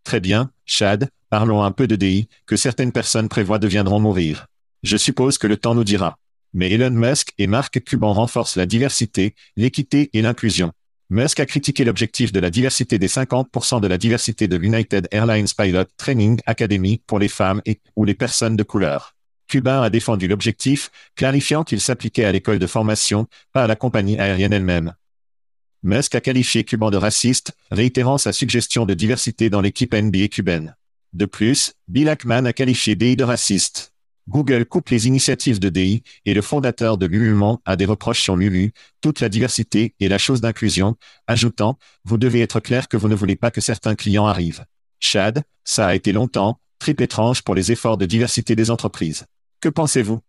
Très 0.09 0.19
bien, 0.19 0.49
Chad, 0.65 1.11
parlons 1.29 1.61
un 1.61 1.69
peu 1.69 1.85
de 1.85 1.95
DI, 1.95 2.29
que 2.47 2.55
certaines 2.55 2.91
personnes 2.91 3.29
prévoient 3.29 3.59
deviendront 3.59 3.99
mourir. 3.99 4.47
Je 4.81 4.97
suppose 4.97 5.37
que 5.37 5.45
le 5.45 5.55
temps 5.55 5.75
nous 5.75 5.83
dira. 5.83 6.17
Mais 6.51 6.71
Elon 6.71 6.89
Musk 6.89 7.31
et 7.37 7.45
Mark 7.45 7.79
Cuban 7.83 8.13
renforcent 8.13 8.55
la 8.55 8.65
diversité, 8.65 9.35
l'équité 9.55 10.09
et 10.13 10.23
l'inclusion. 10.23 10.71
Musk 11.11 11.39
a 11.41 11.45
critiqué 11.45 11.83
l'objectif 11.83 12.31
de 12.31 12.39
la 12.39 12.49
diversité 12.49 12.97
des 12.97 13.07
50% 13.07 13.81
de 13.81 13.87
la 13.87 13.99
diversité 13.99 14.47
de 14.47 14.55
l'United 14.55 15.07
Airlines 15.11 15.45
Pilot 15.55 15.85
Training 15.95 16.39
Academy 16.47 17.03
pour 17.05 17.19
les 17.19 17.27
femmes 17.27 17.61
et 17.67 17.79
ou 17.95 18.03
les 18.03 18.15
personnes 18.15 18.55
de 18.55 18.63
couleur. 18.63 19.15
Cuban 19.47 19.83
a 19.83 19.91
défendu 19.91 20.27
l'objectif, 20.27 20.89
clarifiant 21.15 21.63
qu'il 21.63 21.81
s'appliquait 21.81 22.25
à 22.25 22.31
l'école 22.31 22.57
de 22.57 22.65
formation, 22.65 23.27
pas 23.53 23.65
à 23.65 23.67
la 23.67 23.75
compagnie 23.75 24.17
aérienne 24.17 24.53
elle-même. 24.53 24.95
Musk 25.81 26.15
a 26.15 26.21
qualifié 26.21 26.65
Cuban 26.65 26.91
de 26.91 26.97
raciste, 26.97 27.53
réitérant 27.71 28.17
sa 28.17 28.33
suggestion 28.33 28.85
de 28.85 28.93
diversité 28.93 29.49
dans 29.49 29.61
l'équipe 29.61 29.93
NBA 29.93 30.27
cubaine. 30.27 30.75
De 31.13 31.25
plus, 31.25 31.73
Bill 31.87 32.09
Ackman 32.09 32.45
a 32.45 32.53
qualifié 32.53 32.95
DI 32.95 33.15
de 33.15 33.23
raciste. 33.23 33.93
Google 34.27 34.65
coupe 34.65 34.89
les 34.89 35.07
initiatives 35.07 35.59
de 35.59 35.69
DI 35.69 36.03
et 36.25 36.33
le 36.33 36.41
fondateur 36.41 36.97
de 36.97 37.05
Lululemon 37.05 37.59
a 37.65 37.75
des 37.75 37.85
reproches 37.85 38.21
sur 38.21 38.35
Lulu, 38.35 38.73
toute 39.01 39.21
la 39.21 39.29
diversité 39.29 39.95
et 39.99 40.09
la 40.09 40.17
chose 40.17 40.41
d'inclusion, 40.41 40.97
ajoutant, 41.27 41.79
vous 42.03 42.17
devez 42.17 42.41
être 42.41 42.59
clair 42.59 42.87
que 42.87 42.97
vous 42.97 43.07
ne 43.07 43.15
voulez 43.15 43.37
pas 43.37 43.49
que 43.49 43.61
certains 43.61 43.95
clients 43.95 44.27
arrivent. 44.27 44.65
Chad, 44.99 45.43
ça 45.63 45.87
a 45.87 45.95
été 45.95 46.11
longtemps, 46.11 46.59
très 46.77 46.91
étrange 46.99 47.41
pour 47.41 47.55
les 47.55 47.71
efforts 47.71 47.97
de 47.97 48.05
diversité 48.05 48.55
des 48.55 48.69
entreprises. 48.69 49.25
Que 49.61 49.69
pensez-vous? 49.69 50.19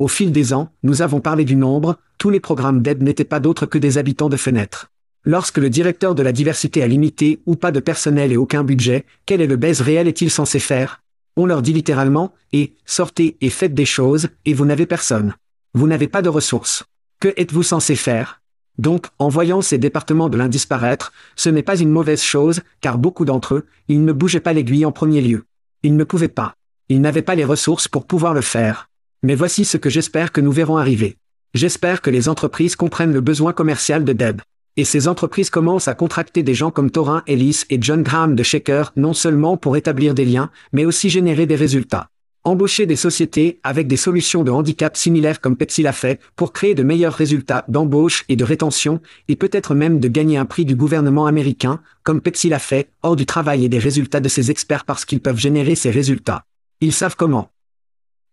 Au 0.00 0.08
fil 0.08 0.32
des 0.32 0.54
ans, 0.54 0.72
nous 0.82 1.02
avons 1.02 1.20
parlé 1.20 1.44
du 1.44 1.56
nombre, 1.56 1.98
tous 2.16 2.30
les 2.30 2.40
programmes 2.40 2.80
d'aide 2.80 3.02
n'étaient 3.02 3.22
pas 3.22 3.38
d'autres 3.38 3.66
que 3.66 3.76
des 3.76 3.98
habitants 3.98 4.30
de 4.30 4.38
fenêtres. 4.38 4.90
Lorsque 5.24 5.58
le 5.58 5.68
directeur 5.68 6.14
de 6.14 6.22
la 6.22 6.32
diversité 6.32 6.82
a 6.82 6.86
limité 6.86 7.42
ou 7.44 7.54
pas 7.54 7.70
de 7.70 7.80
personnel 7.80 8.32
et 8.32 8.38
aucun 8.38 8.64
budget, 8.64 9.04
quel 9.26 9.42
est 9.42 9.46
le 9.46 9.56
baise 9.56 9.82
réel 9.82 10.08
est-il 10.08 10.30
censé 10.30 10.58
faire? 10.58 11.02
On 11.36 11.44
leur 11.44 11.60
dit 11.60 11.74
littéralement, 11.74 12.32
et, 12.54 12.72
sortez 12.86 13.36
et 13.42 13.50
faites 13.50 13.74
des 13.74 13.84
choses, 13.84 14.30
et 14.46 14.54
vous 14.54 14.64
n'avez 14.64 14.86
personne. 14.86 15.34
Vous 15.74 15.86
n'avez 15.86 16.08
pas 16.08 16.22
de 16.22 16.30
ressources. 16.30 16.84
Que 17.20 17.34
êtes-vous 17.36 17.62
censé 17.62 17.94
faire? 17.94 18.40
Donc, 18.78 19.08
en 19.18 19.28
voyant 19.28 19.60
ces 19.60 19.76
départements 19.76 20.30
de 20.30 20.38
l'indisparaître, 20.38 21.12
ce 21.36 21.50
n'est 21.50 21.62
pas 21.62 21.78
une 21.78 21.90
mauvaise 21.90 22.22
chose, 22.22 22.62
car 22.80 22.96
beaucoup 22.96 23.26
d'entre 23.26 23.56
eux, 23.56 23.66
ils 23.88 24.02
ne 24.02 24.14
bougeaient 24.14 24.40
pas 24.40 24.54
l'aiguille 24.54 24.86
en 24.86 24.92
premier 24.92 25.20
lieu. 25.20 25.44
Ils 25.82 25.94
ne 25.94 26.04
pouvaient 26.04 26.28
pas. 26.28 26.54
Ils 26.88 27.02
n'avaient 27.02 27.20
pas 27.20 27.34
les 27.34 27.44
ressources 27.44 27.86
pour 27.86 28.06
pouvoir 28.06 28.32
le 28.32 28.40
faire. 28.40 28.89
Mais 29.22 29.34
voici 29.34 29.66
ce 29.66 29.76
que 29.76 29.90
j'espère 29.90 30.32
que 30.32 30.40
nous 30.40 30.50
verrons 30.52 30.78
arriver. 30.78 31.18
J'espère 31.52 32.00
que 32.00 32.08
les 32.08 32.30
entreprises 32.30 32.74
comprennent 32.74 33.12
le 33.12 33.20
besoin 33.20 33.52
commercial 33.52 34.02
de 34.02 34.14
Deb. 34.14 34.40
Et 34.78 34.84
ces 34.86 35.08
entreprises 35.08 35.50
commencent 35.50 35.88
à 35.88 35.94
contracter 35.94 36.42
des 36.42 36.54
gens 36.54 36.70
comme 36.70 36.90
Torin 36.90 37.22
Ellis 37.26 37.64
et 37.68 37.78
John 37.82 38.02
Graham 38.02 38.34
de 38.34 38.42
Shaker 38.42 38.92
non 38.96 39.12
seulement 39.12 39.58
pour 39.58 39.76
établir 39.76 40.14
des 40.14 40.24
liens, 40.24 40.50
mais 40.72 40.86
aussi 40.86 41.10
générer 41.10 41.44
des 41.44 41.56
résultats. 41.56 42.08
Embaucher 42.44 42.86
des 42.86 42.96
sociétés 42.96 43.60
avec 43.62 43.88
des 43.88 43.98
solutions 43.98 44.42
de 44.42 44.50
handicap 44.50 44.96
similaires 44.96 45.42
comme 45.42 45.58
Pepsi 45.58 45.82
l'a 45.82 45.92
fait 45.92 46.18
pour 46.34 46.54
créer 46.54 46.74
de 46.74 46.82
meilleurs 46.82 47.12
résultats 47.12 47.66
d'embauche 47.68 48.24
et 48.30 48.36
de 48.36 48.44
rétention, 48.44 49.02
et 49.28 49.36
peut-être 49.36 49.74
même 49.74 50.00
de 50.00 50.08
gagner 50.08 50.38
un 50.38 50.46
prix 50.46 50.64
du 50.64 50.76
gouvernement 50.76 51.26
américain, 51.26 51.82
comme 52.04 52.22
Pepsi 52.22 52.48
l'a 52.48 52.58
fait, 52.58 52.88
hors 53.02 53.16
du 53.16 53.26
travail 53.26 53.66
et 53.66 53.68
des 53.68 53.78
résultats 53.78 54.20
de 54.20 54.30
ses 54.30 54.50
experts 54.50 54.86
parce 54.86 55.04
qu'ils 55.04 55.20
peuvent 55.20 55.36
générer 55.36 55.74
ces 55.74 55.90
résultats. 55.90 56.44
Ils 56.80 56.94
savent 56.94 57.16
comment. 57.16 57.50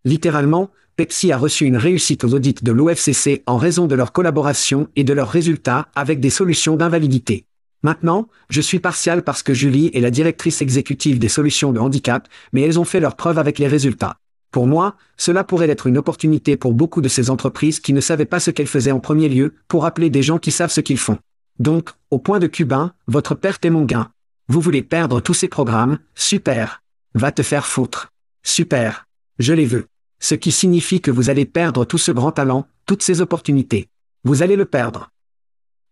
Littéralement, 0.08 0.70
Pepsi 0.96 1.34
a 1.34 1.38
reçu 1.38 1.66
une 1.66 1.76
réussite 1.76 2.24
aux 2.24 2.34
audits 2.34 2.56
de 2.62 2.72
l'OFCC 2.72 3.44
en 3.46 3.58
raison 3.58 3.88
de 3.88 3.96
leur 3.96 4.14
collaboration 4.14 4.88
et 4.96 5.04
de 5.04 5.12
leurs 5.12 5.30
résultats 5.30 5.90
avec 5.96 6.22
des 6.22 6.30
solutions 6.30 6.78
d'invalidité. 6.78 7.44
Maintenant, 7.84 8.30
je 8.50 8.62
suis 8.62 8.80
partial 8.80 9.22
parce 9.22 9.44
que 9.44 9.54
Julie 9.54 9.92
est 9.94 10.00
la 10.00 10.10
directrice 10.10 10.62
exécutive 10.62 11.20
des 11.20 11.28
solutions 11.28 11.74
de 11.74 11.80
handicap, 11.82 12.30
mais 12.54 12.62
elles 12.62 12.80
ont 12.80 12.86
fait 12.86 13.02
leurs 13.02 13.18
preuves 13.18 13.38
avec 13.38 13.60
les 13.60 13.68
résultats. 13.68 14.16
Pour 14.50 14.66
moi, 14.66 14.96
cela 15.18 15.44
pourrait 15.44 15.70
être 15.70 15.88
une 15.88 15.98
opportunité 15.98 16.56
pour 16.56 16.74
beaucoup 16.74 17.02
de 17.02 17.10
ces 17.10 17.30
entreprises 17.30 17.82
qui 17.82 17.92
ne 17.92 18.00
savaient 18.00 18.24
pas 18.24 18.40
ce 18.40 18.52
qu'elles 18.52 18.66
faisaient 18.66 18.94
en 18.94 19.02
premier 19.02 19.28
lieu, 19.28 19.56
pour 19.68 19.86
appeler 19.86 20.10
des 20.10 20.24
gens 20.24 20.38
qui 20.38 20.52
savent 20.52 20.72
ce 20.72 20.80
qu'ils 20.80 21.00
font. 21.00 21.20
Donc, 21.60 21.90
au 22.12 22.18
point 22.20 22.40
de 22.40 22.48
Cubain, 22.48 22.94
votre 23.08 23.36
perte 23.36 23.66
est 23.66 23.72
mon 23.72 23.84
gain. 23.84 24.10
Vous 24.48 24.62
voulez 24.62 24.84
perdre 24.84 25.20
tous 25.20 25.34
ces 25.34 25.50
programmes, 25.50 26.00
super. 26.16 26.82
Va 27.14 27.34
te 27.34 27.44
faire 27.44 27.66
foutre. 27.66 28.14
Super. 28.42 29.06
Je 29.38 29.52
les 29.52 29.66
veux. 29.66 29.88
Ce 30.20 30.36
qui 30.36 30.52
signifie 30.52 31.02
que 31.02 31.12
vous 31.12 31.30
allez 31.30 31.46
perdre 31.46 31.86
tout 31.86 31.98
ce 31.98 32.12
grand 32.12 32.32
talent, 32.32 32.68
toutes 32.86 33.04
ces 33.04 33.22
opportunités. 33.22 33.88
Vous 34.24 34.42
allez 34.42 34.56
le 34.56 34.66
perdre. 34.66 35.12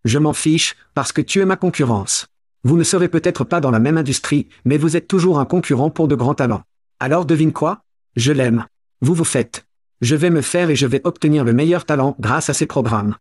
Je 0.03 0.19
m'en 0.19 0.33
fiche, 0.33 0.75
parce 0.93 1.11
que 1.11 1.21
tu 1.21 1.41
es 1.41 1.45
ma 1.45 1.57
concurrence. 1.57 2.27
Vous 2.63 2.77
ne 2.77 2.83
serez 2.83 3.09
peut-être 3.09 3.43
pas 3.43 3.61
dans 3.61 3.71
la 3.71 3.79
même 3.79 3.97
industrie, 3.97 4.49
mais 4.65 4.77
vous 4.77 4.97
êtes 4.97 5.07
toujours 5.07 5.39
un 5.39 5.45
concurrent 5.45 5.91
pour 5.91 6.07
de 6.07 6.15
grands 6.15 6.33
talents. 6.33 6.63
Alors 6.99 7.25
devine 7.25 7.53
quoi? 7.53 7.83
Je 8.15 8.31
l'aime. 8.31 8.65
Vous 9.01 9.13
vous 9.13 9.23
faites. 9.23 9.65
Je 10.01 10.15
vais 10.15 10.29
me 10.29 10.41
faire 10.41 10.69
et 10.69 10.75
je 10.75 10.87
vais 10.87 11.01
obtenir 11.03 11.43
le 11.43 11.53
meilleur 11.53 11.85
talent 11.85 12.15
grâce 12.19 12.49
à 12.49 12.53
ces 12.53 12.65
programmes. 12.65 13.15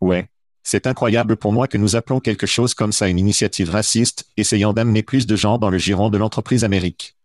Ouais. 0.00 0.28
C'est 0.62 0.86
incroyable 0.86 1.36
pour 1.36 1.52
moi 1.52 1.68
que 1.68 1.76
nous 1.76 1.94
appelons 1.94 2.20
quelque 2.20 2.46
chose 2.46 2.72
comme 2.72 2.92
ça 2.92 3.08
une 3.08 3.18
initiative 3.18 3.70
raciste, 3.70 4.24
essayant 4.38 4.72
d'amener 4.72 5.02
plus 5.02 5.26
de 5.26 5.36
gens 5.36 5.58
dans 5.58 5.68
le 5.68 5.76
giron 5.76 6.08
de 6.08 6.16
l'entreprise 6.16 6.64
amérique. 6.64 7.16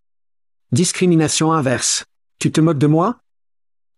Discrimination 0.73 1.53
inverse. 1.53 2.05
Tu 2.39 2.54
te 2.54 2.62
moques 2.62 2.78
de 2.78 2.88
moi? 2.88 3.19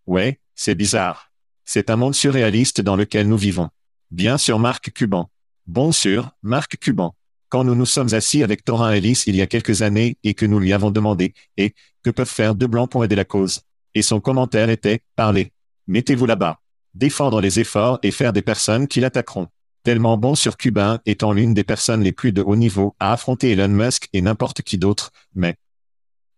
Ouais, 0.08 0.40
c'est 0.56 0.74
bizarre. 0.74 1.32
C'est 1.64 1.92
un 1.92 1.96
monde 1.96 2.16
surréaliste 2.16 2.82
dans 2.82 2.96
lequel 2.96 3.28
nous 3.28 3.38
vivons. 3.38 3.70
Bien 4.10 4.40
sûr 4.40 4.58
Marc 4.58 4.92
Cuban. 4.94 5.30
Bon 5.68 5.92
sûr, 5.92 6.32
Marc 6.42 6.78
Cuban. 6.78 7.16
Quand 7.50 7.64
nous 7.64 7.76
nous 7.76 7.86
sommes 7.86 8.16
assis 8.16 8.42
avec 8.42 8.66
Torin 8.66 8.94
Ellis 8.94 9.26
il 9.28 9.36
y 9.36 9.44
a 9.44 9.48
quelques 9.48 9.84
années 9.84 10.18
et 10.24 10.34
que 10.34 10.48
nous 10.48 10.58
lui 10.58 10.74
avons 10.74 10.90
demandé, 10.90 11.36
et, 11.56 11.76
que 12.02 12.10
peuvent 12.10 12.28
faire 12.28 12.56
deux 12.56 12.66
blancs 12.66 12.90
pour 12.90 13.06
aider 13.06 13.16
la 13.16 13.26
cause? 13.26 13.62
Et 13.94 14.02
son 14.02 14.20
commentaire 14.20 14.72
était, 14.72 15.02
parlez. 15.16 15.52
Mettez-vous 15.86 16.26
là-bas. 16.26 16.62
Défendre 16.96 17.42
les 17.42 17.60
efforts 17.60 18.00
et 18.02 18.10
faire 18.10 18.34
des 18.34 18.42
personnes 18.42 18.88
qui 18.88 19.02
l'attaqueront. 19.02 19.50
Tellement 19.84 20.18
bon 20.18 20.34
sur 20.34 20.58
Cuban 20.58 20.98
étant 21.06 21.32
l'une 21.32 21.54
des 21.54 21.64
personnes 21.64 22.02
les 22.02 22.12
plus 22.12 22.32
de 22.32 22.42
haut 22.42 22.56
niveau 22.56 22.96
à 23.00 23.14
affronter 23.14 23.52
Elon 23.52 23.68
Musk 23.68 24.10
et 24.14 24.22
n'importe 24.24 24.64
qui 24.64 24.80
d'autre, 24.80 25.12
mais 25.36 25.58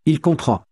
il 0.06 0.20
comprend. 0.20 0.66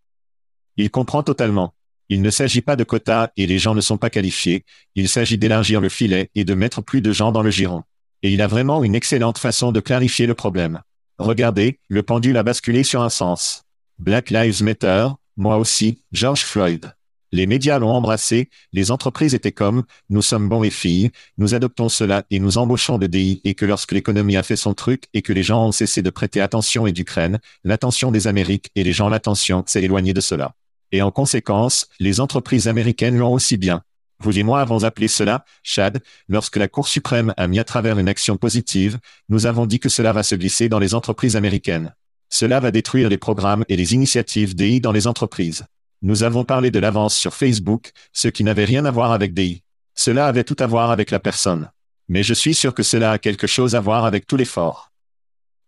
Il 0.77 0.89
comprend 0.89 1.23
totalement. 1.23 1.73
Il 2.09 2.21
ne 2.21 2.29
s'agit 2.29 2.61
pas 2.61 2.75
de 2.75 2.83
quotas 2.83 3.29
et 3.37 3.47
les 3.47 3.57
gens 3.57 3.73
ne 3.73 3.81
sont 3.81 3.97
pas 3.97 4.09
qualifiés, 4.09 4.65
il 4.95 5.07
s'agit 5.07 5.37
d'élargir 5.37 5.79
le 5.79 5.87
filet 5.87 6.29
et 6.35 6.43
de 6.43 6.53
mettre 6.53 6.81
plus 6.81 7.01
de 7.01 7.13
gens 7.13 7.31
dans 7.31 7.41
le 7.41 7.51
giron. 7.51 7.83
Et 8.21 8.31
il 8.31 8.41
a 8.41 8.47
vraiment 8.47 8.83
une 8.83 8.95
excellente 8.95 9.37
façon 9.37 9.71
de 9.71 9.79
clarifier 9.79 10.27
le 10.27 10.33
problème. 10.33 10.81
Regardez, 11.17 11.79
le 11.87 12.03
pendule 12.03 12.37
a 12.37 12.43
basculé 12.43 12.83
sur 12.83 13.01
un 13.01 13.09
sens. 13.09 13.63
Black 13.97 14.29
Lives 14.29 14.61
Matter, 14.61 15.07
moi 15.37 15.57
aussi, 15.57 16.03
George 16.11 16.43
Floyd. 16.43 16.93
Les 17.31 17.47
médias 17.47 17.79
l'ont 17.79 17.91
embrassé, 17.91 18.49
les 18.73 18.91
entreprises 18.91 19.33
étaient 19.33 19.53
comme, 19.53 19.83
nous 20.09 20.21
sommes 20.21 20.49
bons 20.49 20.63
et 20.63 20.69
filles, 20.69 21.11
nous 21.37 21.55
adoptons 21.55 21.87
cela 21.87 22.25
et 22.29 22.39
nous 22.39 22.57
embauchons 22.57 22.97
de 22.97 23.07
DI 23.07 23.39
et 23.45 23.55
que 23.55 23.65
lorsque 23.65 23.93
l'économie 23.93 24.35
a 24.35 24.43
fait 24.43 24.57
son 24.57 24.73
truc 24.73 25.05
et 25.13 25.21
que 25.21 25.31
les 25.31 25.43
gens 25.43 25.65
ont 25.65 25.71
cessé 25.71 26.01
de 26.01 26.09
prêter 26.09 26.41
attention 26.41 26.87
et 26.87 26.91
d'Ukraine, 26.91 27.39
l'attention 27.63 28.11
des 28.11 28.27
Amériques 28.27 28.69
et 28.75 28.83
les 28.83 28.91
gens 28.91 29.07
l'attention 29.07 29.63
s'est 29.65 29.81
éloignée 29.81 30.13
de 30.13 30.19
cela. 30.19 30.55
Et 30.91 31.01
en 31.01 31.11
conséquence, 31.11 31.87
les 31.99 32.19
entreprises 32.19 32.67
américaines 32.67 33.17
l'ont 33.17 33.33
aussi 33.33 33.57
bien. 33.57 33.83
Vous 34.19 34.37
et 34.37 34.43
moi 34.43 34.61
avons 34.61 34.83
appelé 34.83 35.07
cela, 35.07 35.45
Chad, 35.63 36.01
lorsque 36.27 36.57
la 36.57 36.67
Cour 36.67 36.87
suprême 36.87 37.33
a 37.37 37.47
mis 37.47 37.59
à 37.59 37.63
travers 37.63 37.97
une 37.97 38.09
action 38.09 38.37
positive, 38.37 38.99
nous 39.29 39.47
avons 39.47 39.65
dit 39.65 39.79
que 39.79 39.89
cela 39.89 40.13
va 40.13 40.21
se 40.21 40.35
glisser 40.35 40.69
dans 40.69 40.79
les 40.79 40.93
entreprises 40.93 41.35
américaines. 41.35 41.95
Cela 42.29 42.59
va 42.59 42.71
détruire 42.71 43.09
les 43.09 43.17
programmes 43.17 43.65
et 43.67 43.75
les 43.75 43.93
initiatives 43.93 44.55
DI 44.55 44.79
dans 44.79 44.91
les 44.91 45.07
entreprises. 45.07 45.65
Nous 46.03 46.23
avons 46.23 46.43
parlé 46.43 46.71
de 46.71 46.79
l'avance 46.79 47.15
sur 47.15 47.33
Facebook, 47.33 47.91
ce 48.13 48.27
qui 48.27 48.43
n'avait 48.43 48.65
rien 48.65 48.85
à 48.85 48.91
voir 48.91 49.11
avec 49.11 49.33
DI. 49.33 49.63
Cela 49.95 50.27
avait 50.27 50.43
tout 50.43 50.55
à 50.59 50.67
voir 50.67 50.91
avec 50.91 51.11
la 51.11 51.19
personne. 51.19 51.71
Mais 52.07 52.23
je 52.23 52.33
suis 52.33 52.53
sûr 52.53 52.73
que 52.73 52.83
cela 52.83 53.11
a 53.11 53.17
quelque 53.17 53.47
chose 53.47 53.75
à 53.75 53.79
voir 53.79 54.05
avec 54.05 54.27
tout 54.27 54.37
l'effort. 54.37 54.91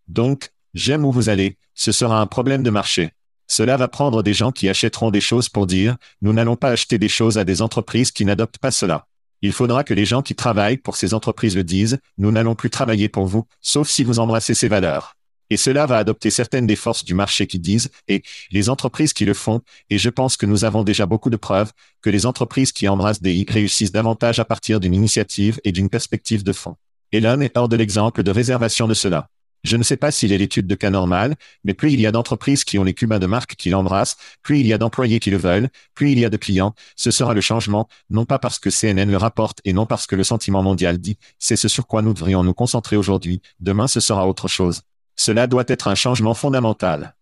Donc, 0.08 0.50
j'aime 0.74 1.04
où 1.04 1.12
vous 1.12 1.28
allez, 1.28 1.56
ce 1.74 1.92
sera 1.92 2.20
un 2.20 2.26
problème 2.26 2.62
de 2.62 2.70
marché. 2.70 3.12
Cela 3.46 3.76
va 3.76 3.88
prendre 3.88 4.22
des 4.22 4.34
gens 4.34 4.52
qui 4.52 4.68
achèteront 4.68 5.10
des 5.10 5.20
choses 5.20 5.48
pour 5.48 5.66
dire, 5.66 5.96
nous 6.22 6.32
n'allons 6.32 6.56
pas 6.56 6.70
acheter 6.70 6.98
des 6.98 7.08
choses 7.08 7.38
à 7.38 7.44
des 7.44 7.62
entreprises 7.62 8.10
qui 8.10 8.24
n'adoptent 8.24 8.58
pas 8.58 8.70
cela. 8.70 9.06
Il 9.42 9.52
faudra 9.52 9.84
que 9.84 9.92
les 9.92 10.06
gens 10.06 10.22
qui 10.22 10.34
travaillent 10.34 10.78
pour 10.78 10.96
ces 10.96 11.12
entreprises 11.12 11.54
le 11.54 11.64
disent, 11.64 11.98
nous 12.16 12.30
n'allons 12.30 12.54
plus 12.54 12.70
travailler 12.70 13.08
pour 13.08 13.26
vous, 13.26 13.46
sauf 13.60 13.88
si 13.88 14.02
vous 14.02 14.18
embrassez 14.18 14.54
ces 14.54 14.68
valeurs. 14.68 15.16
Et 15.50 15.58
cela 15.58 15.84
va 15.84 15.98
adopter 15.98 16.30
certaines 16.30 16.66
des 16.66 16.76
forces 16.76 17.04
du 17.04 17.12
marché 17.12 17.46
qui 17.46 17.58
disent, 17.58 17.90
et 18.08 18.22
les 18.50 18.70
entreprises 18.70 19.12
qui 19.12 19.26
le 19.26 19.34
font, 19.34 19.60
et 19.90 19.98
je 19.98 20.08
pense 20.08 20.38
que 20.38 20.46
nous 20.46 20.64
avons 20.64 20.82
déjà 20.82 21.04
beaucoup 21.04 21.28
de 21.28 21.36
preuves, 21.36 21.72
que 22.00 22.08
les 22.08 22.24
entreprises 22.24 22.72
qui 22.72 22.88
embrassent 22.88 23.20
des 23.20 23.34
I 23.34 23.44
réussissent 23.46 23.92
davantage 23.92 24.38
à 24.38 24.46
partir 24.46 24.80
d'une 24.80 24.94
initiative 24.94 25.60
et 25.64 25.72
d'une 25.72 25.90
perspective 25.90 26.42
de 26.42 26.52
fond. 26.54 26.76
Elon 27.12 27.42
est 27.42 27.56
hors 27.58 27.68
de 27.68 27.76
l'exemple 27.76 28.22
de 28.22 28.30
réservation 28.30 28.88
de 28.88 28.94
cela. 28.94 29.28
Je 29.64 29.78
ne 29.78 29.82
sais 29.82 29.96
pas 29.96 30.10
s'il 30.10 30.30
est 30.32 30.38
l'étude 30.38 30.66
de 30.66 30.74
cas 30.74 30.90
normal, 30.90 31.36
mais 31.64 31.72
plus 31.72 31.92
il 31.92 32.00
y 32.00 32.06
a 32.06 32.12
d'entreprises 32.12 32.64
qui 32.64 32.78
ont 32.78 32.84
les 32.84 32.92
cubains 32.92 33.18
de 33.18 33.26
marque 33.26 33.56
qui 33.56 33.70
l'embrassent, 33.70 34.16
plus 34.42 34.60
il 34.60 34.66
y 34.66 34.74
a 34.74 34.78
d'employés 34.78 35.20
qui 35.20 35.30
le 35.30 35.38
veulent, 35.38 35.70
plus 35.94 36.12
il 36.12 36.18
y 36.18 36.24
a 36.26 36.30
de 36.30 36.36
clients, 36.36 36.74
ce 36.96 37.10
sera 37.10 37.32
le 37.32 37.40
changement, 37.40 37.88
non 38.10 38.26
pas 38.26 38.38
parce 38.38 38.58
que 38.58 38.68
CNN 38.68 39.10
le 39.10 39.16
rapporte 39.16 39.60
et 39.64 39.72
non 39.72 39.86
parce 39.86 40.06
que 40.06 40.16
le 40.16 40.24
sentiment 40.24 40.62
mondial 40.62 40.98
dit, 40.98 41.16
c'est 41.38 41.56
ce 41.56 41.68
sur 41.68 41.86
quoi 41.86 42.02
nous 42.02 42.12
devrions 42.12 42.44
nous 42.44 42.52
concentrer 42.52 42.96
aujourd'hui, 42.96 43.40
demain 43.58 43.88
ce 43.88 44.00
sera 44.00 44.28
autre 44.28 44.48
chose. 44.48 44.82
Cela 45.16 45.46
doit 45.46 45.64
être 45.68 45.88
un 45.88 45.94
changement 45.94 46.34
fondamental. 46.34 47.14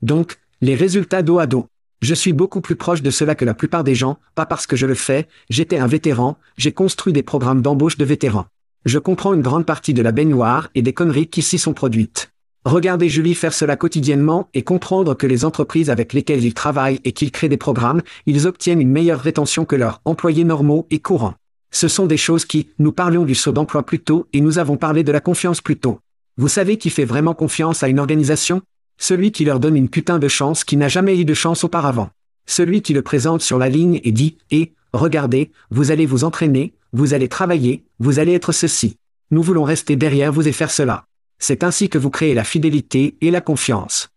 Donc, 0.00 0.38
les 0.60 0.74
résultats 0.74 1.22
dos 1.22 1.38
à 1.38 1.46
dos. 1.46 1.68
Je 2.00 2.14
suis 2.14 2.32
beaucoup 2.32 2.60
plus 2.60 2.74
proche 2.74 3.02
de 3.02 3.10
cela 3.10 3.36
que 3.36 3.44
la 3.44 3.54
plupart 3.54 3.84
des 3.84 3.94
gens, 3.94 4.18
pas 4.34 4.46
parce 4.46 4.66
que 4.66 4.74
je 4.74 4.86
le 4.86 4.96
fais, 4.96 5.28
j'étais 5.48 5.78
un 5.78 5.86
vétéran, 5.86 6.36
j'ai 6.56 6.72
construit 6.72 7.12
des 7.12 7.22
programmes 7.22 7.62
d'embauche 7.62 7.96
de 7.96 8.04
vétérans. 8.04 8.46
Je 8.84 8.98
comprends 8.98 9.32
une 9.32 9.42
grande 9.42 9.64
partie 9.64 9.94
de 9.94 10.02
la 10.02 10.10
baignoire 10.10 10.68
et 10.74 10.82
des 10.82 10.92
conneries 10.92 11.28
qui 11.28 11.40
s'y 11.40 11.56
sont 11.56 11.72
produites. 11.72 12.32
Regardez 12.64 13.08
Julie 13.08 13.36
faire 13.36 13.54
cela 13.54 13.76
quotidiennement 13.76 14.48
et 14.54 14.62
comprendre 14.62 15.14
que 15.14 15.26
les 15.28 15.44
entreprises 15.44 15.88
avec 15.88 16.12
lesquelles 16.12 16.44
ils 16.44 16.54
travaillent 16.54 17.00
et 17.04 17.12
qu'ils 17.12 17.30
créent 17.30 17.48
des 17.48 17.56
programmes, 17.56 18.02
ils 18.26 18.46
obtiennent 18.48 18.80
une 18.80 18.90
meilleure 18.90 19.20
rétention 19.20 19.64
que 19.64 19.76
leurs 19.76 20.00
employés 20.04 20.42
normaux 20.42 20.88
et 20.90 20.98
courants. 20.98 21.34
Ce 21.70 21.86
sont 21.86 22.06
des 22.06 22.16
choses 22.16 22.44
qui, 22.44 22.68
nous 22.80 22.90
parlions 22.90 23.24
du 23.24 23.36
saut 23.36 23.52
d'emploi 23.52 23.84
plus 23.84 24.00
tôt 24.00 24.26
et 24.32 24.40
nous 24.40 24.58
avons 24.58 24.76
parlé 24.76 25.04
de 25.04 25.12
la 25.12 25.20
confiance 25.20 25.60
plus 25.60 25.78
tôt. 25.78 26.00
Vous 26.36 26.48
savez 26.48 26.76
qui 26.76 26.90
fait 26.90 27.04
vraiment 27.04 27.34
confiance 27.34 27.84
à 27.84 27.88
une 27.88 28.00
organisation? 28.00 28.62
Celui 28.98 29.30
qui 29.30 29.44
leur 29.44 29.60
donne 29.60 29.76
une 29.76 29.88
putain 29.88 30.18
de 30.18 30.28
chance 30.28 30.64
qui 30.64 30.76
n'a 30.76 30.88
jamais 30.88 31.18
eu 31.18 31.24
de 31.24 31.34
chance 31.34 31.62
auparavant. 31.62 32.10
Celui 32.46 32.82
qui 32.82 32.94
le 32.94 33.02
présente 33.02 33.42
sur 33.42 33.58
la 33.58 33.68
ligne 33.68 34.00
et 34.02 34.12
dit, 34.12 34.38
et, 34.50 34.72
regardez, 34.92 35.52
vous 35.70 35.92
allez 35.92 36.06
vous 36.06 36.24
entraîner, 36.24 36.74
vous 36.92 37.14
allez 37.14 37.28
travailler, 37.28 37.84
vous 37.98 38.18
allez 38.18 38.32
être 38.32 38.52
ceci. 38.52 38.96
Nous 39.30 39.42
voulons 39.42 39.64
rester 39.64 39.96
derrière 39.96 40.32
vous 40.32 40.46
et 40.46 40.52
faire 40.52 40.70
cela. 40.70 41.06
C'est 41.38 41.64
ainsi 41.64 41.88
que 41.88 41.98
vous 41.98 42.10
créez 42.10 42.34
la 42.34 42.44
fidélité 42.44 43.16
et 43.20 43.30
la 43.30 43.40
confiance. 43.40 44.10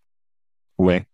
Ouais. 0.77 1.05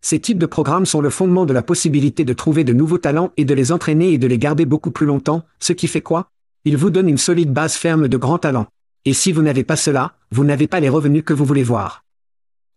Ces 0.00 0.20
types 0.20 0.38
de 0.38 0.46
programmes 0.46 0.86
sont 0.86 1.00
le 1.00 1.10
fondement 1.10 1.44
de 1.44 1.52
la 1.52 1.62
possibilité 1.62 2.24
de 2.24 2.32
trouver 2.32 2.64
de 2.64 2.72
nouveaux 2.72 2.98
talents 2.98 3.32
et 3.36 3.44
de 3.44 3.54
les 3.54 3.70
entraîner 3.70 4.12
et 4.12 4.18
de 4.18 4.26
les 4.26 4.38
garder 4.38 4.64
beaucoup 4.64 4.90
plus 4.90 5.06
longtemps, 5.06 5.44
ce 5.60 5.72
qui 5.72 5.88
fait 5.88 6.00
quoi? 6.00 6.30
Ils 6.64 6.76
vous 6.76 6.90
donnent 6.90 7.08
une 7.08 7.18
solide 7.18 7.52
base 7.52 7.74
ferme 7.74 8.08
de 8.08 8.16
grands 8.16 8.38
talents. 8.38 8.66
Et 9.04 9.12
si 9.12 9.32
vous 9.32 9.42
n'avez 9.42 9.64
pas 9.64 9.76
cela, 9.76 10.14
vous 10.30 10.44
n'avez 10.44 10.66
pas 10.66 10.80
les 10.80 10.88
revenus 10.88 11.24
que 11.24 11.32
vous 11.32 11.44
voulez 11.44 11.62
voir. 11.62 12.04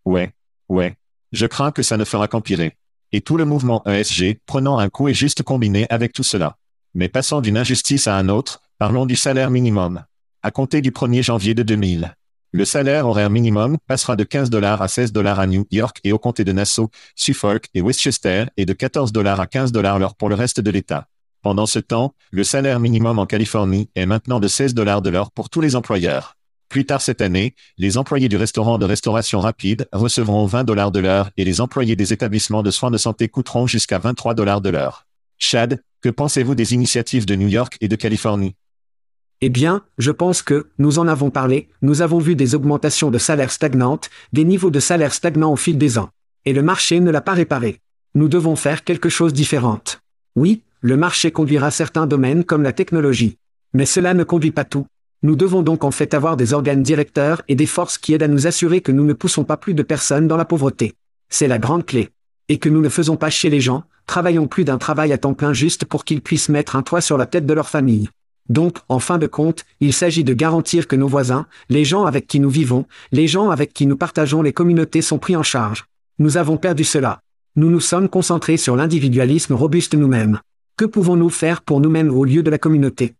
Ouais. 0.05 0.33
Ouais. 0.69 0.95
Je 1.31 1.45
crains 1.45 1.71
que 1.71 1.83
ça 1.83 1.97
ne 1.97 2.05
fera 2.05 2.27
qu'empirer. 2.27 2.75
Et 3.11 3.21
tout 3.21 3.37
le 3.37 3.45
mouvement 3.45 3.83
ESG 3.85 4.39
prenant 4.45 4.79
un 4.79 4.89
coup 4.89 5.07
est 5.07 5.13
juste 5.13 5.43
combiné 5.43 5.87
avec 5.89 6.13
tout 6.13 6.23
cela. 6.23 6.57
Mais 6.93 7.07
passons 7.07 7.39
d'une 7.39 7.57
injustice 7.57 8.07
à 8.07 8.17
un 8.17 8.27
autre, 8.27 8.61
parlons 8.77 9.05
du 9.05 9.15
salaire 9.15 9.49
minimum. 9.49 10.03
À 10.43 10.51
compter 10.51 10.81
du 10.81 10.91
1er 10.91 11.23
janvier 11.23 11.53
de 11.53 11.63
2000. 11.63 12.15
Le 12.51 12.65
salaire 12.65 13.07
horaire 13.07 13.29
minimum 13.29 13.77
passera 13.87 14.17
de 14.17 14.25
15 14.25 14.49
dollars 14.49 14.81
à 14.81 14.89
16 14.89 15.13
dollars 15.13 15.39
à 15.39 15.47
New 15.47 15.65
York 15.71 16.01
et 16.03 16.11
au 16.11 16.19
comté 16.19 16.43
de 16.43 16.51
Nassau, 16.51 16.89
Suffolk 17.15 17.67
et 17.73 17.81
Westchester 17.81 18.45
et 18.57 18.65
de 18.65 18.73
14 18.73 19.13
dollars 19.13 19.39
à 19.39 19.47
15 19.47 19.71
dollars 19.71 19.99
l'heure 19.99 20.15
pour 20.15 20.27
le 20.27 20.35
reste 20.35 20.59
de 20.59 20.69
l'État. 20.69 21.07
Pendant 21.41 21.65
ce 21.65 21.79
temps, 21.79 22.13
le 22.29 22.43
salaire 22.43 22.81
minimum 22.81 23.19
en 23.19 23.25
Californie 23.25 23.89
est 23.95 24.05
maintenant 24.05 24.41
de 24.41 24.49
16 24.49 24.73
dollars 24.73 25.01
de 25.01 25.09
l'heure 25.09 25.31
pour 25.31 25.49
tous 25.49 25.61
les 25.61 25.77
employeurs. 25.77 26.35
Plus 26.67 26.85
tard 26.85 27.01
cette 27.01 27.21
année, 27.21 27.55
les 27.77 27.97
employés 27.97 28.27
du 28.27 28.35
restaurant 28.35 28.77
de 28.77 28.85
restauration 28.85 29.39
rapide 29.39 29.87
recevront 29.93 30.45
20 30.45 30.65
dollars 30.65 30.91
de 30.91 30.99
l'heure 30.99 31.29
et 31.37 31.45
les 31.45 31.61
employés 31.61 31.95
des 31.95 32.11
établissements 32.11 32.63
de 32.63 32.71
soins 32.71 32.91
de 32.91 32.97
santé 32.97 33.29
coûteront 33.29 33.65
jusqu'à 33.65 33.97
23 33.97 34.33
dollars 34.33 34.59
de 34.59 34.69
l'heure. 34.69 35.05
Chad, 35.43 35.81
que 36.01 36.09
pensez-vous 36.09 36.53
des 36.53 36.75
initiatives 36.75 37.25
de 37.25 37.35
New 37.35 37.47
York 37.47 37.75
et 37.81 37.87
de 37.87 37.95
Californie? 37.95 38.53
Eh 39.41 39.49
bien, 39.49 39.83
je 39.97 40.11
pense 40.11 40.43
que, 40.43 40.67
nous 40.77 40.99
en 40.99 41.07
avons 41.07 41.31
parlé, 41.31 41.67
nous 41.81 42.03
avons 42.03 42.19
vu 42.19 42.35
des 42.35 42.53
augmentations 42.53 43.09
de 43.09 43.17
salaires 43.17 43.51
stagnantes, 43.51 44.11
des 44.33 44.45
niveaux 44.45 44.69
de 44.69 44.79
salaire 44.79 45.15
stagnants 45.15 45.51
au 45.51 45.55
fil 45.55 45.79
des 45.79 45.97
ans. 45.97 46.09
Et 46.45 46.53
le 46.53 46.61
marché 46.61 46.99
ne 46.99 47.09
l'a 47.09 47.21
pas 47.21 47.33
réparé. 47.33 47.79
Nous 48.13 48.27
devons 48.27 48.55
faire 48.55 48.83
quelque 48.83 49.09
chose 49.09 49.33
différent. 49.33 49.81
Oui, 50.35 50.61
le 50.79 50.95
marché 50.95 51.31
conduira 51.31 51.71
certains 51.71 52.05
domaines 52.05 52.43
comme 52.43 52.61
la 52.61 52.71
technologie. 52.71 53.37
Mais 53.73 53.87
cela 53.87 54.13
ne 54.13 54.23
conduit 54.23 54.51
pas 54.51 54.63
tout. 54.63 54.85
Nous 55.23 55.35
devons 55.35 55.63
donc 55.63 55.83
en 55.83 55.91
fait 55.91 56.13
avoir 56.13 56.37
des 56.37 56.53
organes 56.53 56.83
directeurs 56.83 57.41
et 57.47 57.55
des 57.55 57.65
forces 57.65 57.97
qui 57.97 58.13
aident 58.13 58.23
à 58.23 58.27
nous 58.27 58.45
assurer 58.45 58.81
que 58.81 58.91
nous 58.91 59.05
ne 59.05 59.13
poussons 59.13 59.43
pas 59.43 59.57
plus 59.57 59.73
de 59.73 59.81
personnes 59.81 60.27
dans 60.27 60.37
la 60.37 60.45
pauvreté. 60.45 60.93
C'est 61.29 61.47
la 61.47 61.57
grande 61.57 61.87
clé. 61.87 62.09
Et 62.47 62.59
que 62.59 62.69
nous 62.69 62.81
ne 62.81 62.89
faisons 62.89 63.17
pas 63.17 63.31
chier 63.31 63.49
les 63.49 63.61
gens, 63.61 63.85
travaillons 64.11 64.45
plus 64.45 64.65
d'un 64.65 64.77
travail 64.77 65.13
à 65.13 65.17
temps 65.17 65.33
plein 65.33 65.53
juste 65.53 65.85
pour 65.85 66.03
qu'ils 66.03 66.21
puissent 66.21 66.49
mettre 66.49 66.75
un 66.75 66.81
toit 66.81 66.99
sur 66.99 67.17
la 67.17 67.25
tête 67.25 67.45
de 67.45 67.53
leur 67.53 67.69
famille. 67.69 68.09
Donc, 68.49 68.79
en 68.89 68.99
fin 68.99 69.17
de 69.17 69.25
compte, 69.25 69.63
il 69.79 69.93
s'agit 69.93 70.25
de 70.25 70.33
garantir 70.33 70.89
que 70.89 70.97
nos 70.97 71.07
voisins, 71.07 71.45
les 71.69 71.85
gens 71.85 72.05
avec 72.05 72.27
qui 72.27 72.41
nous 72.41 72.49
vivons, 72.49 72.85
les 73.13 73.27
gens 73.27 73.51
avec 73.51 73.73
qui 73.73 73.85
nous 73.85 73.95
partageons 73.95 74.41
les 74.41 74.51
communautés 74.51 75.01
sont 75.01 75.17
pris 75.17 75.37
en 75.37 75.43
charge. 75.43 75.85
Nous 76.19 76.35
avons 76.35 76.57
perdu 76.57 76.83
cela. 76.83 77.21
Nous 77.55 77.69
nous 77.69 77.79
sommes 77.79 78.09
concentrés 78.09 78.57
sur 78.57 78.75
l'individualisme 78.75 79.53
robuste 79.53 79.95
nous-mêmes. 79.95 80.41
Que 80.75 80.83
pouvons-nous 80.83 81.29
faire 81.29 81.61
pour 81.61 81.79
nous-mêmes 81.79 82.09
au 82.09 82.25
lieu 82.25 82.43
de 82.43 82.51
la 82.51 82.57
communauté? 82.57 83.15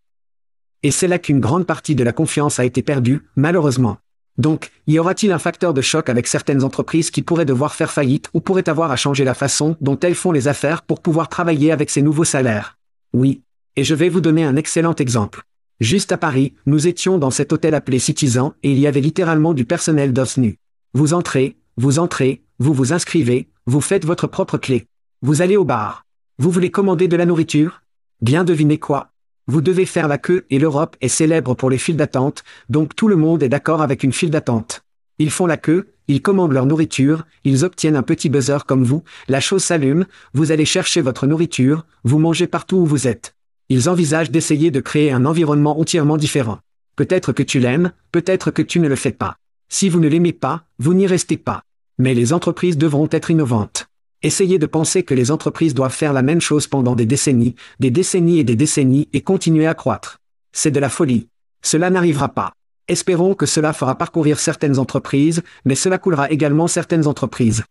Et 0.84 0.92
c'est 0.92 1.08
là 1.08 1.20
qu'une 1.20 1.40
grande 1.40 1.66
partie 1.66 1.96
de 1.96 2.04
la 2.04 2.12
confiance 2.12 2.60
a 2.60 2.66
été 2.66 2.82
perdue, 2.82 3.22
malheureusement. 3.38 3.98
Donc, 4.38 4.72
y 4.88 4.98
aura-t-il 4.98 5.32
un 5.32 5.40
facteur 5.40 5.74
de 5.74 5.82
choc 5.82 6.10
avec 6.10 6.28
certaines 6.28 6.64
entreprises 6.64 7.12
qui 7.12 7.22
pourraient 7.22 7.46
devoir 7.46 7.76
faire 7.76 7.92
faillite 7.92 8.30
ou 8.34 8.42
pourraient 8.42 8.70
avoir 8.70 8.92
à 8.92 8.96
changer 8.96 9.24
la 9.24 9.34
façon 9.34 9.76
dont 9.82 10.00
elles 10.00 10.16
font 10.16 10.32
les 10.32 10.48
affaires 10.48 10.82
pour 10.82 11.02
pouvoir 11.02 11.30
travailler 11.30 11.72
avec 11.72 11.90
ces 11.90 12.02
nouveaux 12.02 12.24
salaires? 12.24 12.78
Oui. 13.14 13.42
Et 13.76 13.84
je 13.84 13.96
vais 13.96 14.10
vous 14.10 14.22
donner 14.22 14.44
un 14.44 14.56
excellent 14.56 14.96
exemple. 14.96 15.44
Juste 15.80 16.12
à 16.12 16.18
Paris, 16.18 16.54
nous 16.66 16.88
étions 16.88 17.18
dans 17.18 17.32
cet 17.32 17.54
hôtel 17.54 17.74
appelé 17.74 18.00
Citizen 18.00 18.52
et 18.64 18.72
il 18.72 18.80
y 18.80 18.88
avait 18.88 19.02
littéralement 19.02 19.54
du 19.54 19.66
personnel 19.66 20.14
d'os 20.14 20.38
nu. 20.38 20.58
Vous 20.94 21.14
entrez, 21.14 21.58
vous 21.78 22.00
entrez, 22.00 22.42
vous 22.60 22.74
vous 22.74 22.94
inscrivez, 22.94 23.50
vous 23.66 23.82
faites 23.82 24.06
votre 24.06 24.28
propre 24.28 24.58
clé. 24.58 24.88
Vous 25.22 25.42
allez 25.42 25.58
au 25.58 25.66
bar. 25.66 26.06
Vous 26.38 26.52
voulez 26.52 26.72
commander 26.72 27.08
de 27.08 27.16
la 27.16 27.26
nourriture? 27.26 27.82
Bien 28.22 28.44
devinez 28.44 28.78
quoi? 28.78 29.11
Vous 29.52 29.60
devez 29.60 29.86
faire 29.86 30.08
la 30.08 30.18
queue 30.18 30.46
et 30.50 30.60
l'Europe 30.60 30.96
est 31.02 31.10
célèbre 31.10 31.56
pour 31.56 31.70
les 31.70 31.78
files 31.78 31.98
d'attente, 31.98 32.46
donc 32.70 32.96
tout 32.96 33.10
le 33.10 33.18
monde 33.18 33.44
est 33.44 33.50
d'accord 33.50 33.82
avec 33.82 34.02
une 34.02 34.14
file 34.14 34.30
d'attente. 34.30 34.86
Ils 35.20 35.30
font 35.30 35.46
la 35.46 35.58
queue, 35.58 35.90
ils 36.08 36.22
commandent 36.22 36.54
leur 36.54 36.66
nourriture, 36.66 37.26
ils 37.44 37.66
obtiennent 37.66 37.98
un 37.98 38.02
petit 38.02 38.30
buzzer 38.30 38.60
comme 38.66 38.86
vous, 38.86 39.04
la 39.28 39.42
chose 39.42 39.62
s'allume, 39.62 40.06
vous 40.34 40.54
allez 40.54 40.64
chercher 40.64 41.02
votre 41.02 41.28
nourriture, 41.28 41.86
vous 42.06 42.18
mangez 42.18 42.48
partout 42.48 42.78
où 42.78 42.86
vous 42.86 43.10
êtes. 43.10 43.36
Ils 43.68 43.90
envisagent 43.90 44.32
d'essayer 44.32 44.72
de 44.72 44.80
créer 44.80 45.12
un 45.12 45.26
environnement 45.26 45.78
entièrement 45.78 46.16
différent. 46.16 46.60
Peut-être 46.96 47.34
que 47.34 47.44
tu 47.44 47.60
l'aimes, 47.60 47.92
peut-être 48.14 48.52
que 48.52 48.62
tu 48.62 48.80
ne 48.80 48.88
le 48.88 48.96
fais 48.96 49.12
pas. 49.12 49.36
Si 49.68 49.90
vous 49.90 50.00
ne 50.00 50.08
l'aimez 50.08 50.32
pas, 50.32 50.64
vous 50.80 50.94
n'y 50.94 51.08
restez 51.08 51.36
pas. 51.36 51.64
Mais 51.98 52.14
les 52.14 52.32
entreprises 52.32 52.78
devront 52.78 53.10
être 53.12 53.32
innovantes. 53.32 53.91
Essayez 54.24 54.60
de 54.60 54.68
penser 54.68 55.02
que 55.02 55.16
les 55.16 55.32
entreprises 55.32 55.74
doivent 55.74 55.94
faire 55.94 56.14
la 56.14 56.22
même 56.22 56.42
chose 56.42 56.68
pendant 56.68 56.96
des 56.96 57.08
décennies, 57.08 57.56
des 57.80 57.90
décennies 57.90 58.38
et 58.38 58.44
des 58.44 58.56
décennies 58.56 59.10
et 59.14 59.22
continuer 59.22 59.66
à 59.66 59.74
croître. 59.74 60.20
C'est 60.52 60.70
de 60.70 60.80
la 60.80 60.90
folie. 60.90 61.28
Cela 61.64 61.90
n'arrivera 61.90 62.30
pas. 62.30 62.54
Espérons 62.88 63.34
que 63.34 63.48
cela 63.48 63.74
fera 63.74 63.98
parcourir 63.98 64.40
certaines 64.40 64.78
entreprises, 64.78 65.42
mais 65.66 65.76
cela 65.76 65.98
coulera 65.98 66.30
également 66.30 66.68
certaines 66.68 67.08
entreprises. 67.08 67.64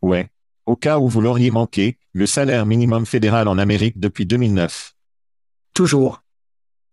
Ouais. 0.00 0.28
Au 0.66 0.76
cas 0.76 0.98
où 0.98 1.08
vous 1.08 1.20
l'auriez 1.20 1.50
manqué, 1.50 1.98
le 2.12 2.26
salaire 2.26 2.66
minimum 2.66 3.04
fédéral 3.04 3.48
en 3.48 3.58
Amérique 3.58 3.98
depuis 3.98 4.26
2009 4.26 4.94
Toujours. 5.74 6.22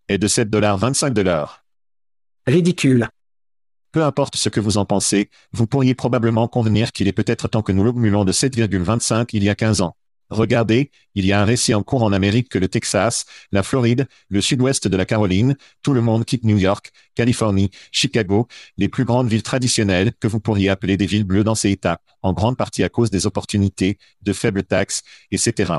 est 0.08 0.18
de 0.18 0.28
7,25 0.28 1.12
dollars. 1.12 1.64
Ridicule. 2.48 3.10
Peu 3.92 4.04
importe 4.04 4.38
ce 4.38 4.48
que 4.50 4.62
vous 4.62 4.78
en 4.78 4.86
pensez, 4.86 5.30
vous 5.52 5.68
pourriez 5.68 5.96
probablement 5.96 6.48
convenir 6.48 6.94
qu'il 6.94 7.10
est 7.10 7.14
peut-être 7.14 7.50
temps 7.50 7.62
que 7.62 7.74
nous 7.74 7.84
l'augmulons 7.84 8.24
de 8.24 8.32
7,25 8.32 9.30
il 9.34 9.44
y 9.44 9.50
a 9.50 9.56
15 9.56 9.82
ans. 9.82 9.96
Regardez, 10.30 10.92
il 11.14 11.26
y 11.26 11.34
a 11.34 11.42
un 11.42 11.44
récit 11.44 11.74
en 11.74 11.84
cours 11.84 12.04
en 12.04 12.14
Amérique 12.14 12.48
que 12.48 12.58
le 12.58 12.70
Texas, 12.70 13.26
la 13.52 13.64
Floride, 13.64 14.08
le 14.30 14.40
sud-ouest 14.40 14.88
de 14.88 14.96
la 14.96 15.06
Caroline, 15.06 15.58
tout 15.84 15.92
le 15.92 16.00
monde 16.00 16.24
quitte 16.24 16.46
New 16.46 16.58
York, 16.58 16.92
Californie, 17.16 17.70
Chicago, 17.92 18.48
les 18.78 18.88
plus 18.88 19.04
grandes 19.04 19.28
villes 19.28 19.44
traditionnelles 19.44 20.14
que 20.22 20.30
vous 20.30 20.40
pourriez 20.40 20.70
appeler 20.70 20.96
des 20.96 21.06
villes 21.06 21.26
bleues 21.26 21.44
dans 21.44 21.56
ces 21.56 21.72
États, 21.72 22.00
en 22.22 22.32
grande 22.32 22.56
partie 22.56 22.84
à 22.84 22.90
cause 22.90 23.12
des 23.12 23.26
opportunités, 23.26 23.98
de 24.22 24.32
faibles 24.32 24.64
taxes, 24.64 25.02
etc. 25.32 25.74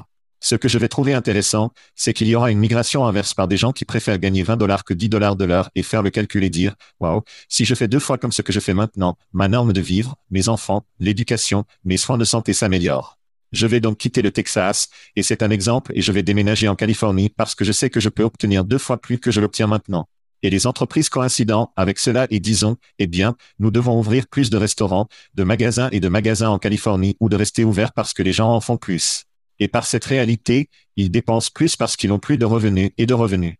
Ce 0.44 0.56
que 0.56 0.66
je 0.66 0.76
vais 0.76 0.88
trouver 0.88 1.14
intéressant, 1.14 1.70
c'est 1.94 2.12
qu'il 2.12 2.26
y 2.26 2.34
aura 2.34 2.50
une 2.50 2.58
migration 2.58 3.06
inverse 3.06 3.32
par 3.32 3.46
des 3.46 3.56
gens 3.56 3.70
qui 3.70 3.84
préfèrent 3.84 4.18
gagner 4.18 4.42
20 4.42 4.56
dollars 4.56 4.82
que 4.82 4.92
10 4.92 5.08
dollars 5.08 5.36
de 5.36 5.44
l'heure 5.44 5.70
et 5.76 5.84
faire 5.84 6.02
le 6.02 6.10
calcul 6.10 6.42
et 6.42 6.50
dire, 6.50 6.74
waouh, 6.98 7.22
si 7.48 7.64
je 7.64 7.76
fais 7.76 7.86
deux 7.86 8.00
fois 8.00 8.18
comme 8.18 8.32
ce 8.32 8.42
que 8.42 8.52
je 8.52 8.58
fais 8.58 8.74
maintenant, 8.74 9.16
ma 9.32 9.46
norme 9.46 9.72
de 9.72 9.80
vivre, 9.80 10.16
mes 10.32 10.48
enfants, 10.48 10.84
l'éducation, 10.98 11.64
mes 11.84 11.96
soins 11.96 12.18
de 12.18 12.24
santé 12.24 12.54
s'améliorent. 12.54 13.20
Je 13.52 13.68
vais 13.68 13.78
donc 13.78 13.98
quitter 13.98 14.20
le 14.20 14.32
Texas, 14.32 14.88
et 15.14 15.22
c'est 15.22 15.44
un 15.44 15.50
exemple, 15.50 15.92
et 15.94 16.02
je 16.02 16.10
vais 16.10 16.24
déménager 16.24 16.66
en 16.66 16.74
Californie 16.74 17.28
parce 17.28 17.54
que 17.54 17.64
je 17.64 17.70
sais 17.70 17.88
que 17.88 18.00
je 18.00 18.08
peux 18.08 18.24
obtenir 18.24 18.64
deux 18.64 18.78
fois 18.78 19.00
plus 19.00 19.20
que 19.20 19.30
je 19.30 19.40
l'obtiens 19.40 19.68
maintenant. 19.68 20.08
Et 20.42 20.50
les 20.50 20.66
entreprises 20.66 21.08
coïncidant 21.08 21.72
avec 21.76 22.00
cela 22.00 22.26
et 22.30 22.40
disons, 22.40 22.78
eh 22.98 23.06
bien, 23.06 23.36
nous 23.60 23.70
devons 23.70 23.96
ouvrir 23.96 24.26
plus 24.26 24.50
de 24.50 24.56
restaurants, 24.56 25.06
de 25.34 25.44
magasins 25.44 25.88
et 25.92 26.00
de 26.00 26.08
magasins 26.08 26.48
en 26.48 26.58
Californie 26.58 27.16
ou 27.20 27.28
de 27.28 27.36
rester 27.36 27.62
ouverts 27.62 27.92
parce 27.92 28.12
que 28.12 28.24
les 28.24 28.32
gens 28.32 28.52
en 28.52 28.60
font 28.60 28.76
plus. 28.76 29.24
Et 29.58 29.68
par 29.68 29.86
cette 29.86 30.04
réalité, 30.04 30.68
ils 30.96 31.10
dépensent 31.10 31.50
plus 31.54 31.76
parce 31.76 31.96
qu'ils 31.96 32.12
ont 32.12 32.18
plus 32.18 32.38
de 32.38 32.44
revenus 32.44 32.90
et 32.98 33.06
de 33.06 33.14
revenus. 33.14 33.56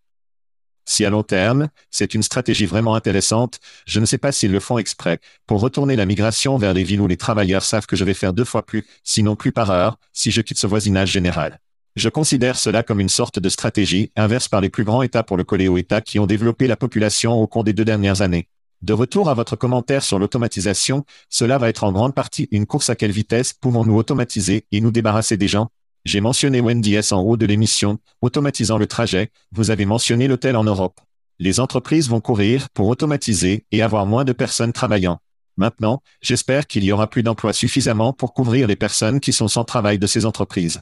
Si 0.84 1.04
à 1.04 1.10
long 1.10 1.22
terme, 1.22 1.68
c'est 1.90 2.14
une 2.14 2.22
stratégie 2.22 2.66
vraiment 2.66 2.94
intéressante, 2.94 3.60
je 3.86 4.00
ne 4.00 4.04
sais 4.04 4.18
pas 4.18 4.32
s'ils 4.32 4.50
le 4.50 4.60
font 4.60 4.78
exprès, 4.78 5.20
pour 5.46 5.60
retourner 5.60 5.94
la 5.94 6.06
migration 6.06 6.56
vers 6.58 6.74
les 6.74 6.82
villes 6.82 7.00
où 7.00 7.06
les 7.06 7.16
travailleurs 7.16 7.62
savent 7.62 7.86
que 7.86 7.96
je 7.96 8.04
vais 8.04 8.14
faire 8.14 8.32
deux 8.32 8.44
fois 8.44 8.66
plus, 8.66 8.84
sinon 9.04 9.36
plus 9.36 9.52
par 9.52 9.70
heure, 9.70 9.96
si 10.12 10.30
je 10.32 10.40
quitte 10.40 10.58
ce 10.58 10.66
voisinage 10.66 11.10
général. 11.10 11.60
Je 11.94 12.08
considère 12.08 12.56
cela 12.56 12.82
comme 12.82 13.00
une 13.00 13.08
sorte 13.08 13.38
de 13.38 13.48
stratégie 13.48 14.10
inverse 14.16 14.48
par 14.48 14.60
les 14.60 14.70
plus 14.70 14.82
grands 14.82 15.02
États 15.02 15.22
pour 15.22 15.36
le 15.36 15.44
coller 15.44 15.68
aux 15.68 15.76
États 15.76 16.00
qui 16.00 16.18
ont 16.18 16.26
développé 16.26 16.66
la 16.66 16.76
population 16.76 17.34
au 17.34 17.46
cours 17.46 17.64
des 17.64 17.74
deux 17.74 17.84
dernières 17.84 18.22
années. 18.22 18.48
De 18.80 18.94
retour 18.94 19.28
à 19.28 19.34
votre 19.34 19.54
commentaire 19.54 20.02
sur 20.02 20.18
l'automatisation, 20.18 21.04
cela 21.28 21.58
va 21.58 21.68
être 21.68 21.84
en 21.84 21.92
grande 21.92 22.14
partie 22.14 22.48
une 22.50 22.66
course 22.66 22.90
à 22.90 22.96
quelle 22.96 23.12
vitesse 23.12 23.52
pouvons-nous 23.52 23.96
automatiser 23.96 24.66
et 24.72 24.80
nous 24.80 24.90
débarrasser 24.90 25.36
des 25.36 25.46
gens? 25.46 25.68
J'ai 26.04 26.20
mentionné 26.20 26.60
Wendy 26.60 26.98
en 27.12 27.20
haut 27.20 27.36
de 27.36 27.46
l'émission, 27.46 27.98
automatisant 28.20 28.78
le 28.78 28.86
trajet, 28.86 29.30
vous 29.52 29.70
avez 29.70 29.86
mentionné 29.86 30.26
l'hôtel 30.26 30.56
en 30.56 30.64
Europe. 30.64 31.00
Les 31.38 31.60
entreprises 31.60 32.08
vont 32.08 32.20
courir 32.20 32.68
pour 32.70 32.88
automatiser 32.88 33.66
et 33.70 33.82
avoir 33.82 34.06
moins 34.06 34.24
de 34.24 34.32
personnes 34.32 34.72
travaillant. 34.72 35.18
Maintenant, 35.56 36.02
j'espère 36.20 36.66
qu'il 36.66 36.84
y 36.84 36.92
aura 36.92 37.08
plus 37.08 37.22
d'emplois 37.22 37.52
suffisamment 37.52 38.12
pour 38.12 38.34
couvrir 38.34 38.66
les 38.66 38.76
personnes 38.76 39.20
qui 39.20 39.32
sont 39.32 39.48
sans 39.48 39.64
travail 39.64 39.98
de 39.98 40.06
ces 40.06 40.26
entreprises. 40.26 40.80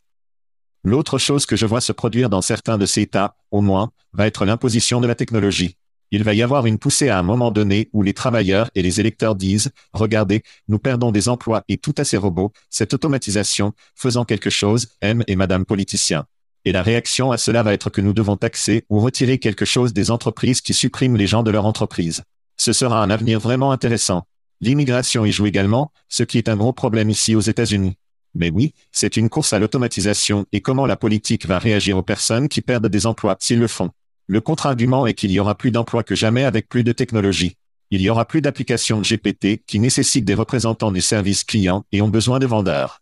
L'autre 0.84 1.18
chose 1.18 1.44
que 1.44 1.56
je 1.56 1.66
vois 1.66 1.80
se 1.80 1.92
produire 1.92 2.30
dans 2.30 2.40
certains 2.40 2.78
de 2.78 2.86
ces 2.86 3.02
États, 3.02 3.34
au 3.50 3.60
moins, 3.60 3.90
va 4.12 4.26
être 4.26 4.46
l'imposition 4.46 5.00
de 5.00 5.06
la 5.06 5.14
technologie 5.14 5.76
il 6.10 6.24
va 6.24 6.34
y 6.34 6.42
avoir 6.42 6.66
une 6.66 6.78
poussée 6.78 7.08
à 7.08 7.18
un 7.18 7.22
moment 7.22 7.50
donné 7.50 7.88
où 7.92 8.02
les 8.02 8.14
travailleurs 8.14 8.70
et 8.74 8.82
les 8.82 9.00
électeurs 9.00 9.36
disent, 9.36 9.70
regardez, 9.92 10.42
nous 10.68 10.78
perdons 10.78 11.12
des 11.12 11.28
emplois 11.28 11.64
et 11.68 11.78
tout 11.78 11.94
à 11.98 12.04
ces 12.04 12.16
robots, 12.16 12.52
cette 12.68 12.94
automatisation, 12.94 13.72
faisant 13.94 14.24
quelque 14.24 14.50
chose, 14.50 14.88
M 15.00 15.22
et 15.26 15.36
Madame 15.36 15.64
politicien. 15.64 16.26
Et 16.64 16.72
la 16.72 16.82
réaction 16.82 17.32
à 17.32 17.38
cela 17.38 17.62
va 17.62 17.72
être 17.72 17.90
que 17.90 18.00
nous 18.00 18.12
devons 18.12 18.36
taxer 18.36 18.84
ou 18.90 19.00
retirer 19.00 19.38
quelque 19.38 19.64
chose 19.64 19.92
des 19.92 20.10
entreprises 20.10 20.60
qui 20.60 20.74
suppriment 20.74 21.16
les 21.16 21.26
gens 21.26 21.42
de 21.42 21.50
leur 21.50 21.64
entreprise. 21.64 22.22
Ce 22.56 22.72
sera 22.72 23.02
un 23.02 23.08
avenir 23.08 23.40
vraiment 23.40 23.72
intéressant. 23.72 24.26
L'immigration 24.60 25.24
y 25.24 25.32
joue 25.32 25.46
également, 25.46 25.90
ce 26.08 26.22
qui 26.22 26.36
est 26.36 26.50
un 26.50 26.56
gros 26.56 26.74
problème 26.74 27.08
ici 27.08 27.34
aux 27.34 27.40
États-Unis. 27.40 27.96
Mais 28.34 28.50
oui, 28.50 28.74
c'est 28.92 29.16
une 29.16 29.30
course 29.30 29.52
à 29.52 29.58
l'automatisation 29.58 30.44
et 30.52 30.60
comment 30.60 30.86
la 30.86 30.96
politique 30.96 31.46
va 31.46 31.58
réagir 31.58 31.96
aux 31.96 32.02
personnes 32.02 32.48
qui 32.48 32.60
perdent 32.60 32.88
des 32.88 33.06
emplois 33.06 33.36
s'ils 33.40 33.58
le 33.58 33.66
font. 33.66 33.90
Le 34.30 34.40
contre-argument 34.40 35.08
est 35.08 35.14
qu'il 35.14 35.32
y 35.32 35.40
aura 35.40 35.56
plus 35.56 35.72
d'emplois 35.72 36.04
que 36.04 36.14
jamais 36.14 36.44
avec 36.44 36.68
plus 36.68 36.84
de 36.84 36.92
technologie. 36.92 37.56
Il 37.90 38.00
y 38.00 38.08
aura 38.08 38.24
plus 38.26 38.40
d'applications 38.40 39.00
GPT 39.00 39.64
qui 39.66 39.80
nécessitent 39.80 40.24
des 40.24 40.34
représentants 40.34 40.92
du 40.92 41.00
service 41.00 41.42
client 41.42 41.84
et 41.90 42.00
ont 42.00 42.08
besoin 42.08 42.38
de 42.38 42.46
vendeurs. 42.46 43.00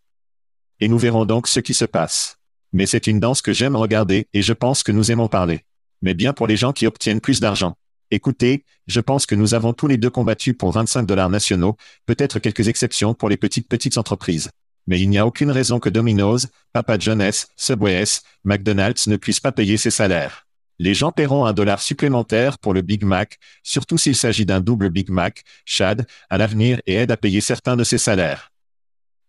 Et 0.80 0.88
nous 0.88 0.96
verrons 0.96 1.26
donc 1.26 1.46
ce 1.46 1.60
qui 1.60 1.74
se 1.74 1.84
passe. 1.84 2.38
Mais 2.72 2.86
c'est 2.86 3.06
une 3.06 3.20
danse 3.20 3.42
que 3.42 3.52
j'aime 3.52 3.76
regarder 3.76 4.26
et 4.32 4.40
je 4.40 4.54
pense 4.54 4.82
que 4.82 4.90
nous 4.90 5.10
aimons 5.10 5.28
parler. 5.28 5.66
Mais 6.00 6.14
bien 6.14 6.32
pour 6.32 6.46
les 6.46 6.56
gens 6.56 6.72
qui 6.72 6.86
obtiennent 6.86 7.20
plus 7.20 7.40
d'argent. 7.40 7.74
Écoutez, 8.10 8.64
je 8.86 9.00
pense 9.00 9.26
que 9.26 9.34
nous 9.34 9.52
avons 9.52 9.74
tous 9.74 9.86
les 9.86 9.98
deux 9.98 10.08
combattu 10.08 10.54
pour 10.54 10.72
25 10.72 11.02
dollars 11.02 11.28
nationaux, 11.28 11.76
peut-être 12.06 12.38
quelques 12.38 12.68
exceptions 12.68 13.12
pour 13.12 13.28
les 13.28 13.36
petites 13.36 13.68
petites 13.68 13.98
entreprises. 13.98 14.48
Mais 14.86 14.98
il 14.98 15.10
n'y 15.10 15.18
a 15.18 15.26
aucune 15.26 15.50
raison 15.50 15.78
que 15.78 15.90
Domino's, 15.90 16.46
Papa 16.72 16.98
John's, 16.98 17.48
Subway 17.54 18.04
McDonald's 18.44 19.08
ne 19.08 19.16
puissent 19.16 19.40
pas 19.40 19.52
payer 19.52 19.76
ses 19.76 19.90
salaires. 19.90 20.47
Les 20.78 20.94
gens 20.94 21.10
paieront 21.10 21.44
un 21.44 21.52
dollar 21.52 21.82
supplémentaire 21.82 22.58
pour 22.58 22.72
le 22.72 22.82
Big 22.82 23.04
Mac, 23.04 23.38
surtout 23.62 23.98
s'il 23.98 24.14
s'agit 24.14 24.46
d'un 24.46 24.60
double 24.60 24.90
Big 24.90 25.10
Mac, 25.10 25.42
Chad, 25.64 26.06
à 26.30 26.38
l'avenir 26.38 26.80
et 26.86 26.94
aide 26.94 27.10
à 27.10 27.16
payer 27.16 27.40
certains 27.40 27.76
de 27.76 27.84
ses 27.84 27.98
salaires. 27.98 28.52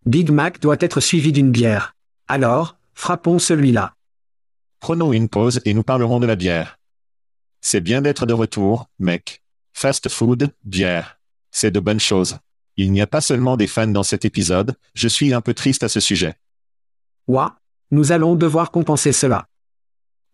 Big 0.05 0.29
Mac 0.29 0.59
doit 0.59 0.77
être 0.79 0.99
suivi 0.99 1.31
d'une 1.31 1.51
bière. 1.51 1.95
Alors, 2.27 2.77
frappons 2.93 3.39
celui-là. 3.39 3.95
Prenons 4.79 5.11
une 5.11 5.27
pause 5.27 5.59
et 5.65 5.73
nous 5.73 5.83
parlerons 5.83 6.19
de 6.19 6.27
la 6.27 6.35
bière. 6.35 6.77
C'est 7.61 7.81
bien 7.81 8.01
d'être 8.01 8.25
de 8.25 8.33
retour, 8.33 8.87
mec. 8.99 9.43
Fast 9.73 10.07
food, 10.07 10.53
bière. 10.63 11.19
C'est 11.51 11.71
de 11.71 11.79
bonnes 11.79 11.99
choses. 11.99 12.37
Il 12.77 12.91
n'y 12.91 13.01
a 13.01 13.07
pas 13.07 13.21
seulement 13.21 13.57
des 13.57 13.67
fans 13.67 13.87
dans 13.87 14.03
cet 14.03 14.23
épisode, 14.23 14.75
je 14.93 15.07
suis 15.07 15.33
un 15.33 15.41
peu 15.41 15.53
triste 15.53 15.83
à 15.83 15.89
ce 15.89 15.99
sujet. 15.99 16.35
Ouah, 17.27 17.57
nous 17.91 18.11
allons 18.11 18.35
devoir 18.35 18.71
compenser 18.71 19.11
cela. 19.11 19.47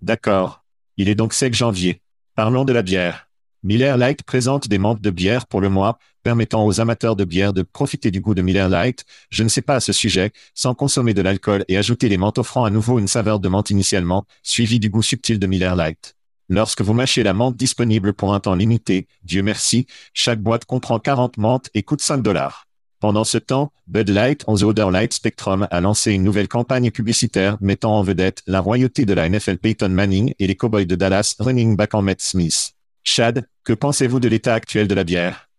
D'accord. 0.01 0.64
Il 0.97 1.09
est 1.09 1.15
donc 1.15 1.33
5 1.33 1.53
janvier. 1.53 2.01
Parlons 2.35 2.63
de 2.63 2.71
la 2.71 2.81
bière. 2.81 3.27
Miller 3.63 3.97
Lite 3.97 4.23
présente 4.23 4.69
des 4.69 4.77
menthes 4.77 5.01
de 5.01 5.09
bière 5.09 5.45
pour 5.45 5.59
le 5.59 5.67
mois, 5.67 5.99
permettant 6.23 6.65
aux 6.65 6.79
amateurs 6.79 7.17
de 7.17 7.25
bière 7.25 7.51
de 7.51 7.63
profiter 7.63 8.11
du 8.11 8.21
goût 8.21 8.33
de 8.33 8.41
Miller 8.41 8.69
Lite, 8.69 9.03
je 9.29 9.43
ne 9.43 9.49
sais 9.49 9.61
pas 9.61 9.75
à 9.75 9.79
ce 9.81 9.91
sujet, 9.91 10.31
sans 10.53 10.73
consommer 10.73 11.13
de 11.13 11.21
l'alcool 11.21 11.65
et 11.67 11.75
ajouter 11.75 12.07
les 12.07 12.17
menthes 12.17 12.37
offrant 12.37 12.63
à 12.63 12.69
nouveau 12.69 12.97
une 12.97 13.09
saveur 13.09 13.41
de 13.41 13.49
menthe 13.49 13.71
initialement, 13.71 14.25
suivi 14.41 14.79
du 14.79 14.89
goût 14.89 15.01
subtil 15.01 15.37
de 15.37 15.47
Miller 15.47 15.75
Lite. 15.75 16.15
Lorsque 16.47 16.81
vous 16.81 16.93
mâchez 16.93 17.23
la 17.23 17.33
menthe 17.33 17.57
disponible 17.57 18.13
pour 18.13 18.33
un 18.33 18.39
temps 18.39 18.55
limité, 18.55 19.07
Dieu 19.23 19.43
merci, 19.43 19.87
chaque 20.13 20.41
boîte 20.41 20.63
comprend 20.63 20.99
40 20.99 21.37
menthes 21.37 21.69
et 21.73 21.83
coûte 21.83 22.01
5 22.01 22.21
dollars. 22.21 22.64
Pendant 23.05 23.23
ce 23.23 23.37
temps, 23.37 23.71
Bud 23.85 24.09
Light 24.09 24.43
on 24.47 24.55
the 24.55 24.63
Other 24.63 24.89
Light 24.89 25.13
Spectrum 25.13 25.67
a 25.69 25.79
lancé 25.79 26.13
une 26.13 26.23
nouvelle 26.23 26.47
campagne 26.47 26.89
publicitaire 26.89 27.55
mettant 27.61 27.99
en 27.99 28.01
vedette 28.01 28.41
la 28.47 28.59
royauté 28.59 29.05
de 29.05 29.13
la 29.13 29.29
NFL 29.29 29.57
Peyton 29.57 29.89
Manning 29.89 30.33
et 30.39 30.47
les 30.47 30.55
Cowboys 30.55 30.87
de 30.87 30.95
Dallas 30.95 31.35
running 31.37 31.75
back 31.75 31.93
en 31.93 32.01
Matt 32.01 32.19
Smith. 32.19 32.71
Chad, 33.03 33.47
que 33.63 33.73
pensez-vous 33.73 34.19
de 34.19 34.27
l'état 34.27 34.55
actuel 34.55 34.87
de 34.87 34.95
la 34.95 35.03
bière? 35.03 35.51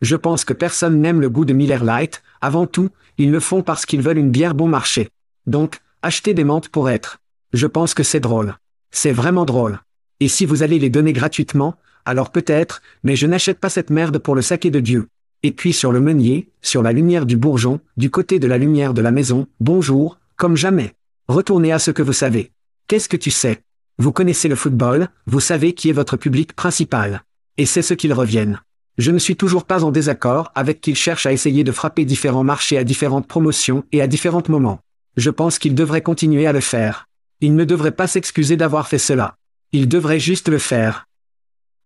Je 0.00 0.14
pense 0.14 0.44
que 0.44 0.52
personne 0.52 1.00
n'aime 1.00 1.20
le 1.20 1.28
goût 1.28 1.44
de 1.44 1.54
Miller 1.54 1.82
Lite, 1.82 2.22
avant 2.40 2.68
tout, 2.68 2.90
ils 3.18 3.32
le 3.32 3.40
font 3.40 3.64
parce 3.64 3.84
qu'ils 3.84 4.02
veulent 4.02 4.18
une 4.18 4.30
bière 4.30 4.54
bon 4.54 4.68
marché. 4.68 5.08
Donc, 5.46 5.80
achetez 6.02 6.34
des 6.34 6.44
menthes 6.44 6.68
pour 6.68 6.88
être. 6.88 7.18
Je 7.52 7.66
pense 7.66 7.94
que 7.94 8.04
c'est 8.04 8.20
drôle. 8.20 8.54
C'est 8.92 9.10
vraiment 9.10 9.44
drôle. 9.44 9.80
Et 10.20 10.28
si 10.28 10.46
vous 10.46 10.62
allez 10.62 10.78
les 10.78 10.88
donner 10.88 11.14
gratuitement, 11.14 11.74
alors 12.04 12.30
peut-être, 12.30 12.80
mais 13.02 13.16
je 13.16 13.26
n'achète 13.26 13.58
pas 13.58 13.70
cette 13.70 13.90
merde 13.90 14.18
pour 14.18 14.36
le 14.36 14.42
saké 14.42 14.70
de 14.70 14.78
Dieu. 14.78 15.08
Et 15.42 15.52
puis 15.52 15.72
sur 15.72 15.90
le 15.90 16.00
meunier, 16.00 16.50
sur 16.60 16.82
la 16.82 16.92
lumière 16.92 17.24
du 17.24 17.38
bourgeon, 17.38 17.80
du 17.96 18.10
côté 18.10 18.38
de 18.38 18.46
la 18.46 18.58
lumière 18.58 18.92
de 18.92 19.00
la 19.00 19.10
maison, 19.10 19.46
bonjour, 19.58 20.18
comme 20.36 20.54
jamais. 20.54 20.92
Retournez 21.28 21.72
à 21.72 21.78
ce 21.78 21.90
que 21.90 22.02
vous 22.02 22.12
savez. 22.12 22.50
Qu'est-ce 22.88 23.08
que 23.08 23.16
tu 23.16 23.30
sais? 23.30 23.62
Vous 23.96 24.12
connaissez 24.12 24.48
le 24.48 24.54
football, 24.54 25.08
vous 25.26 25.40
savez 25.40 25.72
qui 25.72 25.88
est 25.88 25.94
votre 25.94 26.18
public 26.18 26.52
principal. 26.52 27.22
Et 27.56 27.64
c'est 27.64 27.80
ce 27.80 27.94
qu'ils 27.94 28.12
reviennent. 28.12 28.60
Je 28.98 29.12
ne 29.12 29.18
suis 29.18 29.36
toujours 29.36 29.64
pas 29.64 29.82
en 29.82 29.90
désaccord 29.90 30.52
avec 30.54 30.82
qu'ils 30.82 30.96
cherchent 30.96 31.24
à 31.24 31.32
essayer 31.32 31.64
de 31.64 31.72
frapper 31.72 32.04
différents 32.04 32.44
marchés 32.44 32.76
à 32.76 32.84
différentes 32.84 33.26
promotions 33.26 33.84
et 33.92 34.02
à 34.02 34.06
différents 34.06 34.42
moments. 34.46 34.80
Je 35.16 35.30
pense 35.30 35.58
qu'ils 35.58 35.74
devraient 35.74 36.02
continuer 36.02 36.46
à 36.46 36.52
le 36.52 36.60
faire. 36.60 37.06
Ils 37.40 37.56
ne 37.56 37.64
devraient 37.64 37.92
pas 37.92 38.06
s'excuser 38.06 38.58
d'avoir 38.58 38.88
fait 38.88 38.98
cela. 38.98 39.36
Ils 39.72 39.88
devraient 39.88 40.20
juste 40.20 40.48
le 40.48 40.58
faire. 40.58 41.06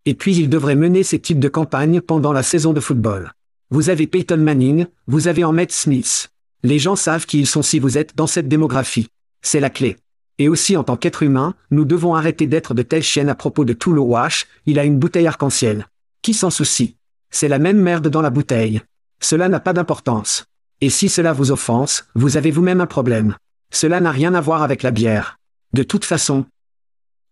Et 0.05 0.13
puis 0.13 0.35
ils 0.35 0.49
devraient 0.49 0.75
mener 0.75 1.03
ces 1.03 1.19
types 1.19 1.39
de 1.39 1.47
campagnes 1.47 2.01
pendant 2.01 2.33
la 2.33 2.43
saison 2.43 2.73
de 2.73 2.81
football. 2.81 3.31
Vous 3.71 3.89
avez 3.89 4.05
Peyton 4.05 4.37
Manning, 4.37 4.85
vous 5.07 5.27
avez 5.27 5.43
Ahmed 5.43 5.71
Smith. 5.71 6.29
Les 6.61 6.77
gens 6.77 6.95
savent 6.95 7.25
qui 7.25 7.39
ils 7.39 7.47
sont 7.47 7.63
si 7.63 7.79
vous 7.79 7.97
êtes 7.97 8.15
dans 8.15 8.27
cette 8.27 8.47
démographie. 8.47 9.07
C'est 9.41 9.59
la 9.59 9.71
clé. 9.71 9.97
Et 10.37 10.49
aussi 10.49 10.77
en 10.77 10.83
tant 10.83 10.97
qu'être 10.97 11.23
humain, 11.23 11.55
nous 11.71 11.83
devons 11.83 12.13
arrêter 12.13 12.45
d'être 12.45 12.75
de 12.75 12.83
telles 12.83 13.01
chiennes 13.01 13.29
à 13.29 13.33
propos 13.33 13.65
de 13.65 13.73
tout 13.73 13.91
le 13.91 14.01
wash, 14.01 14.45
il 14.67 14.77
a 14.77 14.83
une 14.83 14.99
bouteille 14.99 15.25
arc-en-ciel. 15.25 15.87
Qui 16.21 16.35
s'en 16.35 16.51
soucie? 16.51 16.97
C'est 17.31 17.47
la 17.47 17.57
même 17.57 17.79
merde 17.79 18.07
dans 18.07 18.21
la 18.21 18.29
bouteille. 18.29 18.81
Cela 19.19 19.49
n'a 19.49 19.59
pas 19.59 19.73
d'importance. 19.73 20.45
Et 20.79 20.91
si 20.91 21.09
cela 21.09 21.33
vous 21.33 21.51
offense, 21.51 22.05
vous 22.13 22.37
avez 22.37 22.51
vous-même 22.51 22.81
un 22.81 22.85
problème. 22.85 23.35
Cela 23.71 23.99
n'a 23.99 24.11
rien 24.11 24.35
à 24.35 24.41
voir 24.41 24.61
avec 24.61 24.83
la 24.83 24.91
bière. 24.91 25.39
De 25.73 25.81
toute 25.81 26.05
façon. 26.05 26.45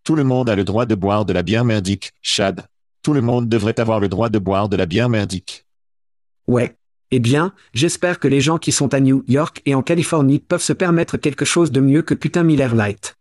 Tout 0.02 0.16
le 0.16 0.24
monde 0.24 0.50
a 0.50 0.56
le 0.56 0.64
droit 0.64 0.84
de 0.84 0.96
boire 0.96 1.24
de 1.24 1.32
la 1.32 1.44
bière 1.44 1.64
merdique, 1.64 2.10
Chad. 2.22 2.66
Tout 3.02 3.12
le 3.12 3.20
monde 3.20 3.48
devrait 3.48 3.78
avoir 3.78 4.00
le 4.00 4.08
droit 4.08 4.30
de 4.30 4.38
boire 4.40 4.68
de 4.68 4.76
la 4.76 4.86
bière 4.86 5.08
merdique. 5.08 5.63
Ouais. 6.46 6.76
Eh 7.10 7.20
bien, 7.20 7.52
j'espère 7.72 8.18
que 8.18 8.28
les 8.28 8.40
gens 8.40 8.58
qui 8.58 8.72
sont 8.72 8.92
à 8.92 9.00
New 9.00 9.24
York 9.28 9.62
et 9.66 9.74
en 9.74 9.82
Californie 9.82 10.40
peuvent 10.40 10.62
se 10.62 10.72
permettre 10.72 11.16
quelque 11.16 11.44
chose 11.44 11.70
de 11.70 11.80
mieux 11.80 12.02
que 12.02 12.14
putain 12.14 12.42
Miller 12.42 12.74
Light. 12.74 13.16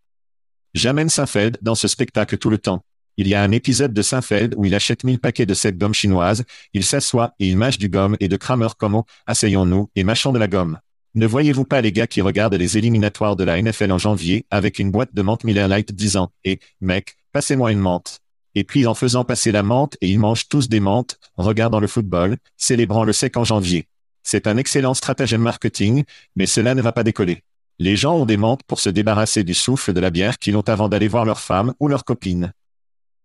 J'amène 0.73 1.09
Seinfeld 1.09 1.59
dans 1.61 1.75
ce 1.75 1.87
spectacle 1.87 2.37
tout 2.37 2.49
le 2.49 2.57
temps. 2.57 2.83
Il 3.17 3.27
y 3.27 3.35
a 3.35 3.43
un 3.43 3.51
épisode 3.51 3.93
de 3.93 4.01
Seinfeld 4.01 4.55
où 4.57 4.65
il 4.65 4.73
achète 4.73 5.03
mille 5.03 5.19
paquets 5.19 5.45
de 5.45 5.53
cette 5.53 5.77
gomme 5.77 5.93
chinoise, 5.93 6.43
il 6.73 6.83
s'assoit 6.83 7.33
et 7.39 7.47
il 7.47 7.57
mâche 7.57 7.77
du 7.77 7.87
gomme 7.87 8.17
et 8.19 8.27
de 8.27 8.37
Kramer 8.37 8.69
comme 8.79 9.03
asseyons-nous 9.27 9.91
et 9.95 10.03
mâchons 10.03 10.31
de 10.31 10.39
la 10.39 10.47
gomme. 10.47 10.79
Ne 11.13 11.27
voyez-vous 11.27 11.65
pas 11.65 11.81
les 11.81 11.91
gars 11.91 12.07
qui 12.07 12.21
regardent 12.21 12.55
les 12.55 12.79
éliminatoires 12.79 13.35
de 13.35 13.43
la 13.43 13.61
NFL 13.61 13.91
en 13.91 13.99
janvier 13.99 14.47
avec 14.49 14.79
une 14.79 14.89
boîte 14.89 15.13
de 15.13 15.21
menthe 15.21 15.43
Miller 15.43 15.67
Light 15.67 15.93
disant, 15.93 16.31
eh, 16.43 16.57
mec, 16.81 17.15
passez-moi 17.31 17.71
une 17.71 17.79
menthe 17.79 18.22
et 18.55 18.63
puis 18.63 18.85
en 18.85 18.93
faisant 18.93 19.23
passer 19.23 19.51
la 19.51 19.63
menthe 19.63 19.97
et 20.01 20.09
ils 20.09 20.19
mangent 20.19 20.47
tous 20.47 20.69
des 20.69 20.79
menthes, 20.79 21.19
regardant 21.37 21.79
le 21.79 21.87
football, 21.87 22.37
célébrant 22.57 23.03
le 23.03 23.13
sec 23.13 23.37
en 23.37 23.43
janvier. 23.43 23.87
C'est 24.23 24.47
un 24.47 24.57
excellent 24.57 24.93
stratagème 24.93 25.41
marketing, 25.41 26.03
mais 26.35 26.45
cela 26.45 26.75
ne 26.75 26.81
va 26.81 26.91
pas 26.91 27.03
décoller. 27.03 27.43
Les 27.79 27.95
gens 27.95 28.15
ont 28.15 28.25
des 28.25 28.37
menthes 28.37 28.63
pour 28.63 28.79
se 28.79 28.89
débarrasser 28.89 29.43
du 29.43 29.53
souffle 29.53 29.93
de 29.93 29.99
la 29.99 30.11
bière 30.11 30.37
qu'ils 30.37 30.55
ont 30.55 30.61
avant 30.61 30.89
d'aller 30.89 31.07
voir 31.07 31.25
leur 31.25 31.39
femme 31.39 31.73
ou 31.79 31.87
leur 31.87 32.05
copine. 32.05 32.53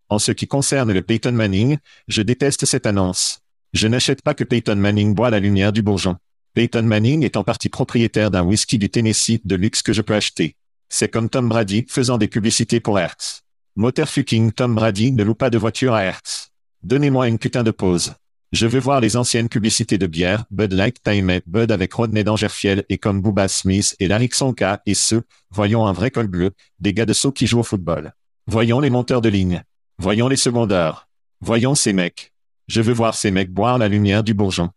En 0.08 0.18
ce 0.18 0.32
qui 0.32 0.46
concerne 0.46 0.92
le 0.92 1.02
Peyton 1.02 1.32
Manning, 1.32 1.76
je 2.08 2.22
déteste 2.22 2.64
cette 2.64 2.86
annonce. 2.86 3.40
Je 3.74 3.86
n'achète 3.86 4.22
pas 4.22 4.34
que 4.34 4.44
Peyton 4.44 4.76
Manning 4.76 5.14
boit 5.14 5.30
la 5.30 5.38
lumière 5.38 5.72
du 5.72 5.82
bourgeon. 5.82 6.16
Peyton 6.54 6.82
Manning 6.82 7.22
est 7.24 7.36
en 7.36 7.44
partie 7.44 7.68
propriétaire 7.68 8.30
d'un 8.30 8.42
whisky 8.42 8.78
du 8.78 8.88
Tennessee 8.88 9.40
de 9.44 9.54
luxe 9.54 9.82
que 9.82 9.92
je 9.92 10.00
peux 10.00 10.14
acheter. 10.14 10.56
C'est 10.88 11.10
comme 11.10 11.28
Tom 11.28 11.48
Brady 11.48 11.84
faisant 11.88 12.16
des 12.16 12.28
publicités 12.28 12.80
pour 12.80 12.98
Hertz. 12.98 13.42
Moteur 13.80 14.08
fucking 14.08 14.50
Tom 14.50 14.74
Brady 14.74 15.12
ne 15.12 15.22
loue 15.22 15.36
pas 15.36 15.50
de 15.50 15.56
voiture 15.56 15.94
à 15.94 16.02
Hertz. 16.02 16.50
Donnez-moi 16.82 17.28
une 17.28 17.38
putain 17.38 17.62
de 17.62 17.70
pause. 17.70 18.14
Je 18.50 18.66
veux 18.66 18.80
voir 18.80 19.00
les 19.00 19.16
anciennes 19.16 19.48
publicités 19.48 19.98
de 19.98 20.08
bière, 20.08 20.46
Bud 20.50 20.72
Light 20.72 21.00
Time 21.00 21.38
Bud 21.46 21.70
avec 21.70 21.92
Rodney 21.92 22.24
Dangerfield 22.24 22.84
et 22.88 22.98
comme 22.98 23.22
Booba 23.22 23.46
Smith 23.46 23.94
et 24.00 24.08
Larry 24.08 24.30
Sonka 24.32 24.82
et 24.84 24.94
ceux, 24.94 25.22
voyons 25.52 25.86
un 25.86 25.92
vrai 25.92 26.10
col 26.10 26.26
bleu, 26.26 26.50
des 26.80 26.92
gars 26.92 27.06
de 27.06 27.12
saut 27.12 27.30
qui 27.30 27.46
jouent 27.46 27.60
au 27.60 27.62
football. 27.62 28.14
Voyons 28.48 28.80
les 28.80 28.90
monteurs 28.90 29.20
de 29.20 29.28
ligne. 29.28 29.62
Voyons 29.98 30.26
les 30.26 30.34
secondaires. 30.34 31.06
Voyons 31.40 31.76
ces 31.76 31.92
mecs. 31.92 32.32
Je 32.66 32.80
veux 32.80 32.92
voir 32.92 33.14
ces 33.14 33.30
mecs 33.30 33.52
boire 33.52 33.78
la 33.78 33.86
lumière 33.86 34.24
du 34.24 34.34
bourgeon. 34.34 34.70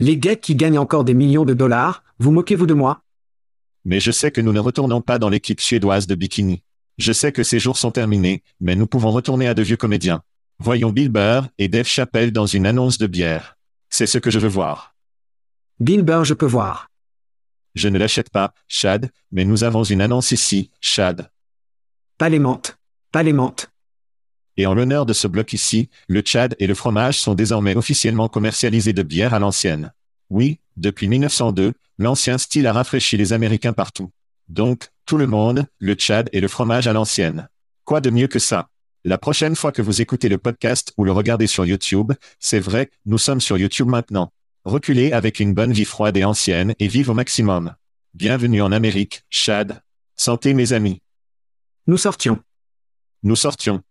Les 0.00 0.16
gays 0.16 0.38
qui 0.38 0.56
gagnent 0.56 0.80
encore 0.80 1.04
des 1.04 1.14
millions 1.14 1.44
de 1.44 1.54
dollars, 1.54 2.02
vous 2.18 2.32
moquez-vous 2.32 2.66
de 2.66 2.74
moi? 2.74 3.04
Mais 3.84 4.00
je 4.00 4.10
sais 4.10 4.32
que 4.32 4.40
nous 4.40 4.52
ne 4.52 4.58
retournons 4.58 5.02
pas 5.02 5.20
dans 5.20 5.28
l'équipe 5.28 5.60
suédoise 5.60 6.08
de 6.08 6.16
bikini. 6.16 6.64
Je 6.98 7.12
sais 7.12 7.32
que 7.32 7.44
ces 7.44 7.60
jours 7.60 7.78
sont 7.78 7.92
terminés, 7.92 8.42
mais 8.60 8.74
nous 8.74 8.86
pouvons 8.86 9.12
retourner 9.12 9.46
à 9.46 9.54
de 9.54 9.62
vieux 9.62 9.76
comédiens. 9.76 10.22
Voyons 10.58 10.90
Bill 10.90 11.08
Burr 11.08 11.48
et 11.58 11.68
Dave 11.68 11.86
Chappelle 11.86 12.32
dans 12.32 12.46
une 12.46 12.66
annonce 12.66 12.98
de 12.98 13.06
bière. 13.06 13.56
C'est 13.88 14.06
ce 14.06 14.18
que 14.18 14.30
je 14.30 14.40
veux 14.40 14.48
voir. 14.48 14.96
Bill 15.78 16.02
Burr, 16.02 16.24
je 16.24 16.34
peux 16.34 16.46
voir. 16.46 16.90
Je 17.76 17.88
ne 17.88 17.98
l'achète 17.98 18.30
pas, 18.30 18.52
Chad, 18.66 19.10
mais 19.30 19.44
nous 19.44 19.62
avons 19.62 19.84
une 19.84 20.00
annonce 20.00 20.32
ici, 20.32 20.72
Chad. 20.80 21.30
Pas 22.18 22.28
les 22.28 22.40
menthes. 22.40 22.76
Pas 23.12 23.22
les 23.22 23.32
menthes. 23.32 23.70
Et 24.56 24.66
en 24.66 24.74
l'honneur 24.74 25.06
de 25.06 25.12
ce 25.12 25.28
bloc 25.28 25.52
ici, 25.52 25.88
le 26.08 26.20
Tchad 26.20 26.56
et 26.58 26.66
le 26.66 26.74
fromage 26.74 27.20
sont 27.20 27.36
désormais 27.36 27.76
officiellement 27.76 28.28
commercialisés 28.28 28.92
de 28.92 29.04
bière 29.04 29.32
à 29.32 29.38
l'ancienne. 29.38 29.92
Oui, 30.30 30.58
depuis 30.76 31.06
1902, 31.06 31.74
l'ancien 31.98 32.38
style 32.38 32.66
a 32.66 32.72
rafraîchi 32.72 33.16
les 33.16 33.32
Américains 33.32 33.72
partout. 33.72 34.10
Donc, 34.48 34.88
tout 35.06 35.18
le 35.18 35.26
monde, 35.26 35.66
le 35.78 35.94
Tchad 35.94 36.28
et 36.32 36.40
le 36.40 36.48
fromage 36.48 36.86
à 36.86 36.92
l'ancienne. 36.92 37.48
Quoi 37.84 38.00
de 38.00 38.10
mieux 38.10 38.28
que 38.28 38.38
ça? 38.38 38.68
La 39.04 39.18
prochaine 39.18 39.56
fois 39.56 39.72
que 39.72 39.82
vous 39.82 40.00
écoutez 40.00 40.28
le 40.28 40.38
podcast 40.38 40.92
ou 40.96 41.04
le 41.04 41.12
regardez 41.12 41.46
sur 41.46 41.64
YouTube, 41.64 42.12
c'est 42.40 42.58
vrai, 42.58 42.90
nous 43.06 43.18
sommes 43.18 43.40
sur 43.40 43.56
YouTube 43.56 43.88
maintenant. 43.88 44.32
Reculez 44.64 45.12
avec 45.12 45.40
une 45.40 45.54
bonne 45.54 45.72
vie 45.72 45.84
froide 45.84 46.16
et 46.16 46.24
ancienne 46.24 46.74
et 46.78 46.88
vive 46.88 47.10
au 47.10 47.14
maximum. 47.14 47.74
Bienvenue 48.14 48.60
en 48.60 48.72
Amérique, 48.72 49.22
Chad. 49.30 49.82
Santé 50.16 50.52
mes 50.52 50.72
amis. 50.72 51.00
Nous 51.86 51.96
sortions. 51.96 52.40
Nous 53.22 53.36
sortions. 53.36 53.82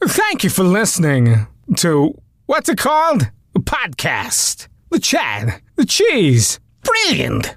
Thank 0.00 0.42
you 0.42 0.50
for 0.50 0.64
listening 0.64 1.46
to 1.76 2.14
what's 2.46 2.68
it 2.68 2.78
called? 2.78 3.30
A 3.54 3.60
podcast. 3.60 4.68
The 4.90 5.00
Chad. 5.00 5.60
The 5.76 5.86
Cheese. 5.86 6.58
Brilliant. 6.82 7.56